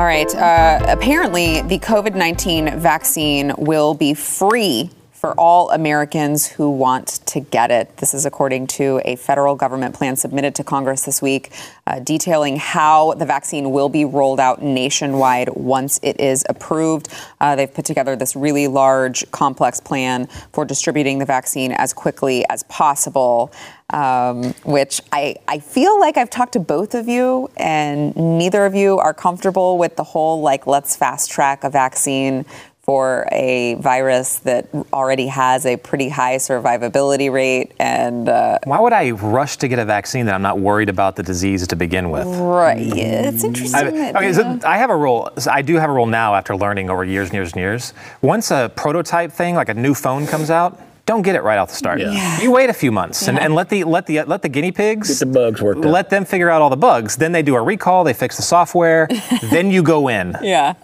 All 0.00 0.06
right. 0.06 0.34
Uh, 0.34 0.82
apparently, 0.88 1.60
the 1.60 1.78
COVID 1.78 2.14
19 2.14 2.80
vaccine 2.80 3.52
will 3.58 3.92
be 3.92 4.14
free 4.14 4.88
for 5.20 5.34
all 5.34 5.70
Americans 5.70 6.46
who 6.46 6.70
want 6.70 7.20
to 7.26 7.40
get 7.40 7.70
it. 7.70 7.94
This 7.98 8.14
is 8.14 8.24
according 8.24 8.68
to 8.68 9.02
a 9.04 9.16
federal 9.16 9.54
government 9.54 9.94
plan 9.94 10.16
submitted 10.16 10.54
to 10.54 10.64
Congress 10.64 11.04
this 11.04 11.20
week, 11.20 11.52
uh, 11.86 12.00
detailing 12.00 12.56
how 12.56 13.12
the 13.12 13.26
vaccine 13.26 13.70
will 13.70 13.90
be 13.90 14.06
rolled 14.06 14.40
out 14.40 14.62
nationwide 14.62 15.50
once 15.50 16.00
it 16.02 16.18
is 16.18 16.42
approved. 16.48 17.08
Uh, 17.38 17.54
they've 17.54 17.72
put 17.72 17.84
together 17.84 18.16
this 18.16 18.34
really 18.34 18.66
large, 18.66 19.30
complex 19.30 19.78
plan 19.78 20.26
for 20.54 20.64
distributing 20.64 21.18
the 21.18 21.26
vaccine 21.26 21.72
as 21.72 21.92
quickly 21.92 22.46
as 22.48 22.62
possible. 22.62 23.52
Um, 23.92 24.54
which 24.62 25.00
I, 25.10 25.34
I 25.48 25.58
feel 25.58 25.98
like 25.98 26.16
I've 26.16 26.30
talked 26.30 26.52
to 26.52 26.60
both 26.60 26.94
of 26.94 27.08
you, 27.08 27.50
and 27.56 28.14
neither 28.14 28.64
of 28.64 28.72
you 28.72 28.98
are 28.98 29.12
comfortable 29.12 29.78
with 29.78 29.96
the 29.96 30.04
whole 30.04 30.42
like, 30.42 30.68
let's 30.68 30.94
fast 30.94 31.28
track 31.28 31.64
a 31.64 31.70
vaccine 31.70 32.46
for 32.90 33.24
a 33.30 33.74
virus 33.74 34.40
that 34.40 34.68
already 34.92 35.28
has 35.28 35.64
a 35.64 35.76
pretty 35.76 36.08
high 36.08 36.34
survivability 36.34 37.30
rate. 37.30 37.70
And 37.78 38.28
uh, 38.28 38.58
why 38.64 38.80
would 38.80 38.92
I 38.92 39.12
rush 39.12 39.58
to 39.58 39.68
get 39.68 39.78
a 39.78 39.84
vaccine 39.84 40.26
that 40.26 40.34
I'm 40.34 40.42
not 40.42 40.58
worried 40.58 40.88
about 40.88 41.14
the 41.14 41.22
disease 41.22 41.64
to 41.68 41.76
begin 41.76 42.10
with? 42.10 42.26
Right. 42.26 42.80
Yeah, 42.80 43.28
It's 43.28 43.44
interesting. 43.44 43.80
I, 43.80 43.90
that, 43.92 44.16
okay, 44.16 44.32
so 44.32 44.58
I 44.64 44.78
have 44.78 44.90
a 44.90 44.96
rule. 44.96 45.30
so 45.38 45.52
I 45.52 45.62
do 45.62 45.76
have 45.76 45.88
a 45.88 45.92
rule 45.92 46.06
now 46.06 46.34
after 46.34 46.56
learning 46.56 46.90
over 46.90 47.04
years 47.04 47.28
and 47.28 47.34
years 47.34 47.52
and 47.52 47.60
years. 47.60 47.94
Once 48.22 48.50
a 48.50 48.72
prototype 48.74 49.30
thing, 49.30 49.54
like 49.54 49.68
a 49.68 49.74
new 49.74 49.94
phone 49.94 50.26
comes 50.26 50.50
out, 50.50 50.80
don't 51.10 51.22
get 51.22 51.34
it 51.34 51.42
right 51.42 51.58
off 51.58 51.70
the 51.70 51.74
start. 51.74 51.98
Yeah. 51.98 52.12
Yeah. 52.12 52.40
You 52.40 52.52
wait 52.52 52.70
a 52.70 52.72
few 52.72 52.92
months 52.92 53.26
and, 53.26 53.36
and 53.38 53.52
let 53.54 53.68
the 53.68 53.82
let 53.82 54.06
the 54.06 54.22
let 54.22 54.42
the 54.42 54.48
guinea 54.48 54.70
pigs 54.70 55.08
Get 55.08 55.18
the 55.18 55.26
bugs 55.26 55.60
worked 55.60 55.84
out. 55.84 55.90
let 55.90 56.08
them 56.08 56.24
figure 56.24 56.48
out 56.48 56.62
all 56.62 56.70
the 56.70 56.76
bugs. 56.76 57.16
Then 57.16 57.32
they 57.32 57.42
do 57.42 57.56
a 57.56 57.60
recall, 57.62 58.04
they 58.04 58.12
fix 58.14 58.36
the 58.36 58.42
software, 58.42 59.08
then 59.50 59.70
you 59.72 59.82
go 59.82 60.06
in. 60.08 60.36
yeah. 60.40 60.74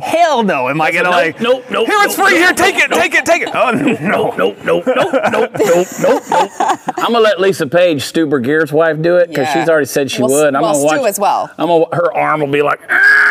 Hell 0.00 0.44
no, 0.44 0.68
am 0.68 0.80
I 0.80 0.92
gonna 0.92 1.04
Nope, 1.10 1.12
like 1.12 1.40
nope, 1.40 1.64
nope, 1.70 1.86
Here 1.88 1.98
it's 2.02 2.16
nope, 2.16 2.28
free, 2.28 2.38
nope, 2.38 2.46
here, 2.46 2.52
take 2.66 2.76
it, 2.76 2.90
nope, 2.90 3.00
take 3.00 3.14
it, 3.14 3.26
take 3.26 3.42
it. 3.42 3.48
Oh 3.52 3.70
no. 3.72 3.84
Nope, 4.14 4.36
nope, 4.38 4.56
nope, 4.64 4.84
nope, 4.86 5.12
nope, 5.32 5.50
nope, 5.58 5.86
nope, 6.00 6.22
nope. 6.30 6.50
I'm 6.96 7.12
gonna 7.12 7.18
let 7.18 7.40
Lisa 7.40 7.66
Page, 7.66 8.02
Stu 8.04 8.26
Burguiere's 8.26 8.72
wife, 8.72 9.02
do 9.02 9.16
it 9.16 9.28
because 9.28 9.48
Yeah. 9.48 9.54
she's 9.60 9.68
already 9.68 9.86
said 9.86 10.10
she 10.10 10.22
Well, 10.22 10.30
would. 10.30 10.54
I'm 10.54 10.62
well, 10.62 10.72
gonna 10.72 10.84
watch 10.84 10.92
Stu 10.94 11.00
watch 11.02 11.08
as 11.10 11.18
well. 11.18 11.50
I'm 11.58 11.66
gonna, 11.68 11.84
her 11.92 12.16
arm 12.16 12.40
will 12.40 12.46
be 12.52 12.62
like. 12.62 12.80
"Ah," 12.88 13.23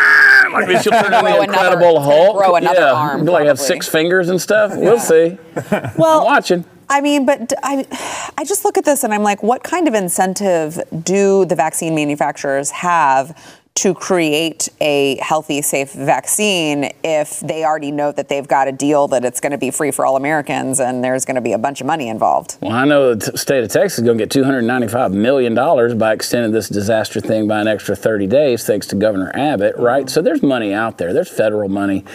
Like 0.54 0.82
she'll 0.84 0.92
turn 0.94 1.06
into 1.06 1.20
Grow 1.22 1.38
the 1.38 1.44
Incredible 1.44 1.98
it's 1.98 2.06
gonna 2.06 2.16
Hulk. 2.16 2.38
grow 2.38 2.56
another 2.56 2.80
yeah, 2.82 2.94
arm, 2.94 3.26
Be 3.26 3.32
like 3.32 3.46
have 3.48 3.60
six 3.60 3.88
fingers 3.88 4.30
and 4.30 4.40
stuff. 4.42 4.76
We'll 4.76 5.00
see. 5.00 5.38
Well, 5.98 6.20
I'm 6.22 6.26
watching. 6.26 6.66
I 6.90 7.02
mean, 7.02 7.26
but 7.26 7.54
I, 7.64 7.86
I 8.38 8.46
just 8.46 8.66
look 8.66 8.78
at 8.78 8.86
this 8.86 9.04
and 9.04 9.14
I'm 9.14 9.24
like, 9.24 9.42
what 9.44 9.64
kind 9.64 9.88
of 9.88 9.94
incentive 9.94 10.80
do 11.04 11.46
the 11.46 11.56
vaccine 11.56 11.96
manufacturers 11.96 12.72
have 12.72 13.38
to 13.76 13.96
create 13.96 14.70
a 14.82 15.18
healthy, 15.20 15.60
safe 15.62 15.94
vaccine 15.94 16.92
if 17.04 17.40
they 17.40 17.66
already 17.66 17.90
know 17.92 18.12
that 18.12 18.30
they've 18.30 18.48
got 18.48 18.68
a 18.68 18.72
deal 18.72 19.08
that 19.08 19.26
it's 19.26 19.40
going 19.40 19.52
to 19.52 19.58
be 19.58 19.72
free 19.72 19.90
for 19.90 20.06
all 20.06 20.16
Americans 20.16 20.80
and 20.80 21.04
there's 21.04 21.26
going 21.26 21.34
to 21.36 21.42
be 21.42 21.54
a 21.54 21.58
bunch 21.58 21.82
of 21.82 21.88
money 21.88 22.08
involved? 22.08 22.58
Well, 22.62 22.72
I 22.72 22.86
know 22.86 23.16
the 23.16 23.36
state 23.36 23.64
of 23.64 23.72
Texas 23.72 23.98
is 23.98 24.06
going 24.06 24.20
to 24.20 24.26
get 24.28 24.32
$295 24.32 25.12
million 25.14 25.56
by 25.98 26.14
extending 26.14 26.52
this 26.52 26.70
disaster 26.70 27.20
thing 27.20 27.48
by 27.48 27.62
an 27.62 27.68
extra 27.68 27.96
30 27.96 28.28
days, 28.28 28.64
thanks 28.64 28.86
to 28.88 28.96
Governor 28.96 29.32
Abbott, 29.34 29.76
right? 29.78 30.08
So 30.08 30.22
there's 30.22 30.44
money 30.44 30.72
out 30.72 31.00
there. 31.00 31.12
There's 31.12 31.30
federal 31.30 31.68
money. 31.68 32.06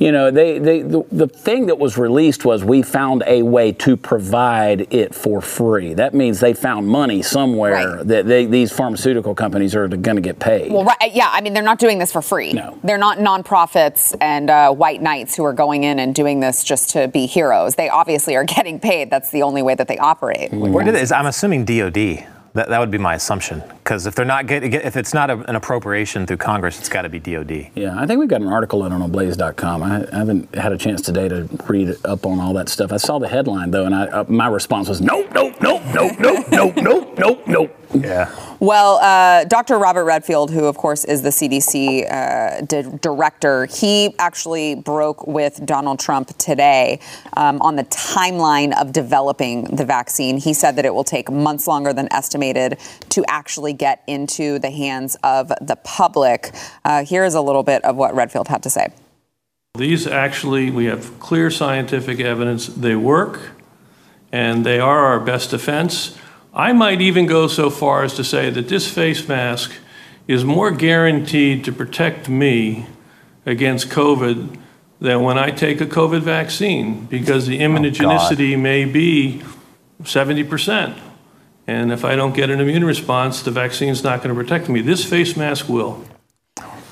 You 0.00 0.12
know, 0.12 0.30
they, 0.30 0.58
they 0.58 0.80
the, 0.80 1.04
the 1.12 1.28
thing 1.28 1.66
that 1.66 1.78
was 1.78 1.98
released 1.98 2.46
was 2.46 2.64
we 2.64 2.82
found 2.82 3.22
a 3.26 3.42
way 3.42 3.72
to 3.72 3.98
provide 3.98 4.86
it 4.92 5.14
for 5.14 5.42
free. 5.42 5.92
That 5.92 6.14
means 6.14 6.40
they 6.40 6.54
found 6.54 6.88
money 6.88 7.20
somewhere 7.20 7.72
Right. 7.96 8.06
that 8.06 8.26
they, 8.26 8.46
these 8.46 8.72
pharmaceutical 8.72 9.34
companies 9.34 9.74
are 9.74 9.88
going 9.88 10.16
to 10.16 10.22
get 10.22 10.38
paid. 10.38 10.72
Well, 10.72 10.84
right, 10.84 10.96
yeah, 11.12 11.28
I 11.30 11.40
mean, 11.40 11.52
they're 11.52 11.62
not 11.62 11.78
doing 11.78 11.98
this 11.98 12.12
for 12.12 12.22
free. 12.22 12.52
No. 12.52 12.78
They're 12.84 12.98
not 12.98 13.18
nonprofits 13.18 14.14
and 14.20 14.50
uh, 14.50 14.72
white 14.72 15.02
knights 15.02 15.36
who 15.36 15.44
are 15.44 15.52
going 15.52 15.84
in 15.84 15.98
and 15.98 16.14
doing 16.14 16.40
this 16.40 16.64
just 16.64 16.90
to 16.90 17.08
be 17.08 17.26
heroes. 17.26 17.74
They 17.74 17.88
obviously 17.88 18.36
are 18.36 18.44
getting 18.56 18.80
paid. 18.80 19.10
That's 19.10 19.30
the 19.30 19.42
only 19.42 19.62
way 19.62 19.74
that 19.74 19.88
they 19.88 19.98
operate. 19.98 20.52
Where 20.52 20.84
did 20.84 20.94
it 20.94 21.02
is 21.02 21.12
I'm 21.12 21.26
assuming 21.26 21.64
DOD. 21.64 22.26
That, 22.54 22.68
that 22.68 22.80
would 22.80 22.90
be 22.90 22.98
my 22.98 23.14
assumption. 23.14 23.62
Because 23.82 24.06
if 24.06 24.14
they're 24.14 24.26
not 24.26 24.46
getting, 24.46 24.74
if 24.74 24.96
it's 24.96 25.14
not 25.14 25.30
a, 25.30 25.38
an 25.48 25.56
appropriation 25.56 26.26
through 26.26 26.36
Congress, 26.36 26.78
it's 26.78 26.88
got 26.88 27.02
to 27.02 27.08
be 27.08 27.18
DOD. 27.18 27.70
Yeah, 27.74 27.98
I 27.98 28.06
think 28.06 28.20
we've 28.20 28.28
got 28.28 28.42
an 28.42 28.48
article 28.48 28.84
in 28.84 28.92
on 28.92 29.10
Blaze.com. 29.10 29.82
I, 29.82 30.06
I 30.12 30.16
haven't 30.16 30.54
had 30.54 30.70
a 30.70 30.76
chance 30.76 31.00
today 31.00 31.28
to 31.28 31.48
read 31.66 31.96
up 32.04 32.26
on 32.26 32.40
all 32.40 32.52
that 32.54 32.68
stuff. 32.68 32.92
I 32.92 32.98
saw 32.98 33.18
the 33.18 33.28
headline 33.28 33.70
though, 33.70 33.86
and 33.86 33.94
I, 33.94 34.04
uh, 34.04 34.24
my 34.28 34.48
response 34.48 34.88
was 34.88 35.00
nope, 35.00 35.30
nope, 35.32 35.54
nope, 35.62 35.82
nope, 35.94 36.18
nope, 36.18 36.46
nope, 36.50 36.76
nope, 36.76 37.18
nope, 37.18 37.46
nope. 37.46 37.76
Yeah. 37.94 38.51
Well, 38.62 38.98
uh, 38.98 39.42
Dr. 39.46 39.76
Robert 39.76 40.04
Redfield, 40.04 40.52
who 40.52 40.66
of 40.66 40.76
course 40.76 41.04
is 41.04 41.20
the 41.20 41.30
CDC 41.30 42.08
uh, 42.08 42.60
di- 42.60 42.96
director, 43.00 43.66
he 43.66 44.14
actually 44.20 44.76
broke 44.76 45.26
with 45.26 45.66
Donald 45.66 45.98
Trump 45.98 46.38
today 46.38 47.00
um, 47.36 47.60
on 47.60 47.74
the 47.74 47.82
timeline 47.86 48.72
of 48.80 48.92
developing 48.92 49.64
the 49.64 49.84
vaccine. 49.84 50.36
He 50.38 50.54
said 50.54 50.76
that 50.76 50.84
it 50.84 50.94
will 50.94 51.02
take 51.02 51.28
months 51.28 51.66
longer 51.66 51.92
than 51.92 52.06
estimated 52.12 52.78
to 53.08 53.24
actually 53.26 53.72
get 53.72 54.04
into 54.06 54.60
the 54.60 54.70
hands 54.70 55.16
of 55.24 55.48
the 55.60 55.76
public. 55.82 56.54
Uh, 56.84 57.04
here 57.04 57.24
is 57.24 57.34
a 57.34 57.40
little 57.40 57.64
bit 57.64 57.84
of 57.84 57.96
what 57.96 58.14
Redfield 58.14 58.46
had 58.46 58.62
to 58.62 58.70
say. 58.70 58.92
These 59.74 60.06
actually, 60.06 60.70
we 60.70 60.84
have 60.84 61.18
clear 61.18 61.50
scientific 61.50 62.20
evidence 62.20 62.68
they 62.68 62.94
work, 62.94 63.40
and 64.30 64.64
they 64.64 64.78
are 64.78 65.00
our 65.00 65.18
best 65.18 65.50
defense. 65.50 66.16
I 66.54 66.72
might 66.72 67.00
even 67.00 67.26
go 67.26 67.46
so 67.48 67.70
far 67.70 68.04
as 68.04 68.14
to 68.14 68.24
say 68.24 68.50
that 68.50 68.68
this 68.68 68.90
face 68.90 69.26
mask 69.26 69.72
is 70.28 70.44
more 70.44 70.70
guaranteed 70.70 71.64
to 71.64 71.72
protect 71.72 72.28
me 72.28 72.86
against 73.46 73.88
COVID 73.88 74.58
than 75.00 75.22
when 75.22 75.38
I 75.38 75.50
take 75.50 75.80
a 75.80 75.86
COVID 75.86 76.20
vaccine, 76.20 77.06
because 77.06 77.46
the 77.46 77.58
immunogenicity 77.58 78.58
may 78.58 78.84
be 78.84 79.42
70%. 80.02 80.98
And 81.66 81.90
if 81.90 82.04
I 82.04 82.16
don't 82.16 82.34
get 82.34 82.50
an 82.50 82.60
immune 82.60 82.84
response, 82.84 83.42
the 83.42 83.50
vaccine's 83.50 84.04
not 84.04 84.22
going 84.22 84.34
to 84.34 84.40
protect 84.40 84.68
me. 84.68 84.80
This 84.80 85.04
face 85.04 85.36
mask 85.36 85.68
will. 85.68 86.04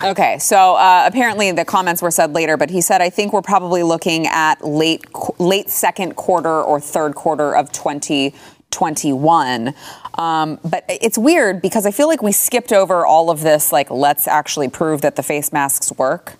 Okay, 0.02 0.38
so 0.38 0.76
uh, 0.76 1.04
apparently 1.06 1.52
the 1.52 1.64
comments 1.64 2.00
were 2.00 2.10
said 2.10 2.32
later, 2.32 2.56
but 2.56 2.70
he 2.70 2.80
said, 2.80 3.02
"I 3.02 3.10
think 3.10 3.34
we're 3.34 3.42
probably 3.42 3.82
looking 3.82 4.26
at 4.26 4.64
late 4.66 5.12
qu- 5.12 5.34
late 5.38 5.68
second 5.68 6.16
quarter 6.16 6.62
or 6.62 6.80
third 6.80 7.14
quarter 7.14 7.54
of 7.54 7.70
2021." 8.70 9.74
Um, 10.18 10.58
but 10.64 10.84
it's 10.88 11.16
weird 11.16 11.62
because 11.62 11.86
I 11.86 11.90
feel 11.90 12.08
like 12.08 12.22
we 12.22 12.32
skipped 12.32 12.72
over 12.72 13.06
all 13.06 13.30
of 13.30 13.40
this. 13.40 13.72
Like, 13.72 13.90
let's 13.90 14.28
actually 14.28 14.68
prove 14.68 15.00
that 15.02 15.16
the 15.16 15.22
face 15.22 15.52
masks 15.52 15.92
work. 15.92 16.36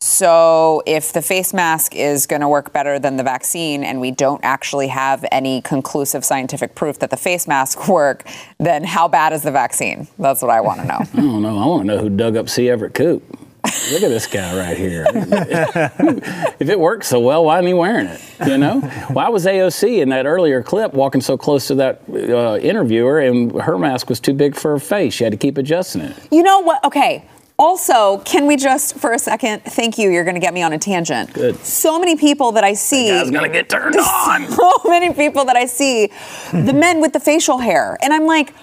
So, 0.00 0.80
if 0.86 1.12
the 1.12 1.22
face 1.22 1.52
mask 1.52 1.96
is 1.96 2.26
going 2.26 2.40
to 2.40 2.48
work 2.48 2.72
better 2.72 3.00
than 3.00 3.16
the 3.16 3.24
vaccine, 3.24 3.82
and 3.82 4.00
we 4.00 4.12
don't 4.12 4.40
actually 4.44 4.88
have 4.88 5.24
any 5.32 5.60
conclusive 5.60 6.24
scientific 6.24 6.76
proof 6.76 7.00
that 7.00 7.10
the 7.10 7.16
face 7.16 7.48
mask 7.48 7.88
work, 7.88 8.22
then 8.58 8.84
how 8.84 9.08
bad 9.08 9.32
is 9.32 9.42
the 9.42 9.50
vaccine? 9.50 10.06
That's 10.18 10.40
what 10.40 10.52
I 10.52 10.60
want 10.60 10.80
to 10.80 10.86
know. 10.86 11.00
I 11.14 11.16
don't 11.16 11.42
know. 11.42 11.58
I 11.58 11.66
want 11.66 11.82
to 11.82 11.86
know 11.88 11.98
who 11.98 12.10
dug 12.10 12.36
up 12.36 12.48
C. 12.48 12.70
Everett 12.70 12.94
Koop. 12.94 13.47
Look 13.92 14.02
at 14.02 14.08
this 14.08 14.26
guy 14.26 14.56
right 14.56 14.76
here. 14.76 15.06
if 16.58 16.68
it 16.68 16.78
works 16.78 17.08
so 17.08 17.20
well, 17.20 17.44
why 17.44 17.58
isn't 17.58 17.66
he 17.66 17.74
wearing 17.74 18.06
it? 18.06 18.20
You 18.46 18.58
know, 18.58 18.80
why 19.12 19.28
was 19.28 19.46
AOC 19.46 20.00
in 20.00 20.10
that 20.10 20.26
earlier 20.26 20.62
clip 20.62 20.94
walking 20.94 21.20
so 21.20 21.36
close 21.36 21.66
to 21.68 21.74
that 21.76 22.02
uh, 22.08 22.58
interviewer, 22.58 23.20
and 23.20 23.52
her 23.60 23.78
mask 23.78 24.08
was 24.08 24.20
too 24.20 24.34
big 24.34 24.54
for 24.54 24.72
her 24.72 24.78
face? 24.78 25.14
She 25.14 25.24
had 25.24 25.32
to 25.32 25.36
keep 25.36 25.58
adjusting 25.58 26.02
it. 26.02 26.16
You 26.30 26.42
know 26.42 26.60
what? 26.60 26.84
Okay. 26.84 27.24
Also, 27.60 28.18
can 28.18 28.46
we 28.46 28.56
just 28.56 28.96
for 28.98 29.12
a 29.12 29.18
second? 29.18 29.64
Thank 29.64 29.98
you. 29.98 30.10
You're 30.10 30.22
going 30.22 30.36
to 30.36 30.40
get 30.40 30.54
me 30.54 30.62
on 30.62 30.72
a 30.72 30.78
tangent. 30.78 31.32
Good. 31.32 31.56
So 31.64 31.98
many 31.98 32.14
people 32.16 32.52
that 32.52 32.62
I 32.62 32.74
see. 32.74 33.08
Guy's 33.08 33.32
gonna 33.32 33.48
get 33.48 33.68
turned 33.68 33.96
on. 33.98 34.48
So 34.48 34.80
many 34.84 35.12
people 35.12 35.44
that 35.46 35.56
I 35.56 35.66
see, 35.66 36.12
the 36.52 36.72
men 36.72 37.00
with 37.00 37.12
the 37.12 37.20
facial 37.20 37.58
hair, 37.58 37.98
and 38.00 38.12
I'm 38.12 38.26
like, 38.26 38.54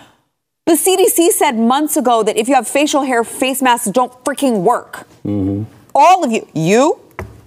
the 0.65 0.73
CDC 0.73 1.30
said 1.30 1.58
months 1.58 1.95
ago 1.95 2.23
that 2.23 2.38
if 2.38 2.47
you 2.47 2.56
have 2.56 2.67
facial 2.67 3.04
hair, 3.04 3.23
face 3.23 3.62
masks 3.62 3.88
don't 3.88 4.12
freaking 4.23 4.63
work. 4.63 5.08
Mm-hmm. 5.23 5.63
All 5.93 6.23
of 6.23 6.32
you, 6.32 6.47
you, 6.54 6.99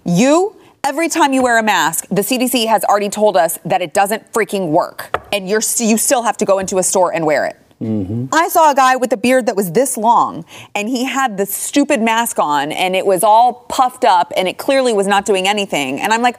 you. 0.05 0.55
Every 0.85 1.09
time 1.09 1.33
you 1.33 1.43
wear 1.43 1.59
a 1.59 1.63
mask, 1.63 2.07
the 2.09 2.23
CDC 2.23 2.67
has 2.69 2.85
already 2.85 3.09
told 3.09 3.37
us 3.37 3.59
that 3.65 3.83
it 3.83 3.93
doesn't 3.93 4.33
freaking 4.33 4.69
work, 4.69 5.27
and 5.33 5.49
you're 5.49 5.61
st- 5.61 5.91
you 5.91 5.99
still 5.99 6.23
have 6.23 6.37
to 6.39 6.45
go 6.45 6.61
into 6.61 6.79
a 6.79 6.83
store 6.83 7.13
and 7.13 7.27
wear 7.27 7.45
it. 7.47 7.57
Mm-hmm. 7.83 8.27
I 8.33 8.49
saw 8.49 8.71
a 8.71 8.75
guy 8.75 8.97
with 8.97 9.13
a 9.13 9.17
beard 9.17 9.47
that 9.47 9.57
was 9.57 9.73
this 9.73 9.97
long, 9.97 10.45
and 10.75 10.89
he 10.89 11.05
had 11.05 11.37
this 11.37 11.53
stupid 11.53 12.01
mask 12.01 12.39
on, 12.39 12.73
and 12.73 12.97
it 12.97 13.05
was 13.05 13.23
all 13.23 13.67
puffed 13.69 14.05
up, 14.05 14.33
and 14.37 14.49
it 14.49 14.59
clearly 14.59 14.93
was 14.93 15.07
not 15.07 15.27
doing 15.27 15.47
anything. 15.47 16.01
And 16.01 16.13
I'm 16.13 16.23
like, 16.23 16.39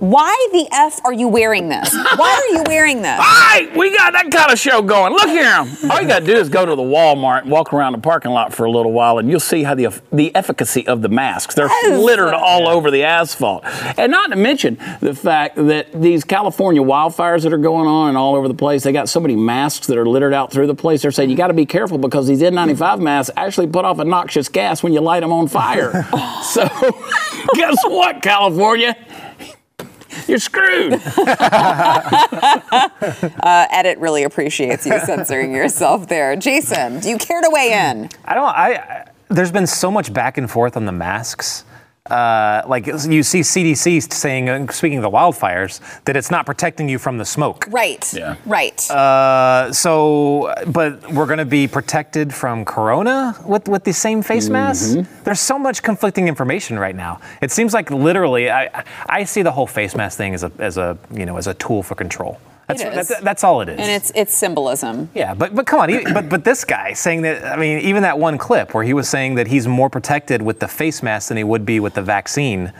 why 0.00 0.48
the 0.52 0.66
F 0.72 1.00
are 1.04 1.12
you 1.12 1.28
wearing 1.28 1.68
this? 1.68 1.92
Why 1.92 2.30
are 2.30 2.56
you 2.56 2.62
wearing 2.66 3.02
this? 3.02 3.10
All 3.18 3.18
right, 3.18 3.68
we 3.76 3.94
got 3.96 4.12
that 4.12 4.30
kind 4.30 4.52
of 4.52 4.58
show 4.58 4.80
going. 4.82 5.12
Look 5.12 5.28
here. 5.28 5.52
All 5.90 6.00
you 6.00 6.08
got 6.08 6.20
to 6.20 6.26
do 6.26 6.36
is 6.36 6.48
go 6.48 6.64
to 6.64 6.74
the 6.74 6.82
Walmart 6.82 7.42
and 7.42 7.50
walk 7.50 7.72
around 7.72 7.92
the 7.92 7.98
parking 7.98 8.30
lot 8.30 8.54
for 8.54 8.64
a 8.64 8.70
little 8.70 8.92
while, 8.92 9.18
and 9.18 9.28
you'll 9.30 9.40
see 9.40 9.62
how 9.62 9.74
the 9.74 9.88
the 10.12 10.34
efficacy 10.34 10.86
of 10.86 11.02
the 11.02 11.08
masks. 11.08 11.54
They're 11.54 11.68
Yes. 11.68 11.98
littered 12.00 12.34
all 12.34 12.68
over 12.68 12.90
the 12.90 13.04
asphalt. 13.04 13.64
And 13.98 14.10
not 14.12 14.30
to 14.30 14.36
mention 14.36 14.78
the 15.00 15.14
fact 15.14 15.56
that 15.56 15.88
these 15.92 16.24
California 16.24 16.82
wildfires 16.82 17.42
that 17.42 17.52
are 17.52 17.58
going 17.58 17.86
on 17.86 18.08
and 18.10 18.18
all 18.18 18.34
over 18.34 18.48
the 18.48 18.54
place, 18.54 18.82
they 18.84 18.92
got 18.92 19.08
so 19.08 19.20
many 19.20 19.36
masks 19.36 19.86
that 19.88 19.96
are 19.98 20.06
littered 20.06 20.34
out 20.34 20.52
through 20.52 20.66
the 20.66 20.74
place. 20.74 21.02
They're 21.02 21.10
saying 21.10 21.30
you 21.30 21.36
got 21.36 21.48
to 21.48 21.54
be 21.54 21.66
careful 21.66 21.98
because 21.98 22.26
these 22.26 22.40
N95 22.42 23.00
masks 23.00 23.30
actually 23.36 23.66
put 23.66 23.84
off 23.84 23.98
a 23.98 24.04
noxious 24.04 24.48
gas 24.48 24.82
when 24.82 24.92
you 24.92 25.00
light 25.00 25.20
them 25.20 25.32
on 25.32 25.48
fire. 25.48 26.06
so, 26.42 26.66
guess 27.54 27.76
what, 27.84 28.22
California? 28.22 28.96
You're 30.26 30.38
screwed. 30.38 31.00
Uh, 33.40 33.66
Edit 33.70 33.98
really 33.98 34.24
appreciates 34.24 34.84
you 34.86 34.98
censoring 35.00 35.52
yourself 35.54 36.08
there. 36.08 36.36
Jason, 36.36 37.00
do 37.00 37.08
you 37.08 37.16
care 37.16 37.40
to 37.40 37.48
weigh 37.50 37.72
in? 37.72 38.08
I 38.24 38.34
don't. 38.34 38.44
I, 38.44 38.74
I 38.74 39.10
there's 39.28 39.52
been 39.52 39.66
so 39.66 39.90
much 39.90 40.12
back 40.12 40.38
and 40.38 40.50
forth 40.50 40.76
on 40.76 40.84
the 40.86 40.92
masks. 40.92 41.64
Uh, 42.10 42.62
like 42.66 42.86
you 42.86 43.22
see 43.22 43.40
CDC 43.40 44.12
saying, 44.12 44.48
uh, 44.48 44.70
speaking 44.72 44.98
of 44.98 45.02
the 45.02 45.10
wildfires, 45.10 45.80
that 46.04 46.16
it's 46.16 46.30
not 46.30 46.46
protecting 46.46 46.88
you 46.88 46.98
from 46.98 47.18
the 47.18 47.24
smoke. 47.24 47.66
Right. 47.68 48.12
Yeah. 48.12 48.36
Right. 48.46 48.90
Uh, 48.90 49.72
so, 49.72 50.54
but 50.68 51.12
we're 51.12 51.26
going 51.26 51.38
to 51.38 51.44
be 51.44 51.68
protected 51.68 52.34
from 52.34 52.64
corona 52.64 53.36
with, 53.46 53.68
with 53.68 53.84
the 53.84 53.92
same 53.92 54.22
face 54.22 54.48
mask. 54.48 54.98
There's 55.24 55.40
so 55.40 55.58
much 55.58 55.82
conflicting 55.82 56.28
information 56.28 56.78
right 56.78 56.96
now. 56.96 57.20
It 57.42 57.50
seems 57.50 57.74
like 57.74 57.90
literally, 57.90 58.50
I, 58.50 58.84
I 59.08 59.24
see 59.24 59.42
the 59.42 59.52
whole 59.52 59.66
face 59.66 59.94
mask 59.94 60.16
thing 60.16 60.34
as 60.34 60.44
a, 60.44 60.52
as 60.58 60.76
a, 60.78 60.96
you 61.12 61.26
know, 61.26 61.36
as 61.36 61.46
a 61.46 61.54
tool 61.54 61.82
for 61.82 61.94
control. 61.94 62.40
That's, 62.68 62.82
that's, 62.82 63.20
that's 63.20 63.44
all 63.44 63.62
it 63.62 63.70
is. 63.70 63.78
and 63.78 63.90
it's 63.90 64.12
it's 64.14 64.34
symbolism. 64.34 65.08
Yeah, 65.14 65.32
but 65.32 65.54
but 65.54 65.66
come 65.66 65.80
on, 65.80 65.88
he, 65.88 66.04
but 66.04 66.28
but 66.28 66.44
this 66.44 66.64
guy 66.66 66.92
saying 66.92 67.22
that 67.22 67.44
I 67.44 67.56
mean, 67.56 67.78
even 67.80 68.02
that 68.02 68.18
one 68.18 68.36
clip 68.36 68.74
where 68.74 68.84
he 68.84 68.92
was 68.92 69.08
saying 69.08 69.36
that 69.36 69.46
he's 69.46 69.66
more 69.66 69.88
protected 69.88 70.42
with 70.42 70.60
the 70.60 70.68
face 70.68 71.02
mask 71.02 71.28
than 71.28 71.38
he 71.38 71.44
would 71.44 71.64
be 71.64 71.80
with 71.80 71.94
the 71.94 72.02
vaccine. 72.02 72.72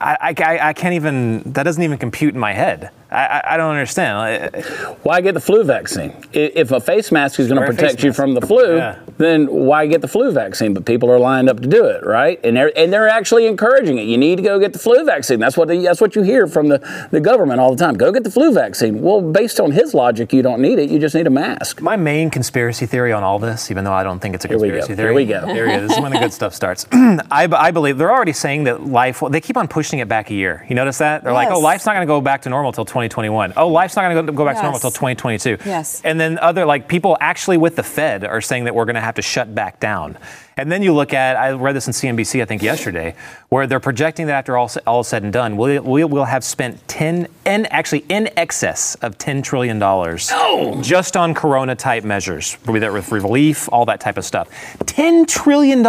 I, 0.00 0.34
I, 0.36 0.58
I 0.70 0.72
can't 0.72 0.94
even. 0.94 1.42
That 1.52 1.62
doesn't 1.62 1.82
even 1.82 1.98
compute 1.98 2.34
in 2.34 2.40
my 2.40 2.52
head. 2.52 2.90
I, 3.12 3.24
I, 3.26 3.54
I 3.54 3.56
don't 3.56 3.70
understand. 3.70 4.64
Why 5.02 5.20
get 5.20 5.34
the 5.34 5.40
flu 5.40 5.64
vaccine? 5.64 6.12
If 6.32 6.70
a 6.70 6.80
face 6.80 7.12
mask 7.12 7.38
is 7.40 7.48
going 7.48 7.60
to 7.60 7.66
protect 7.66 8.02
you 8.02 8.08
mask. 8.10 8.16
from 8.16 8.34
the 8.34 8.40
flu, 8.40 8.76
Yeah. 8.76 8.98
then 9.18 9.46
why 9.46 9.86
get 9.86 10.00
the 10.00 10.08
flu 10.08 10.32
vaccine? 10.32 10.74
But 10.74 10.86
people 10.86 11.10
are 11.10 11.18
lined 11.18 11.48
up 11.48 11.60
to 11.60 11.68
do 11.68 11.84
it, 11.86 12.04
right? 12.04 12.40
And 12.44 12.56
they're 12.56 12.72
and 12.76 12.92
they're 12.92 13.08
actually 13.08 13.46
encouraging 13.46 13.98
it. 13.98 14.02
You 14.04 14.16
need 14.18 14.36
to 14.36 14.42
go 14.42 14.58
get 14.58 14.72
the 14.72 14.78
flu 14.78 15.04
vaccine. 15.04 15.38
That's 15.40 15.56
what 15.56 15.68
that's 15.68 16.00
what 16.00 16.16
you 16.16 16.22
hear 16.22 16.46
from 16.46 16.68
the, 16.68 17.08
the 17.10 17.20
government 17.20 17.60
all 17.60 17.74
the 17.74 17.82
time. 17.84 17.94
Go 17.94 18.12
get 18.12 18.24
the 18.24 18.30
flu 18.30 18.52
vaccine. 18.52 19.00
Well, 19.02 19.20
based 19.20 19.60
on 19.60 19.70
his 19.72 19.94
logic, 19.94 20.32
you 20.32 20.42
don't 20.42 20.60
need 20.60 20.78
it. 20.78 20.90
You 20.90 20.98
just 20.98 21.14
need 21.14 21.26
a 21.26 21.30
mask. 21.30 21.80
My 21.80 21.96
main 21.96 22.30
conspiracy 22.30 22.86
theory 22.86 23.12
on 23.12 23.22
all 23.22 23.38
this, 23.38 23.70
even 23.70 23.84
though 23.84 23.92
I 23.92 24.02
don't 24.02 24.20
think 24.20 24.34
it's 24.34 24.44
a 24.44 24.48
Here 24.48 24.58
we 24.58 24.68
go. 24.68 24.74
conspiracy 24.76 25.02
Here 25.02 25.12
we 25.14 25.26
go. 25.26 25.46
There 25.46 25.66
it 25.68 25.82
is. 25.82 25.88
This 25.88 25.96
is 25.98 26.02
when 26.02 26.12
the 26.12 26.18
good 26.18 26.32
stuff 26.32 26.54
starts. 26.54 26.86
I, 26.92 27.48
I 27.52 27.70
believe 27.70 27.98
they're 27.98 28.12
already 28.12 28.32
saying 28.32 28.64
that 28.64 28.86
life. 28.86 29.22
They 29.30 29.40
keep 29.40 29.56
on 29.56 29.68
pushing 29.68 29.98
it 29.98 30.08
back 30.08 30.30
a 30.30 30.34
year. 30.34 30.64
You 30.68 30.74
notice 30.74 30.98
that? 30.98 31.22
They're 31.24 31.32
like, 31.32 31.50
oh, 31.50 31.58
life's 31.60 31.86
not 31.86 31.94
going 31.94 32.06
to 32.06 32.10
go 32.10 32.20
back 32.20 32.42
to 32.42 32.48
normal 32.50 32.70
until 32.70 32.84
2021. 33.08 33.54
Oh, 33.56 33.68
life's 33.68 33.96
not 33.96 34.10
going 34.10 34.26
to 34.26 34.32
go 34.32 34.44
back 34.44 34.56
to 34.56 34.62
normal 34.62 34.78
until 34.78 34.90
2022. 34.90 35.58
Yes. 35.64 36.02
And 36.04 36.18
then 36.18 36.38
other 36.38 36.64
like 36.64 36.88
people 36.88 37.16
actually 37.20 37.56
with 37.56 37.76
the 37.76 37.82
Fed 37.82 38.24
are 38.24 38.40
saying 38.40 38.64
that 38.64 38.74
we're 38.74 38.84
going 38.84 38.94
to 38.94 39.00
have 39.00 39.16
to 39.16 39.22
shut 39.22 39.54
back 39.54 39.80
down. 39.80 40.18
And 40.56 40.70
then 40.70 40.82
you 40.82 40.92
look 40.92 41.14
at, 41.14 41.36
I 41.36 41.52
read 41.52 41.74
this 41.74 41.86
in 41.86 41.92
CNBC, 41.92 42.42
I 42.42 42.44
think 42.44 42.62
yesterday, 42.62 43.14
where 43.48 43.66
they're 43.66 43.80
projecting 43.80 44.26
that 44.26 44.34
after 44.34 44.56
all, 44.56 44.70
all 44.86 45.00
is 45.00 45.08
said 45.08 45.22
and 45.22 45.32
done, 45.32 45.56
we'll, 45.56 45.82
we'll, 45.82 46.08
we'll 46.08 46.24
have 46.24 46.44
spent 46.44 46.86
10, 46.88 47.26
and 47.46 47.72
actually 47.72 48.04
in 48.08 48.28
excess 48.36 48.94
of 48.96 49.16
$10 49.16 49.42
trillion 49.42 49.80
just 50.82 51.16
on 51.16 51.32
corona 51.32 51.74
type 51.74 52.04
measures, 52.04 52.58
with 52.66 52.82
with 52.82 53.10
relief, 53.10 53.68
all 53.72 53.86
that 53.86 54.00
type 54.00 54.18
of 54.18 54.24
stuff. 54.24 54.48
$10 54.80 55.26
trillion. 55.26 55.86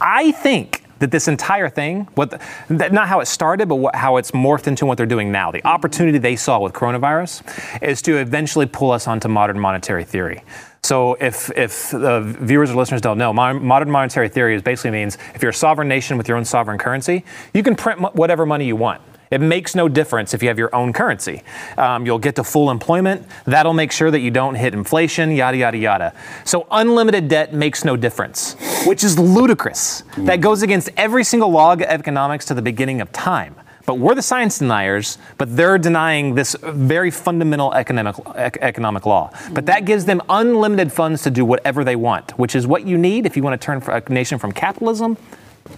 I 0.00 0.32
think 0.32 0.81
that 1.02 1.10
this 1.10 1.26
entire 1.26 1.68
thing, 1.68 2.08
what 2.14 2.30
the, 2.30 2.88
not 2.90 3.08
how 3.08 3.18
it 3.18 3.26
started, 3.26 3.68
but 3.68 3.74
what, 3.74 3.96
how 3.96 4.18
it's 4.18 4.30
morphed 4.30 4.68
into 4.68 4.86
what 4.86 4.96
they're 4.96 5.04
doing 5.04 5.32
now, 5.32 5.50
the 5.50 5.64
opportunity 5.66 6.16
they 6.16 6.36
saw 6.36 6.60
with 6.60 6.72
coronavirus 6.72 7.42
is 7.82 8.00
to 8.02 8.18
eventually 8.18 8.66
pull 8.66 8.92
us 8.92 9.08
onto 9.08 9.26
modern 9.26 9.58
monetary 9.58 10.04
theory. 10.04 10.44
So 10.84 11.14
if 11.14 11.50
if 11.56 11.90
the 11.90 12.20
viewers 12.22 12.70
or 12.70 12.76
listeners 12.76 13.00
don't 13.00 13.18
know, 13.18 13.32
modern 13.32 13.90
monetary 13.90 14.28
theory 14.28 14.60
basically 14.60 14.92
means 14.92 15.18
if 15.34 15.42
you're 15.42 15.50
a 15.50 15.54
sovereign 15.54 15.88
nation 15.88 16.18
with 16.18 16.28
your 16.28 16.36
own 16.36 16.44
sovereign 16.44 16.78
currency, 16.78 17.24
you 17.52 17.64
can 17.64 17.74
print 17.74 18.00
whatever 18.14 18.46
money 18.46 18.66
you 18.66 18.76
want. 18.76 19.02
It 19.32 19.40
makes 19.40 19.74
no 19.74 19.88
difference 19.88 20.34
if 20.34 20.42
you 20.42 20.48
have 20.48 20.58
your 20.58 20.72
own 20.74 20.92
currency. 20.92 21.42
Um, 21.78 22.04
you'll 22.04 22.18
get 22.18 22.36
to 22.36 22.44
full 22.44 22.70
employment. 22.70 23.26
That'll 23.46 23.72
make 23.72 23.90
sure 23.90 24.10
that 24.10 24.20
you 24.20 24.30
don't 24.30 24.54
hit 24.54 24.74
inflation, 24.74 25.32
yada, 25.32 25.56
yada, 25.56 25.78
yada. 25.78 26.14
So 26.44 26.66
unlimited 26.70 27.28
debt 27.28 27.54
makes 27.54 27.82
no 27.82 27.96
difference, 27.96 28.56
which 28.86 29.02
is 29.02 29.18
ludicrous. 29.18 30.04
That 30.18 30.42
goes 30.42 30.62
against 30.62 30.90
every 30.98 31.24
single 31.24 31.50
law 31.50 31.72
of 31.72 31.80
economics 31.80 32.44
to 32.46 32.54
the 32.54 32.60
beginning 32.60 33.00
of 33.00 33.10
time. 33.10 33.54
But 33.86 33.98
we're 33.98 34.14
the 34.14 34.22
science 34.22 34.58
deniers, 34.58 35.16
but 35.38 35.56
they're 35.56 35.78
denying 35.78 36.34
this 36.34 36.54
very 36.62 37.10
fundamental 37.10 37.72
economic, 37.72 38.16
ec- 38.36 38.58
economic 38.60 39.06
law. 39.06 39.32
But 39.52 39.64
that 39.66 39.86
gives 39.86 40.04
them 40.04 40.20
unlimited 40.28 40.92
funds 40.92 41.22
to 41.22 41.30
do 41.30 41.44
whatever 41.44 41.84
they 41.84 41.96
want, 41.96 42.38
which 42.38 42.54
is 42.54 42.66
what 42.66 42.86
you 42.86 42.98
need 42.98 43.24
if 43.24 43.36
you 43.36 43.42
want 43.42 43.58
to 43.60 43.64
turn 43.64 43.82
a 43.82 44.12
nation 44.12 44.38
from 44.38 44.52
capitalism 44.52 45.16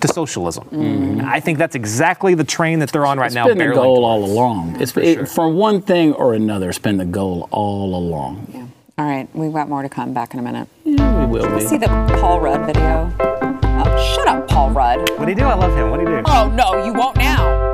to 0.00 0.08
socialism. 0.08 1.20
I 1.24 1.40
think 1.40 1.58
that's 1.58 1.74
exactly 1.74 2.34
the 2.34 2.44
train 2.44 2.78
that 2.80 2.90
they're 2.92 3.06
on 3.06 3.18
right 3.18 3.26
It's 3.26 3.34
now. 3.34 3.46
been 3.46 3.58
the 3.58 3.64
barreling 3.64 3.74
goal 3.74 4.04
all 4.04 4.24
along. 4.24 4.80
It's 4.80 4.96
it, 4.96 5.28
from 5.28 5.54
one 5.56 5.80
thing 5.82 6.12
or 6.14 6.34
another. 6.34 6.68
It's 6.68 6.78
been 6.78 6.96
the 6.98 7.04
goal 7.04 7.48
all 7.50 7.94
along. 7.94 8.46
Yeah. 8.52 8.66
All 8.96 9.06
right, 9.06 9.28
we've 9.34 9.52
got 9.52 9.68
more 9.68 9.82
to 9.82 9.88
come. 9.88 10.12
Back 10.14 10.34
in 10.34 10.40
a 10.40 10.42
minute. 10.42 10.68
Yeah, 10.84 11.26
we 11.26 11.38
will 11.40 11.48
Let's 11.50 11.64
be. 11.64 11.68
see 11.70 11.76
the 11.78 11.88
Paul 12.20 12.40
Rudd 12.40 12.64
video. 12.66 13.12
Oh, 13.20 14.14
shut 14.14 14.28
up, 14.28 14.46
Paul 14.48 14.70
Rudd. 14.70 15.10
What 15.18 15.24
do 15.24 15.30
you 15.30 15.36
do? 15.36 15.44
I 15.44 15.54
love 15.54 15.76
him. 15.76 15.90
What 15.90 15.98
do 15.98 16.08
you 16.10 16.18
do? 16.18 16.22
Oh 16.26 16.48
no, 16.54 16.84
you 16.84 16.92
won't 16.94 17.16
now. 17.16 17.73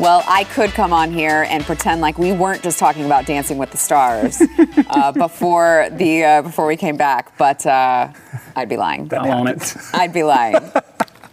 Well, 0.00 0.24
I 0.26 0.44
could 0.44 0.70
come 0.70 0.92
on 0.92 1.12
here 1.12 1.46
and 1.48 1.64
pretend 1.64 2.00
like 2.00 2.18
we 2.18 2.32
weren't 2.32 2.62
just 2.62 2.80
talking 2.80 3.04
about 3.06 3.26
Dancing 3.26 3.58
with 3.58 3.70
the 3.70 3.76
Stars 3.76 4.42
uh, 4.90 5.12
before 5.12 5.88
the 5.92 6.24
uh, 6.24 6.42
before 6.42 6.66
we 6.66 6.76
came 6.76 6.96
back, 6.96 7.38
but 7.38 7.64
uh, 7.64 8.12
I'd 8.56 8.68
be 8.68 8.76
lying. 8.76 9.08
I'm 9.14 9.30
on 9.30 9.46
it. 9.46 9.76
I'd 9.92 10.12
be 10.12 10.24
lying. 10.24 10.56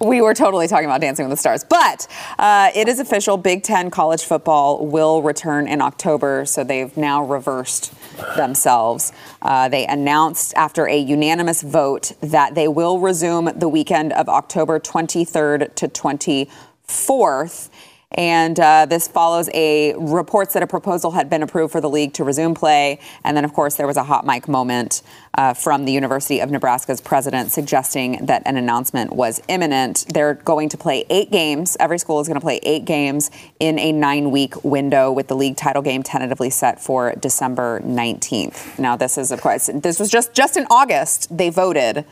We 0.01 0.20
were 0.20 0.34
totally 0.34 0.68
talking 0.68 0.86
about 0.86 0.99
Dancing 0.99 1.30
with 1.30 1.38
the 1.38 1.39
Stars. 1.39 1.64
But 1.64 2.07
uh, 2.39 2.72
it 2.74 2.88
is 2.88 2.99
official 2.99 3.38
Big 3.38 3.62
Ten 3.62 3.91
college 3.91 4.24
football 4.24 4.84
will 4.88 5.22
return 5.22 5.68
in 5.68 5.80
October, 5.80 6.43
so 6.47 6.64
they've 6.64 6.97
now 6.97 7.24
reversed 7.24 7.93
themselves. 8.36 9.14
Uh, 9.43 9.70
they 9.70 9.86
announced 9.86 10.55
after 10.55 10.88
a 10.88 10.97
unanimous 10.97 11.62
vote 11.62 12.14
that 12.22 12.55
they 12.55 12.68
will 12.68 12.97
resume 12.97 13.51
the 13.55 13.70
weekend 13.70 14.12
of 14.14 14.28
October 14.28 14.80
23rd 14.80 15.76
to 15.76 15.88
24th. 15.88 17.70
And 18.14 18.59
uh, 18.59 18.86
this 18.86 19.07
follows 19.07 19.49
a 19.53 19.93
reports 19.95 20.53
that 20.53 20.64
a 20.64 20.68
proposal 20.68 21.12
had 21.12 21.30
been 21.30 21.43
approved 21.43 21.72
for 21.72 21.82
the 21.82 21.89
league 21.89 22.14
to 22.14 22.24
resume 22.24 22.53
play. 22.53 22.99
And 23.24 23.38
then, 23.38 23.45
of 23.45 23.53
course, 23.53 23.76
there 23.76 23.88
was 23.88 23.97
a 23.97 24.03
hot 24.03 24.26
mic 24.26 24.47
moment 24.47 25.01
uh, 25.34 25.53
from 25.53 25.86
the 25.86 25.93
University 25.93 26.39
of 26.39 26.51
Nebraska's 26.51 26.99
president 26.99 27.51
suggesting 27.51 28.26
that 28.26 28.43
an 28.45 28.57
announcement 28.57 29.14
was 29.14 29.41
imminent. 29.47 30.05
They're 30.09 30.34
going 30.34 30.70
to 30.70 30.78
play 30.78 31.05
eight 31.09 31.32
games. 31.32 31.78
Every 31.80 31.97
school 31.97 32.20
is 32.20 32.28
going 32.28 32.39
to 32.39 32.43
play 32.43 32.59
eight 32.64 32.86
games 32.86 33.32
in 33.59 33.80
a 33.80 33.91
nine 33.91 34.32
week 34.32 34.62
window 34.64 35.12
with 35.12 35.28
the 35.28 35.36
league 35.36 35.55
title 35.55 35.82
game 35.82 36.03
tentatively 36.03 36.49
set 36.49 36.82
for 36.82 37.16
December 37.16 37.80
19th. 37.82 38.78
Now, 38.78 38.97
this 38.97 39.18
is, 39.18 39.32
of 39.32 39.41
course, 39.41 39.70
this 39.74 39.99
was 39.99 40.09
just, 40.09 40.34
just 40.34 40.57
in 40.57 40.66
August, 40.70 41.36
they 41.36 41.49
voted 41.49 42.05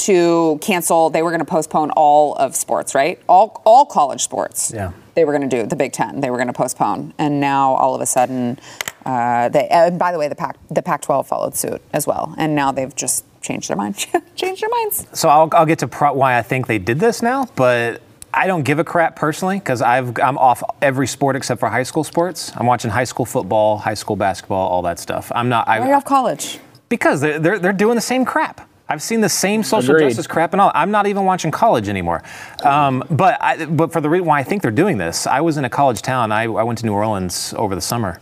to 0.00 0.58
cancel. 0.60 1.10
They 1.10 1.22
were 1.22 1.30
going 1.30 1.40
to 1.40 1.44
postpone 1.44 1.90
all 1.92 2.34
of 2.36 2.56
sports, 2.56 2.94
right? 2.94 3.20
All 3.28 3.60
all 3.64 3.86
college 3.86 4.22
sports. 4.22 4.72
Yeah. 4.74 4.92
They 5.14 5.24
were 5.24 5.32
going 5.32 5.48
to 5.48 5.62
do 5.62 5.66
the 5.66 5.76
Big 5.76 5.92
Ten. 5.92 6.20
They 6.20 6.30
were 6.30 6.36
going 6.36 6.46
to 6.46 6.52
postpone, 6.52 7.14
and 7.18 7.40
now 7.40 7.72
all 7.72 7.94
of 7.94 8.00
a 8.00 8.06
sudden, 8.06 8.58
uh, 9.04 9.48
they. 9.48 9.68
And 9.68 9.98
by 9.98 10.12
the 10.12 10.18
way, 10.18 10.28
the 10.28 10.34
Pac 10.34 10.56
the 10.70 10.82
Pac-12 10.82 11.26
followed 11.26 11.56
suit 11.56 11.82
as 11.92 12.06
well, 12.06 12.34
and 12.38 12.54
now 12.54 12.72
they've 12.72 12.94
just 12.94 13.24
changed 13.42 13.68
their 13.68 13.76
mind. 13.76 13.96
changed 14.36 14.62
their 14.62 14.70
minds. 14.70 15.06
So 15.12 15.28
I'll, 15.28 15.48
I'll 15.52 15.66
get 15.66 15.80
to 15.80 15.88
pro- 15.88 16.14
why 16.14 16.38
I 16.38 16.42
think 16.42 16.66
they 16.66 16.78
did 16.78 17.00
this 17.00 17.22
now, 17.22 17.46
but 17.56 18.00
I 18.32 18.46
don't 18.46 18.62
give 18.62 18.78
a 18.78 18.84
crap 18.84 19.16
personally 19.16 19.58
because 19.58 19.82
I've 19.82 20.18
I'm 20.18 20.38
off 20.38 20.62
every 20.80 21.06
sport 21.06 21.36
except 21.36 21.60
for 21.60 21.68
high 21.68 21.82
school 21.82 22.04
sports. 22.04 22.52
I'm 22.56 22.66
watching 22.66 22.90
high 22.90 23.04
school 23.04 23.26
football, 23.26 23.78
high 23.78 23.94
school 23.94 24.16
basketball, 24.16 24.68
all 24.68 24.82
that 24.82 24.98
stuff. 24.98 25.30
I'm 25.34 25.48
not. 25.48 25.66
Why 25.66 25.80
are 25.80 25.86
you 25.86 25.92
I, 25.92 25.96
off 25.96 26.04
college? 26.04 26.58
because 26.90 27.20
they're, 27.22 27.38
they're 27.38 27.58
they're 27.58 27.72
doing 27.72 27.94
the 27.94 28.02
same 28.02 28.26
crap. 28.26 28.68
I've 28.90 29.00
seen 29.02 29.20
the 29.20 29.28
same 29.28 29.62
social 29.62 29.94
Agreed. 29.94 30.08
justice 30.08 30.26
crap 30.26 30.52
and 30.52 30.60
all. 30.60 30.72
I'm 30.74 30.90
not 30.90 31.06
even 31.06 31.24
watching 31.24 31.50
college 31.52 31.88
anymore. 31.88 32.22
Um, 32.64 33.04
but 33.08 33.40
I, 33.40 33.64
but 33.64 33.92
for 33.92 34.00
the 34.00 34.10
reason 34.10 34.26
why 34.26 34.40
I 34.40 34.42
think 34.42 34.62
they're 34.62 34.70
doing 34.72 34.98
this, 34.98 35.26
I 35.28 35.40
was 35.40 35.56
in 35.56 35.64
a 35.64 35.70
college 35.70 36.02
town. 36.02 36.32
I, 36.32 36.42
I 36.42 36.62
went 36.64 36.78
to 36.80 36.86
New 36.86 36.92
Orleans 36.92 37.54
over 37.56 37.74
the 37.76 37.80
summer, 37.80 38.20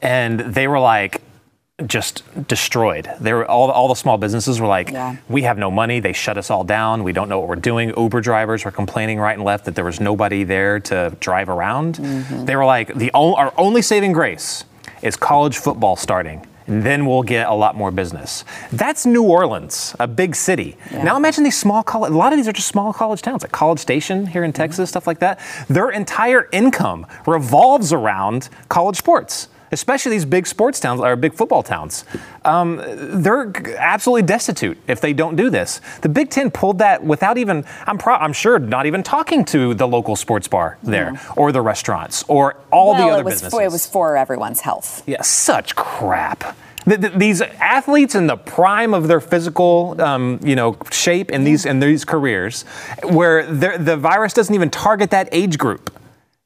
and 0.00 0.40
they 0.40 0.68
were 0.68 0.80
like 0.80 1.20
just 1.86 2.22
destroyed. 2.48 3.06
They 3.20 3.34
were 3.34 3.44
all 3.44 3.70
all 3.70 3.88
the 3.88 3.94
small 3.94 4.16
businesses 4.16 4.58
were 4.58 4.66
like, 4.66 4.90
Yeah. 4.90 5.16
we 5.28 5.42
have 5.42 5.58
no 5.58 5.70
money. 5.70 6.00
They 6.00 6.14
shut 6.14 6.38
us 6.38 6.50
all 6.50 6.64
down. 6.64 7.04
We 7.04 7.12
don't 7.12 7.28
know 7.28 7.38
what 7.38 7.48
we're 7.50 7.56
doing. 7.56 7.92
Uber 7.94 8.22
drivers 8.22 8.64
were 8.64 8.70
complaining 8.70 9.18
right 9.18 9.34
and 9.36 9.44
left 9.44 9.66
that 9.66 9.74
there 9.74 9.84
was 9.84 10.00
nobody 10.00 10.42
there 10.44 10.80
to 10.80 11.14
drive 11.20 11.50
around. 11.50 11.96
They 12.46 12.56
were 12.56 12.64
like, 12.64 12.94
the 12.94 13.10
our 13.12 13.52
only 13.58 13.82
saving 13.82 14.12
grace 14.12 14.64
is 15.02 15.16
college 15.16 15.58
football 15.58 15.96
starting. 15.96 16.46
And 16.66 16.82
then 16.82 17.06
we'll 17.06 17.22
get 17.22 17.46
a 17.46 17.54
lot 17.54 17.76
more 17.76 17.90
business. 17.90 18.44
That's 18.72 19.06
New 19.06 19.22
Orleans, 19.22 19.94
a 20.00 20.08
big 20.08 20.34
city. 20.34 20.76
Now 20.92 21.16
imagine 21.16 21.44
these 21.44 21.58
small 21.58 21.82
college. 21.82 22.12
A 22.12 22.16
lot 22.16 22.32
of 22.32 22.38
these 22.38 22.48
are 22.48 22.52
just 22.52 22.68
small 22.68 22.92
college 22.92 23.22
towns, 23.22 23.42
like 23.42 23.52
College 23.52 23.78
Station 23.78 24.26
here 24.26 24.44
in 24.44 24.52
mm-hmm. 24.52 24.62
Texas, 24.62 24.90
stuff 24.90 25.06
like 25.06 25.20
that. 25.20 25.40
Their 25.68 25.90
entire 25.90 26.48
income 26.52 27.06
revolves 27.26 27.92
around 27.92 28.48
college 28.68 28.96
sports. 28.96 29.48
Especially 29.72 30.10
these 30.10 30.24
big 30.24 30.46
sports 30.46 30.80
towns 30.80 31.00
or 31.00 31.16
big 31.16 31.34
football 31.34 31.62
towns. 31.62 32.04
Um, 32.44 32.80
they're 33.22 33.52
absolutely 33.78 34.22
destitute 34.22 34.78
if 34.86 35.00
they 35.00 35.12
don't 35.12 35.36
do 35.36 35.50
this. 35.50 35.80
The 36.02 36.08
Big 36.08 36.30
Ten 36.30 36.50
pulled 36.50 36.78
that 36.78 37.02
without 37.02 37.38
even, 37.38 37.64
I'm, 37.86 37.98
pro- 37.98 38.14
I'm 38.14 38.32
sure, 38.32 38.58
not 38.58 38.86
even 38.86 39.02
talking 39.02 39.44
to 39.46 39.74
the 39.74 39.86
local 39.86 40.16
sports 40.16 40.48
bar 40.48 40.78
there 40.82 41.20
or 41.36 41.52
the 41.52 41.62
restaurants 41.62 42.24
or 42.28 42.56
all 42.70 42.92
well, 42.92 43.06
the 43.06 43.12
other 43.12 43.20
it 43.22 43.24
was 43.24 43.34
businesses. 43.34 43.50
For, 43.58 43.62
it 43.62 43.70
was 43.70 43.86
for 43.86 44.16
everyone's 44.16 44.60
health. 44.60 45.02
Yeah, 45.06 45.22
such 45.22 45.74
crap. 45.74 46.56
Th- 46.84 47.00
th- 47.00 47.14
These 47.14 47.40
athletes 47.42 48.14
in 48.14 48.28
the 48.28 48.36
prime 48.36 48.94
of 48.94 49.08
their 49.08 49.20
physical, 49.20 50.00
um, 50.00 50.38
you 50.42 50.54
know, 50.54 50.76
shape 50.92 51.32
in 51.32 51.42
these 51.42 51.66
in 51.66 51.80
these 51.80 52.04
careers, 52.04 52.62
where 53.02 53.44
the 53.44 53.96
virus 53.96 54.32
doesn't 54.32 54.54
even 54.54 54.70
target 54.70 55.10
that 55.10 55.28
age 55.32 55.58
group, 55.58 55.92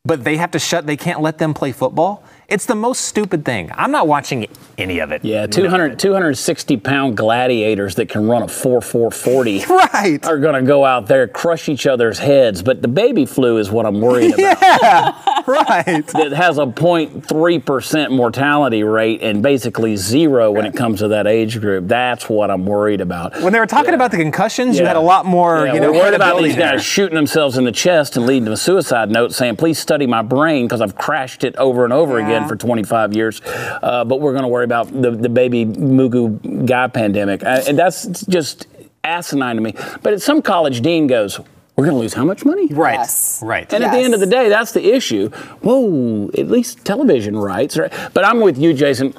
but 0.07 0.25
they 0.25 0.39
have 0.39 0.51
to 0.53 0.59
shut. 0.59 0.87
They 0.87 0.97
can't 0.97 1.21
let 1.21 1.37
them 1.37 1.53
play 1.53 1.73
football. 1.73 2.25
It's 2.51 2.67
the 2.67 2.75
most 2.75 3.03
stupid 3.03 3.45
thing. 3.45 3.71
I'm 3.75 3.93
not 3.93 4.09
watching 4.09 4.49
any 4.77 4.99
of 4.99 5.13
it. 5.13 5.25
Yeah, 5.25 5.47
200, 5.47 5.99
260 6.01 6.77
pound 6.79 7.17
gladiators 7.17 7.95
that 7.95 8.09
can 8.09 8.27
run 8.27 8.43
a 8.43 8.49
4 8.49 8.81
4 8.83 9.11
40 9.13 9.65
Right. 9.69 10.19
are 10.27 10.39
going 10.39 10.55
to 10.55 10.63
go 10.67 10.85
out 10.85 11.07
there, 11.07 11.29
crush 11.29 11.69
each 11.69 11.87
other's 11.87 12.19
heads. 12.19 12.63
But 12.63 12.83
the 12.83 12.89
baby 12.89 13.25
flu 13.25 13.59
is 13.59 13.71
what 13.71 13.87
I'm 13.87 14.01
worried 14.01 14.35
about. 14.35 14.59
Yeah, 14.61 15.43
right. 15.47 16.07
That 16.21 16.33
has 16.33 16.59
a 16.59 16.67
0.3% 16.67 18.11
mortality 18.11 18.83
rate 18.83 19.23
and 19.23 19.43
basically 19.43 19.97
zero 19.97 20.51
when 20.51 20.67
it 20.67 20.75
comes 20.75 21.01
to 21.01 21.09
that 21.09 21.27
age 21.27 21.61
group. 21.61 21.87
That's 21.89 22.29
what 22.29 22.51
I'm 22.51 22.67
worried 22.67 23.01
about. 23.01 23.41
When 23.43 23.53
they 23.53 23.59
were 23.59 23.67
talking 23.67 23.95
about 23.95 24.11
the 24.11 24.17
concussions, 24.17 24.79
you 24.79 24.85
had 24.87 24.97
a 24.97 25.01
lot 25.01 25.25
more, 25.25 25.67
Yeah, 25.67 25.75
you 25.75 25.81
know, 25.81 25.93
we're 25.93 25.99
worried 26.01 26.15
about 26.15 26.41
these 26.43 26.57
guys 26.57 26.83
shooting 26.85 27.15
themselves 27.15 27.57
in 27.59 27.65
the 27.65 27.73
chest 27.73 28.17
and 28.17 28.27
leading 28.27 28.47
to 28.47 28.53
a 28.53 28.57
suicide 28.57 29.11
note 29.11 29.33
saying, 29.33 29.57
please 29.57 29.79
study 29.79 30.07
my 30.07 30.23
brain 30.23 30.67
because 30.67 30.81
I've 30.81 30.97
crashed 30.97 31.45
it 31.45 31.55
over 31.57 31.85
and 31.85 31.93
over 31.93 32.19
again 32.19 32.40
Yeah. 32.43 32.49
for 32.49 32.57
25 32.57 33.15
years. 33.15 33.41
Uh, 33.45 34.05
but 34.05 34.21
we're 34.21 34.33
going 34.33 34.43
to 34.43 34.49
worry 34.49 34.65
about 34.65 34.89
the, 34.89 35.11
the 35.11 35.29
baby 35.29 35.65
Mugu 35.65 36.67
guy 36.67 36.89
pandemic. 36.89 37.43
Uh, 37.43 37.63
and 37.69 37.79
that's 37.79 38.27
just 38.27 38.67
asinine 39.05 39.57
to 39.57 39.63
me. 39.63 39.75
But 40.03 40.21
some 40.23 40.43
college 40.43 40.81
dean 40.81 41.07
goes, 41.07 41.41
we're 41.77 41.87
going 41.87 41.97
to 41.97 42.01
lose 42.01 42.15
how 42.15 42.25
much 42.25 42.45
money? 42.45 42.67
Right. 42.67 42.95
Yes. 42.95 43.41
Right. 43.43 43.73
And 43.73 43.83
at 43.83 43.93
the 43.93 43.99
end 44.01 44.13
of 44.13 44.21
the 44.21 44.27
day, 44.27 44.49
that's 44.49 44.73
the 44.73 44.95
issue. 44.95 45.31
Whoa, 45.63 46.31
at 46.37 46.49
least 46.49 46.85
television 46.85 47.37
rights. 47.39 47.79
Right? 47.79 47.93
But 48.13 48.25
I'm 48.25 48.41
with 48.41 48.59
you, 48.59 48.75
Jason. 48.75 49.15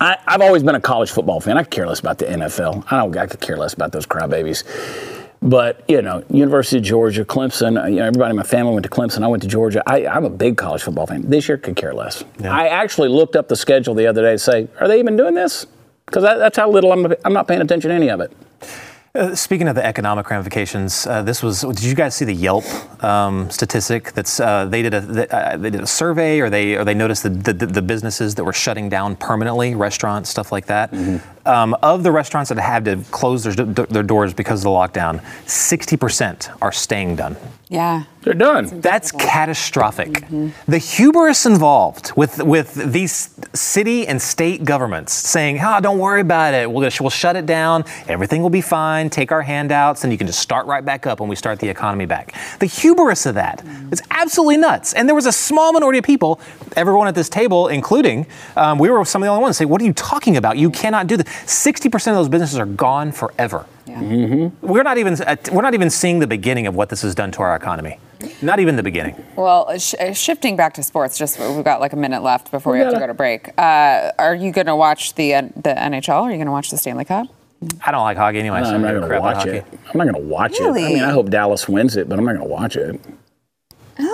I, 0.00 0.18
I've 0.26 0.40
always 0.40 0.64
been 0.64 0.74
a 0.74 0.80
college 0.80 1.12
football 1.12 1.40
fan. 1.40 1.56
I 1.56 1.62
care 1.62 1.86
less 1.86 2.00
about 2.00 2.18
the 2.18 2.24
NFL. 2.24 2.84
I 2.90 2.96
don't. 2.96 3.16
I 3.16 3.26
could 3.26 3.40
care 3.40 3.56
less 3.56 3.74
about 3.74 3.92
those 3.92 4.06
crybabies. 4.06 4.64
But 5.42 5.82
you 5.88 6.02
know, 6.02 6.24
University 6.30 6.78
of 6.78 6.84
Georgia, 6.84 7.24
Clemson. 7.24 7.72
You 7.90 7.96
know, 7.96 8.04
everybody 8.04 8.30
in 8.30 8.36
my 8.36 8.44
family 8.44 8.72
went 8.72 8.84
to 8.84 8.90
Clemson. 8.90 9.24
I 9.24 9.26
went 9.26 9.42
to 9.42 9.48
Georgia. 9.48 9.82
I, 9.86 10.06
I'm 10.06 10.24
a 10.24 10.30
big 10.30 10.56
college 10.56 10.82
football 10.82 11.06
fan. 11.06 11.28
This 11.28 11.48
year, 11.48 11.58
could 11.58 11.74
care 11.74 11.92
less. 11.92 12.24
I 12.44 12.68
actually 12.68 13.08
looked 13.08 13.34
up 13.34 13.48
the 13.48 13.56
schedule 13.56 13.94
the 13.94 14.06
other 14.06 14.22
day 14.22 14.32
to 14.32 14.38
say, 14.38 14.68
are 14.78 14.86
they 14.86 15.00
even 15.00 15.16
doing 15.16 15.34
this? 15.34 15.66
Because 16.06 16.22
that, 16.22 16.36
that's 16.36 16.56
how 16.56 16.70
little 16.70 16.92
I'm. 16.92 17.12
I'm 17.24 17.32
not 17.32 17.48
paying 17.48 17.60
attention 17.60 17.90
to 17.90 17.94
any 17.94 18.08
of 18.08 18.20
it. 18.20 18.32
Uh, 19.14 19.34
speaking 19.34 19.68
of 19.68 19.74
the 19.74 19.84
economic 19.84 20.30
ramifications, 20.30 21.06
uh, 21.06 21.22
this 21.22 21.42
was. 21.42 21.60
Did 21.60 21.82
you 21.82 21.94
guys 21.94 22.14
see 22.14 22.24
the 22.24 22.34
Yelp 22.34 22.64
um, 23.04 23.50
statistic? 23.50 24.12
That's 24.12 24.40
uh, 24.40 24.64
they 24.64 24.80
did 24.80 24.94
a 24.94 25.00
they, 25.00 25.28
uh, 25.28 25.56
they 25.58 25.68
did 25.68 25.82
a 25.82 25.86
survey, 25.86 26.40
or 26.40 26.48
they 26.48 26.76
or 26.76 26.84
they 26.84 26.94
noticed 26.94 27.22
the, 27.24 27.28
the 27.28 27.52
the 27.52 27.82
businesses 27.82 28.36
that 28.36 28.44
were 28.44 28.54
shutting 28.54 28.88
down 28.88 29.16
permanently, 29.16 29.74
restaurants, 29.74 30.30
stuff 30.30 30.50
like 30.50 30.66
that. 30.66 30.94
Um, 31.44 31.74
of 31.82 32.04
the 32.04 32.12
restaurants 32.12 32.50
that 32.50 32.58
had 32.58 32.84
to 32.84 32.98
close 33.10 33.42
their, 33.42 33.54
their 33.64 34.02
doors 34.04 34.32
because 34.32 34.60
of 34.60 34.64
the 34.64 34.70
lockdown, 34.70 35.20
60% 35.46 36.56
are 36.62 36.70
staying 36.70 37.16
done. 37.16 37.36
Yeah. 37.68 38.04
They're 38.22 38.34
done. 38.34 38.80
That's 38.80 39.10
catastrophic. 39.10 40.24
The 40.68 40.78
hubris 40.78 41.44
involved 41.44 42.12
with 42.14 42.40
with 42.42 42.74
these 42.92 43.34
city 43.52 44.06
and 44.06 44.22
state 44.22 44.64
governments 44.64 45.12
saying, 45.12 45.58
"Ah, 45.60 45.80
don't 45.80 45.98
worry 45.98 46.20
about 46.20 46.54
it. 46.54 46.70
We'll 46.70 46.84
just, 46.84 47.00
we'll 47.00 47.10
shut 47.10 47.34
it 47.34 47.46
down. 47.46 47.84
Everything 48.06 48.42
will 48.42 48.50
be 48.50 48.60
fine. 48.60 49.10
Take 49.10 49.32
our 49.32 49.42
handouts, 49.42 50.04
and 50.04 50.12
you 50.12 50.18
can 50.18 50.28
just 50.28 50.38
start 50.38 50.66
right 50.66 50.84
back 50.84 51.06
up 51.06 51.18
when 51.18 51.28
we 51.28 51.34
start 51.34 51.58
the 51.58 51.68
economy 51.68 52.06
back." 52.06 52.34
The 52.60 52.66
hubris 52.66 53.26
of 53.26 53.34
that 53.34 53.58
that 53.64 53.92
is 53.92 54.02
absolutely 54.10 54.58
nuts. 54.58 54.92
And 54.92 55.08
there 55.08 55.16
was 55.16 55.26
a 55.26 55.32
small 55.32 55.72
minority 55.72 55.98
of 55.98 56.04
people, 56.04 56.40
everyone 56.76 57.08
at 57.08 57.16
this 57.16 57.28
table, 57.28 57.68
including 57.68 58.26
um, 58.56 58.78
we 58.78 58.88
were 58.88 59.04
some 59.04 59.22
of 59.22 59.26
the 59.26 59.30
only 59.30 59.42
ones, 59.42 59.56
say, 59.56 59.64
"What 59.64 59.80
are 59.82 59.84
you 59.84 59.94
talking 59.94 60.36
about? 60.36 60.58
You 60.58 60.70
cannot 60.70 61.08
do 61.08 61.16
this." 61.16 61.26
Sixty 61.46 61.88
percent 61.88 62.16
of 62.16 62.20
those 62.20 62.28
businesses 62.28 62.58
are 62.58 62.66
gone 62.66 63.12
forever. 63.12 63.66
Yeah, 63.86 64.00
We're 64.60 64.82
not 64.84 64.98
even 64.98 65.20
uh, 65.20 65.36
we're 65.52 65.62
not 65.62 65.74
even 65.74 65.90
seeing 65.90 66.18
the 66.20 66.26
beginning 66.26 66.66
of 66.66 66.74
what 66.74 66.88
this 66.88 67.02
has 67.02 67.14
done 67.14 67.32
to 67.32 67.42
our 67.42 67.56
economy. 67.56 67.98
Not 68.40 68.60
even 68.60 68.76
the 68.76 68.82
beginning. 68.84 69.16
Well, 69.34 69.76
sh- 69.78 69.94
uh, 69.98 70.12
shifting 70.12 70.54
back 70.56 70.74
to 70.74 70.82
sports, 70.82 71.18
just 71.18 71.40
we've 71.40 71.64
got 71.64 71.80
like 71.80 71.92
a 71.92 71.96
minute 71.96 72.22
left 72.22 72.52
before 72.52 72.72
we, 72.74 72.78
have 72.78 72.92
to 72.92 72.98
go 73.00 73.06
to 73.08 73.14
break. 73.14 73.48
Uh, 73.58 74.12
are 74.18 74.34
you 74.34 74.52
going 74.52 74.68
to 74.68 74.76
watch 74.76 75.14
the 75.14 75.34
uh, 75.34 75.42
the 75.56 75.74
NHL? 75.74 76.22
Are 76.22 76.30
you 76.30 76.36
going 76.36 76.46
to 76.46 76.52
watch 76.52 76.70
the 76.70 76.78
Stanley 76.78 77.04
Cup? 77.04 77.26
I 77.84 77.90
don't 77.90 78.02
like 78.02 78.16
hockey 78.16 78.38
anyway. 78.38 78.62
so 78.62 78.74
I'm 78.74 78.82
not 78.82 78.88
I 78.88 78.98
going 78.98 79.08
don't 79.08 79.10
to 79.10 79.20
watch 79.20 79.46
it. 79.46 79.64
I'm 79.92 79.98
not 79.98 80.04
going 80.04 80.14
to 80.14 80.28
watch 80.28 80.54
it. 80.54 80.62
I 80.62 80.72
mean, 80.72 81.02
I 81.02 81.10
hope 81.10 81.30
Dallas 81.30 81.68
wins 81.68 81.96
it, 81.96 82.08
but 82.08 82.18
I'm 82.18 82.24
not 82.24 82.36
going 82.36 82.46
to 82.46 82.52
watch 82.52 82.76
it. 82.76 83.00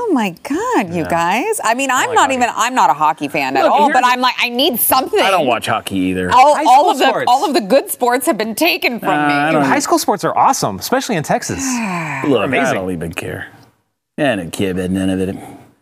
Oh 0.09 0.13
my 0.15 0.31
God, 0.43 0.95
you 0.95 1.05
guys! 1.05 1.61
I 1.63 1.75
mean, 1.75 1.91
I'm 1.91 2.09
like 2.09 2.15
not 2.15 2.23
hockey. 2.23 2.35
even 2.35 2.49
I'm 2.55 2.75
not 2.75 2.89
a 2.89 2.95
hockey 2.95 3.29
fan 3.29 3.57
at 3.59 3.67
all, 3.67 3.93
but 3.93 4.05
I'm 4.07 4.21
like 4.21 4.37
I 4.39 4.49
need 4.49 4.79
something. 4.81 5.21
I 5.21 5.31
don't 5.31 5.47
watch 5.47 5.67
hockey 5.67 5.97
either. 5.99 6.31
All, 6.33 6.57
all 6.67 6.95
school 6.95 7.09
of 7.09 7.15
the 7.15 7.25
all 7.29 7.45
of 7.45 7.53
the 7.55 7.61
good 7.61 7.91
sports 7.91 8.25
have 8.25 8.39
been 8.39 8.55
taken 8.55 9.01
from 9.01 9.11
Uh, 9.11 9.53
me. 9.61 9.67
High 9.67 9.81
school 9.81 9.99
sports 9.99 10.25
are 10.25 10.35
awesome, 10.37 10.79
especially 10.79 11.17
in 11.17 11.25
Texas. 11.25 11.59
Look, 12.27 12.51
I 12.53 12.73
don't 12.73 12.91
even 12.91 13.13
care. 13.13 13.49
I 14.17 14.35
don't 14.37 14.51
care 14.51 14.71
about 14.71 14.91
none 14.91 15.11
of 15.11 15.21
it. 15.21 15.37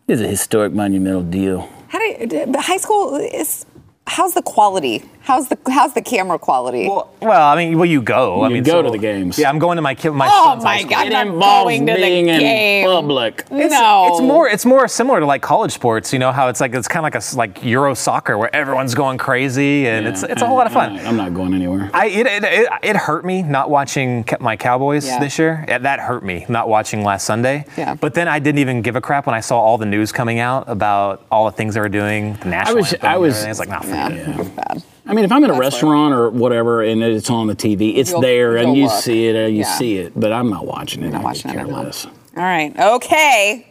It's 0.09 0.21
a 0.21 0.27
historic, 0.27 0.73
monumental 0.73 1.23
deal. 1.23 1.69
How 1.87 1.99
do 1.99 2.05
you, 2.05 2.45
but 2.47 2.61
high 2.61 2.77
school 2.77 3.15
is? 3.15 3.65
How's 4.09 4.33
the 4.33 4.41
quality? 4.41 5.03
How's 5.21 5.49
the 5.49 5.57
how's 5.67 5.93
the 5.93 6.01
camera 6.01 6.39
quality? 6.39 6.87
Well, 6.87 7.13
well, 7.21 7.45
I 7.51 7.57
mean, 7.57 7.77
well, 7.77 7.85
you 7.85 8.01
go. 8.01 8.43
I 8.43 8.47
You 8.47 8.53
mean, 8.53 8.63
go 8.63 8.75
so- 8.79 8.83
to 8.83 8.91
the 8.91 8.97
games. 8.97 9.37
Yeah, 9.37 9.49
I'm 9.49 9.59
going 9.59 9.75
to 9.75 9.81
my 9.81 9.93
kid. 9.93 10.11
My 10.11 10.29
oh 10.31 10.45
son's 10.45 10.63
high 10.63 10.75
my 10.75 10.79
school. 10.79 10.89
God! 10.91 11.07
It 11.07 11.13
I'm 11.15 11.27
involves 11.33 11.65
going 11.71 11.85
to 11.87 11.91
the 11.93 11.97
being 11.99 12.29
in 12.29 12.39
game. 12.39 12.85
public. 12.87 13.43
It's, 13.51 13.73
no, 13.73 14.07
it's 14.13 14.21
more. 14.21 14.47
It's 14.47 14.65
more 14.65 14.87
similar 14.87 15.19
to 15.19 15.25
like 15.25 15.41
college 15.41 15.73
sports. 15.73 16.13
You 16.13 16.19
know 16.19 16.31
how 16.31 16.47
it's 16.47 16.61
like 16.61 16.73
it's 16.73 16.87
kind 16.87 17.05
of 17.05 17.13
like 17.13 17.21
a 17.21 17.35
like 17.35 17.61
Euro 17.65 17.93
soccer 17.93 18.37
where 18.37 18.55
everyone's 18.55 18.95
going 18.95 19.17
crazy 19.17 19.85
and 19.89 20.07
it's 20.07 20.23
it's 20.23 20.41
a 20.41 20.47
whole 20.47 20.55
lot 20.55 20.67
of 20.67 20.71
fun. 20.71 20.97
I'm 20.99 21.17
not 21.17 21.33
going 21.33 21.53
anywhere. 21.53 21.91
I 21.93 22.05
it, 22.07 22.25
it, 22.25 22.43
it, 22.45 22.69
it 22.81 22.95
hurt 22.95 23.25
me 23.25 23.43
not 23.43 23.69
watching 23.69 24.23
my 24.39 24.55
Cowboys 24.55 25.05
Yeah. 25.05 25.19
this 25.19 25.37
year. 25.37 25.65
Yeah, 25.67 25.79
That 25.79 25.99
hurt 25.99 26.23
me 26.23 26.45
not 26.47 26.69
watching 26.69 27.03
last 27.03 27.25
Sunday. 27.25 27.65
Yeah. 27.75 27.95
But 27.95 28.13
then 28.13 28.29
I 28.29 28.39
didn't 28.39 28.59
even 28.59 28.81
give 28.81 28.95
a 28.95 29.01
crap 29.01 29.25
when 29.25 29.35
I 29.35 29.41
saw 29.41 29.59
all 29.59 29.77
the 29.77 29.85
news 29.85 30.13
coming 30.13 30.39
out 30.39 30.63
about 30.69 31.25
all 31.29 31.43
the 31.47 31.51
things 31.51 31.73
they 31.73 31.81
were 31.81 31.89
doing. 31.89 32.35
The 32.35 32.45
national 32.45 32.77
I 32.77 32.79
was- 32.79 32.93
anthem 32.93 33.09
I 33.09 33.11
and 33.13 33.21
was- 33.21 33.33
everything. 33.35 33.49
It's 33.51 33.59
like, 33.59 33.69
nah, 33.69 33.79
Yeah, 33.97 34.39
it's 34.41 34.49
bad. 34.49 34.83
I 35.05 35.13
mean, 35.13 35.23
if 35.25 35.31
I'm 35.31 35.43
in 35.43 35.49
a 35.49 35.53
That's 35.53 35.59
restaurant 35.75 36.13
or 36.13 36.29
whatever 36.29 36.81
and 36.83 37.01
it's 37.01 37.29
on 37.29 37.47
the 37.47 37.55
TV, 37.55 37.95
it's 37.97 38.11
You'll- 38.11 38.21
there 38.21 38.57
and 38.57 38.67
you'll 38.69 38.77
you 38.77 38.83
look. 38.87 39.01
see 39.03 39.27
it 39.27 39.35
and 39.35 39.53
you 39.55 39.61
Yeah. 39.61 39.77
see 39.77 39.97
it, 39.97 40.13
but 40.19 40.31
I'm 40.33 40.49
not 40.49 40.65
watching 40.65 41.03
it. 41.03 41.11
Not 41.11 41.21
I 41.21 41.23
watching 41.23 41.41
could 41.43 41.51
it 41.51 41.53
care 41.53 41.61
anymore. 41.65 41.83
less. 41.85 42.05
All 42.05 42.43
right. 42.43 42.73
Okay. 42.77 43.67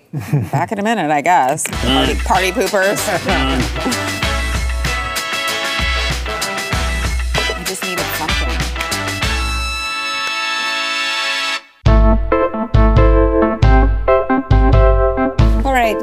Back 0.51 0.73
in 0.73 0.79
a 0.79 0.83
minute, 0.83 1.11
I 1.11 1.21
guess. 1.21 1.65
Party, 1.69 2.15
party 2.15 2.53
poopers. 2.53 4.13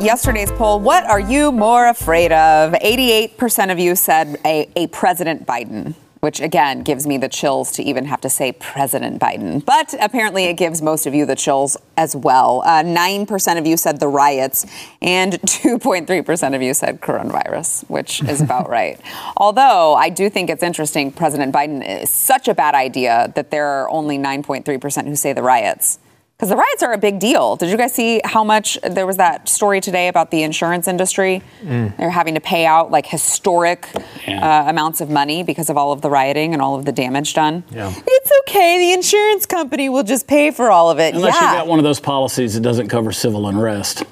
Yesterday's 0.03 0.51
poll. 0.51 0.81
What 0.81 1.05
are 1.05 1.19
you 1.19 1.51
more 1.51 1.87
afraid 1.87 2.33
of? 2.33 2.73
88% 2.73 3.71
of 3.71 3.79
you 3.79 3.95
said 3.95 4.37
a, 4.45 4.69
a 4.75 4.87
President 4.87 5.47
Biden, 5.47 5.95
which 6.19 6.41
again 6.41 6.83
gives 6.83 7.07
me 7.07 7.17
the 7.17 7.29
chills 7.29 7.71
to 7.73 7.83
even 7.83 8.03
have 8.05 8.19
to 8.21 8.29
say 8.29 8.51
President 8.51 9.21
Biden. 9.21 9.63
But 9.63 9.95
apparently 10.01 10.45
it 10.45 10.55
gives 10.55 10.81
most 10.81 11.05
of 11.05 11.13
you 11.13 11.25
the 11.25 11.37
chills 11.37 11.77
as 11.95 12.17
well. 12.17 12.63
Uh, 12.65 12.83
9% 12.83 13.57
of 13.57 13.65
you 13.65 13.77
said 13.77 14.01
the 14.01 14.09
riots, 14.09 14.65
and 15.01 15.33
2.3% 15.41 16.55
of 16.55 16.61
you 16.61 16.73
said 16.73 16.99
coronavirus, 16.99 17.89
which 17.89 18.21
is 18.23 18.41
about 18.47 18.69
right. 18.69 18.99
Although 19.37 19.93
I 19.93 20.09
do 20.09 20.29
think 20.29 20.49
it's 20.49 20.63
interesting, 20.63 21.13
President 21.13 21.55
Biden 21.55 22.01
is 22.01 22.09
such 22.09 22.49
a 22.49 22.53
bad 22.53 22.75
idea 22.75 23.31
that 23.35 23.51
there 23.51 23.67
are 23.67 23.89
only 23.89 24.17
9.3% 24.17 25.07
who 25.07 25.15
say 25.15 25.31
the 25.31 25.43
riots. 25.43 25.99
Because 26.43 26.57
the 26.57 26.57
riots 26.57 26.83
are 26.83 26.91
a 26.91 26.97
big 26.97 27.19
deal. 27.19 27.55
Did 27.55 27.69
you 27.69 27.77
guys 27.77 27.93
see 27.93 28.19
how 28.25 28.43
much 28.43 28.77
there 28.81 29.07
was 29.07 29.15
that 29.15 29.47
story 29.47 29.79
today 29.79 30.09
about 30.09 30.29
the 30.29 30.43
insurance 30.43 30.89
industry? 30.89 31.41
They're 31.63 32.09
having 32.09 32.33
to 32.33 32.41
pay 32.41 32.65
out 32.65 32.91
like 32.91 33.05
historic 33.05 33.87
Yeah. 34.27 34.65
uh, 34.65 34.69
amounts 34.69 34.99
of 34.99 35.09
money 35.09 35.43
because 35.43 35.69
of 35.69 35.77
all 35.77 35.93
of 35.93 36.01
the 36.01 36.09
rioting 36.09 36.51
and 36.51 36.61
all 36.61 36.75
of 36.75 36.83
the 36.83 36.91
damage 36.91 37.33
done. 37.33 37.63
Yeah. 37.71 37.93
It's 37.95 38.31
okay. 38.41 38.77
The 38.77 38.91
insurance 38.91 39.45
company 39.45 39.87
will 39.87 40.03
just 40.03 40.27
pay 40.27 40.51
for 40.51 40.69
all 40.69 40.91
of 40.91 40.99
it. 40.99 41.15
Unless 41.15 41.35
yeah. 41.35 41.51
you 41.51 41.57
got 41.59 41.67
one 41.67 41.79
of 41.79 41.85
those 41.85 42.01
policies 42.01 42.55
that 42.55 42.59
doesn't 42.61 42.89
cover 42.89 43.13
civil 43.13 43.47
unrest. 43.47 44.03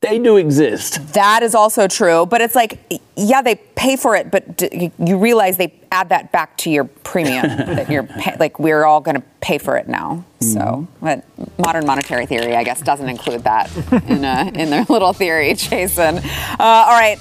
They 0.00 0.20
do 0.20 0.36
exist. 0.36 1.14
That 1.14 1.42
is 1.42 1.56
also 1.56 1.88
true, 1.88 2.24
but 2.24 2.40
it's 2.40 2.54
like, 2.54 2.78
yeah, 3.16 3.42
they 3.42 3.56
pay 3.56 3.96
for 3.96 4.14
it, 4.14 4.30
but 4.30 4.56
d- 4.56 4.92
you 4.98 5.18
realize 5.18 5.56
they 5.56 5.74
add 5.90 6.10
that 6.10 6.30
back 6.30 6.56
to 6.58 6.70
your 6.70 6.84
premium. 6.84 7.42
that 7.48 7.90
you're 7.90 8.04
pay- 8.04 8.36
like, 8.38 8.60
we're 8.60 8.84
all 8.84 9.00
going 9.00 9.16
to 9.16 9.22
pay 9.40 9.58
for 9.58 9.76
it 9.76 9.88
now. 9.88 10.24
So, 10.40 10.86
but 11.02 11.24
modern 11.58 11.84
monetary 11.84 12.26
theory, 12.26 12.54
I 12.54 12.62
guess, 12.62 12.80
doesn't 12.80 13.08
include 13.08 13.42
that 13.42 13.74
in 14.08 14.24
uh, 14.24 14.48
in 14.54 14.70
their 14.70 14.84
little 14.88 15.12
theory, 15.12 15.54
Jason. 15.54 16.18
Uh, 16.18 16.54
all 16.60 16.92
right. 16.98 17.18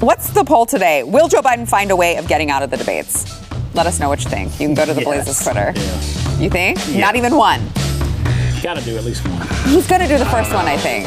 What's 0.00 0.30
the 0.30 0.44
poll 0.44 0.66
today? 0.66 1.04
Will 1.04 1.28
Joe 1.28 1.40
Biden 1.40 1.66
find 1.66 1.90
a 1.90 1.96
way 1.96 2.16
of 2.16 2.28
getting 2.28 2.50
out 2.50 2.62
of 2.62 2.68
the 2.70 2.76
debates? 2.76 3.24
Let 3.74 3.86
us 3.86 3.98
know 4.00 4.10
what 4.10 4.22
you 4.22 4.28
think. 4.28 4.52
You 4.60 4.66
can 4.66 4.74
go 4.74 4.84
to 4.84 4.92
the 4.92 5.00
Yes. 5.00 5.06
Blazes 5.24 5.42
Twitter. 5.42 5.72
Yeah. 5.74 6.38
You 6.40 6.50
think? 6.50 6.78
Not 6.94 7.16
even 7.16 7.34
one. 7.36 7.62
Got 8.62 8.76
to 8.76 8.84
do 8.84 8.98
at 8.98 9.04
least 9.04 9.26
one. 9.26 9.46
He's 9.72 9.86
going 9.86 10.02
to 10.02 10.08
do 10.08 10.18
the 10.18 10.26
first 10.26 10.52
one, 10.52 10.66
I 10.66 10.76
think. 10.76 11.06